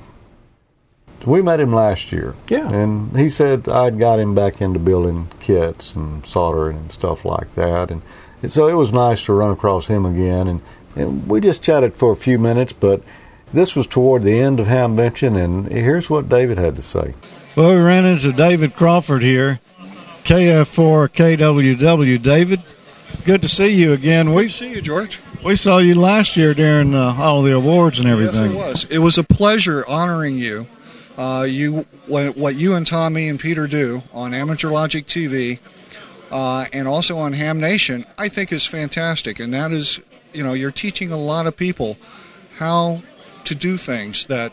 [1.24, 2.35] We met him last year.
[2.48, 2.70] Yeah.
[2.70, 7.55] And he said I'd got him back into building kits and soldering and stuff like
[7.55, 7.90] that.
[7.90, 8.02] And,
[8.43, 10.47] and so it was nice to run across him again.
[10.47, 10.62] And,
[10.94, 13.02] and we just chatted for a few minutes, but
[13.52, 17.14] this was toward the end of Hamvention, and here's what David had to say.
[17.55, 19.60] Well, we ran into David Crawford here,
[20.24, 22.23] KF4 KWW.
[22.23, 22.62] David,
[23.24, 24.27] good to see you again.
[24.27, 25.20] Good to see you, George.
[25.47, 28.55] We saw you last year during uh, all the awards and everything.
[28.56, 28.85] Yes, it was.
[28.90, 30.66] It was a pleasure honoring you.
[31.16, 35.60] Uh, you what, what, you and Tommy and Peter do on Amateur Logic TV
[36.32, 39.39] uh, and also on Ham Nation, I think is fantastic.
[39.39, 40.01] And that is,
[40.32, 41.97] you know, you're teaching a lot of people
[42.56, 43.02] how
[43.44, 44.52] to do things that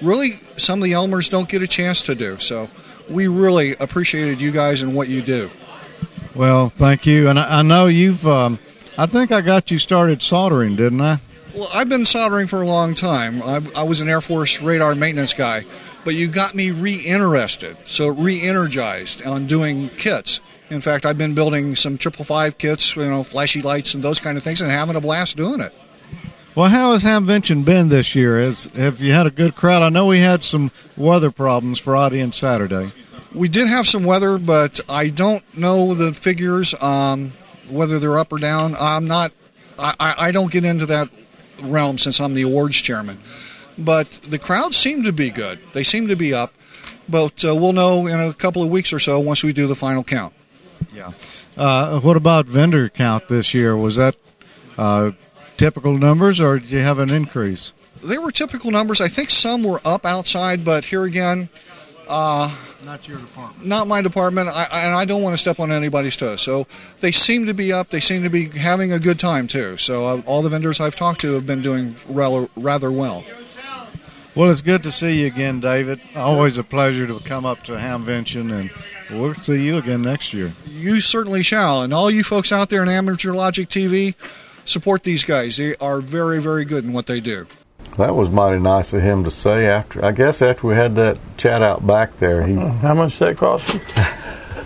[0.00, 2.38] really some of the Elmers don't get a chance to do.
[2.38, 2.70] So
[3.06, 5.50] we really appreciated you guys and what you do.
[6.34, 7.28] Well, thank you.
[7.28, 8.58] And I, I know you've, um,
[8.98, 11.20] I think I got you started soldering, didn't I?
[11.54, 13.42] Well, I've been soldering for a long time.
[13.42, 15.64] I, I was an Air Force radar maintenance guy
[16.04, 20.40] but you got me re-interested, so re-energized on doing kits.
[20.70, 24.20] In fact, I've been building some triple five kits, you know, flashy lights and those
[24.20, 25.74] kind of things, and having a blast doing it.
[26.54, 28.40] Well, how has Hamvention been this year?
[28.40, 29.82] Has, have you had a good crowd?
[29.82, 32.92] I know we had some weather problems Friday and Saturday.
[33.34, 37.32] We did have some weather, but I don't know the figures, um,
[37.70, 38.74] whether they're up or down.
[38.78, 39.32] I'm not.
[39.78, 41.08] I, I don't get into that
[41.62, 43.18] realm since I'm the awards chairman
[43.78, 45.58] but the crowds seem to be good.
[45.72, 46.52] They seem to be up,
[47.08, 49.74] but uh, we'll know in a couple of weeks or so once we do the
[49.74, 50.34] final count.
[50.94, 51.12] Yeah.
[51.56, 53.76] Uh, what about vendor count this year?
[53.76, 54.16] Was that
[54.76, 55.12] uh,
[55.56, 57.72] typical numbers, or did you have an increase?
[58.02, 59.00] They were typical numbers.
[59.00, 61.48] I think some were up outside, but here again,
[62.08, 63.66] uh, not your department.
[63.66, 66.42] Not my department, I, and I don't want to step on anybody's toes.
[66.42, 66.66] So
[67.00, 67.90] they seem to be up.
[67.90, 69.76] They seem to be having a good time too.
[69.76, 73.24] So uh, all the vendors I've talked to have been doing rather, rather well.
[74.34, 76.00] Well, it's good to see you again, David.
[76.16, 78.70] Always a pleasure to come up to Hamvention, and
[79.10, 80.54] we'll see you again next year.
[80.64, 81.82] You certainly shall.
[81.82, 84.14] And all you folks out there in Amateur Logic TV,
[84.64, 85.58] support these guys.
[85.58, 87.46] They are very, very good in what they do.
[87.98, 89.66] That was mighty nice of him to say.
[89.66, 92.54] After I guess after we had that chat out back there, he.
[92.54, 93.80] How much did that cost you?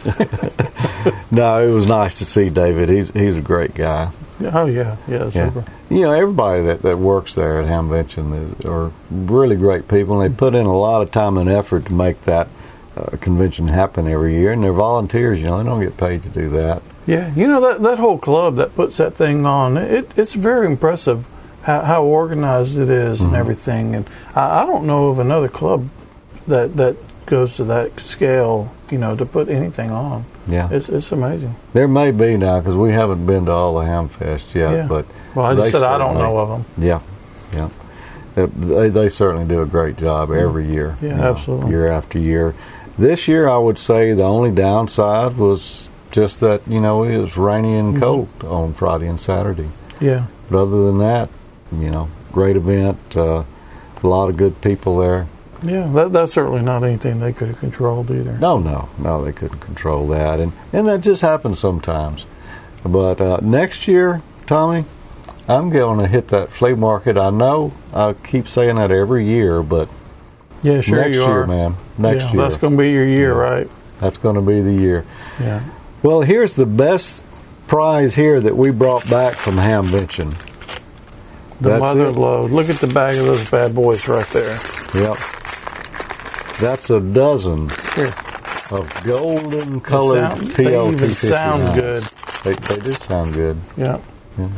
[1.37, 2.89] no, it was nice to see David.
[2.89, 4.11] He's he's a great guy.
[4.41, 5.51] Oh yeah, yeah, yeah.
[5.89, 10.33] You know, everybody that, that works there at Hamvention is, are really great people, and
[10.33, 12.49] they put in a lot of time and effort to make that
[12.97, 14.53] uh, convention happen every year.
[14.53, 15.41] And they're volunteers.
[15.41, 16.83] You know, they don't get paid to do that.
[17.07, 19.77] Yeah, you know that that whole club that puts that thing on.
[19.77, 21.27] It it's very impressive
[21.67, 23.27] how, how organized it is Mm-hmm.
[23.29, 23.95] and everything.
[23.97, 25.89] And I, I don't know of another club
[26.47, 28.73] that that goes to that scale.
[28.89, 30.25] You know, to put anything on.
[30.47, 31.57] Yeah, it's, it's amazing.
[31.73, 34.71] There may be now because we haven't been to all the Hamfests yet.
[34.73, 34.87] Yeah.
[34.87, 36.65] But Well, I just said I don't know of 'em.
[36.79, 37.01] Yeah,
[37.53, 37.69] yeah.
[38.37, 40.97] They, they certainly do a great job every year.
[41.03, 41.71] Yeah, you know, absolutely.
[41.71, 42.55] Year after year.
[42.97, 47.37] This year, I would say the only downside was just that you know it was
[47.37, 48.01] rainy and Mhm.
[48.01, 49.69] cold on Friday and Saturday.
[50.01, 50.27] Yeah.
[50.49, 51.29] But other than that,
[51.73, 52.99] you know, great event.
[53.17, 53.45] Uh,
[54.03, 55.27] a lot of good people there.
[55.63, 58.35] Yeah, that, that's certainly not anything they could have controlled either.
[58.39, 62.27] No, no, no, they couldn't control that, and and that just happens sometimes.
[62.85, 64.85] But uh, next year, Tommy,
[65.49, 67.17] I'm going to hit that flea market.
[67.17, 69.89] I know I keep saying that every year, but
[70.63, 71.47] Yeah, sure next you year, are.
[71.47, 73.69] man, next yeah, year, That's going to be your year, right?
[73.99, 75.05] that's going to be the year.
[75.41, 75.63] Yeah.
[76.03, 77.23] Well, here's the best
[77.67, 80.33] prize here that we brought back from Hamvention.
[81.61, 82.13] The That's mother it.
[82.13, 82.51] load.
[82.51, 84.57] Look at the bag of those bad boys right there.
[85.03, 85.17] Yep.
[86.61, 88.09] That's a dozen Here.
[88.73, 92.03] of golden colored sound- they even sound good.
[92.45, 93.57] They, they do sound good.
[93.77, 93.99] Yeah.
[94.39, 94.49] Yeah.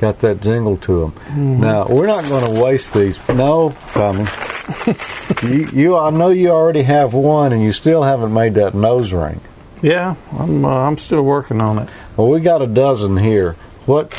[0.00, 1.12] Got that jingle to them.
[1.30, 1.60] Mhm.
[1.60, 3.18] Now we're not going to waste these.
[3.28, 4.24] No, Tommy.
[5.50, 9.12] you, you, I know you already have one, and you still haven't made that nose
[9.12, 9.40] ring.
[9.82, 11.88] Yeah, I'm uh, I'm still working on it.
[12.16, 13.52] Well, we got a dozen here.
[13.86, 14.12] What,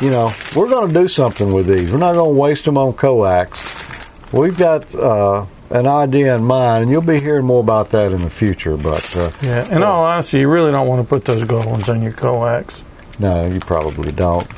[0.00, 1.92] you know, we're going to do something with these.
[1.92, 4.10] We're not going to waste them on coax.
[4.32, 8.22] We've got uh, an idea in mind, and you'll be hearing more about that in
[8.22, 8.76] the future.
[8.76, 9.74] But uh, Yeah.
[9.76, 12.82] In all honesty, you really don't want to put those gold ones on your coax.
[13.18, 14.48] No, you probably don't.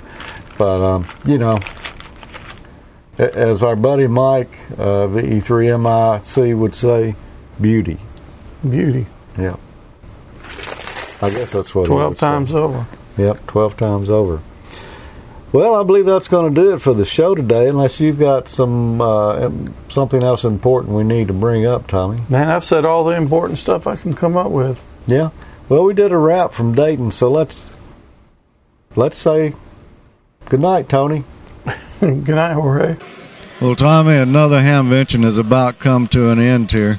[0.59, 1.59] But um, you know,
[3.19, 7.15] as our buddy Mike uh, of E3MIC would say,
[7.61, 7.99] beauty.
[8.69, 9.07] Beauty.
[9.39, 9.57] Yeah.
[10.45, 12.27] I guess that's what Twelve would say.
[12.27, 12.87] times over.
[13.17, 14.41] Yep, twelve times over.
[15.53, 17.69] Well, I believe that's going to do it for the show today.
[17.69, 19.51] Unless you've got some uh,
[19.91, 22.23] something else important we need to bring up, Tommy.
[22.31, 24.83] Man, I've said all the important stuff I can come up with.
[25.07, 25.29] Yeah.
[25.69, 27.67] Well, we did a wrap from Dayton, so let's
[28.97, 29.55] let's say
[30.49, 31.23] good night, Tony.
[32.01, 32.97] good night, Jorge.
[33.61, 36.99] Well, Tommy, another hamvention is about come to an end here.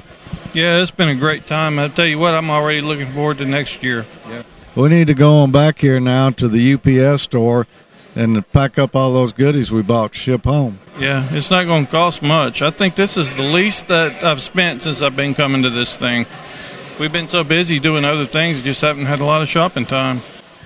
[0.54, 1.80] Yeah, it's been a great time.
[1.80, 4.06] I tell you what, I'm already looking forward to next year.
[4.28, 4.44] Yeah.
[4.76, 7.66] We need to go on back here now to the UPS store
[8.14, 10.78] and pack up all those goodies we bought to ship home.
[10.98, 12.62] Yeah, it's not going to cost much.
[12.62, 15.96] I think this is the least that I've spent since I've been coming to this
[15.96, 16.26] thing.
[16.98, 20.20] We've been so busy doing other things, just haven't had a lot of shopping time.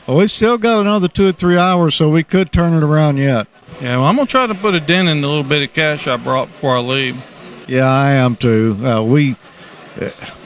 [0.07, 3.17] Well, we still got another two or three hours, so we could turn it around
[3.17, 3.47] yet.
[3.81, 5.73] Yeah, well, I'm going to try to put a dent in the little bit of
[5.73, 7.23] cash I brought before I leave.
[7.67, 8.79] Yeah, I am too.
[8.83, 9.37] Uh, we,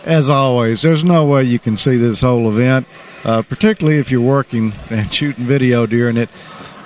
[0.04, 2.86] as always, there's no way you can see this whole event,
[3.24, 6.28] uh, particularly if you're working and shooting video during it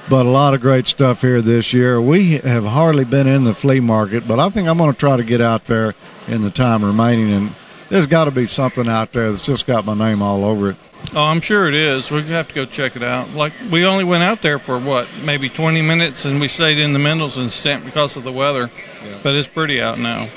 [0.08, 2.00] but a lot of great stuff here this year.
[2.00, 5.16] We have hardly been in the flea market, but I think I'm going to try
[5.16, 5.94] to get out there
[6.28, 7.32] in the time remaining.
[7.32, 7.54] And
[7.88, 10.76] there's got to be something out there that's just got my name all over it.
[11.14, 12.10] Oh, I'm sure it is.
[12.10, 13.30] We have to go check it out.
[13.30, 16.92] Like we only went out there for what, maybe 20 minutes, and we stayed in
[16.92, 18.70] the Mendelson stamp because of the weather.
[19.04, 19.18] Yeah.
[19.22, 20.28] But it's pretty out now.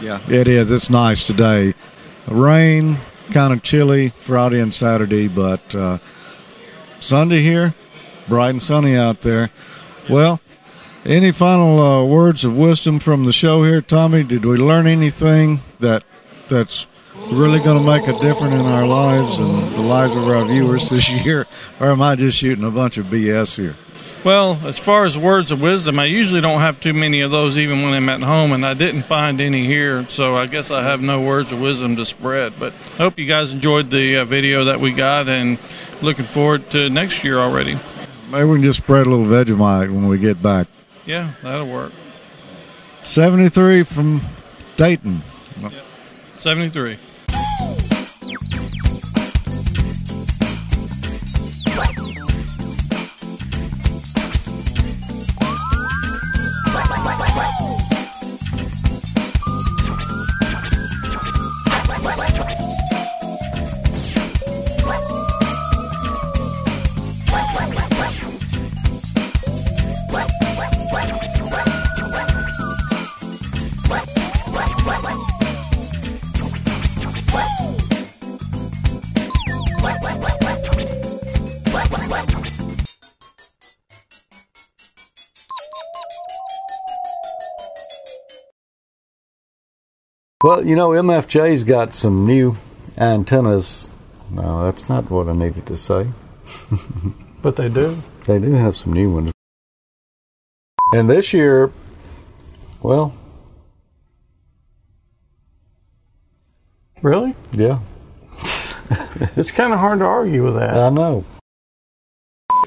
[0.00, 0.70] Yeah, it is.
[0.70, 1.74] It's nice today.
[2.28, 2.98] Rain,
[3.30, 5.98] kind of chilly Friday and Saturday, but uh,
[7.00, 7.74] Sunday here,
[8.28, 9.50] bright and sunny out there.
[10.08, 10.40] Well,
[11.04, 14.24] any final uh, words of wisdom from the show here, Tommy?
[14.24, 16.04] Did we learn anything that
[16.48, 16.86] that's
[17.30, 20.90] really going to make a difference in our lives and the lives of our viewers
[20.90, 21.46] this year,
[21.80, 23.76] or am I just shooting a bunch of BS here?
[24.24, 27.56] Well, as far as words of wisdom, I usually don't have too many of those
[27.56, 30.82] even when I'm at home, and I didn't find any here, so I guess I
[30.82, 32.54] have no words of wisdom to spread.
[32.58, 35.58] But I hope you guys enjoyed the uh, video that we got, and
[36.02, 37.78] looking forward to next year already.
[38.30, 40.66] Maybe we can just spread a little Vegemite when we get back.
[41.06, 41.92] Yeah, that'll work.
[43.02, 44.20] 73 from
[44.76, 45.22] Dayton.
[45.60, 45.72] Yep.
[46.38, 46.98] 73.
[90.40, 92.56] Well, you know, MFJ's got some new
[92.96, 93.90] antennas.
[94.30, 96.06] No, that's not what I needed to say.
[97.42, 98.00] but they do.
[98.24, 99.32] They do have some new ones.
[100.92, 101.72] And this year,
[102.80, 103.14] well.
[107.02, 107.34] Really?
[107.50, 107.80] Yeah.
[109.36, 110.76] it's kind of hard to argue with that.
[110.76, 111.24] I know.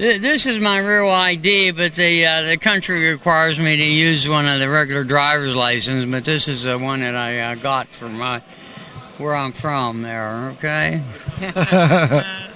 [0.02, 4.48] This is my real ID, but the uh, the country requires me to use one
[4.48, 6.06] of the regular driver's license.
[6.06, 8.42] But this is the one that I uh, got from my
[9.20, 10.02] where I'm from.
[10.02, 11.04] There, okay.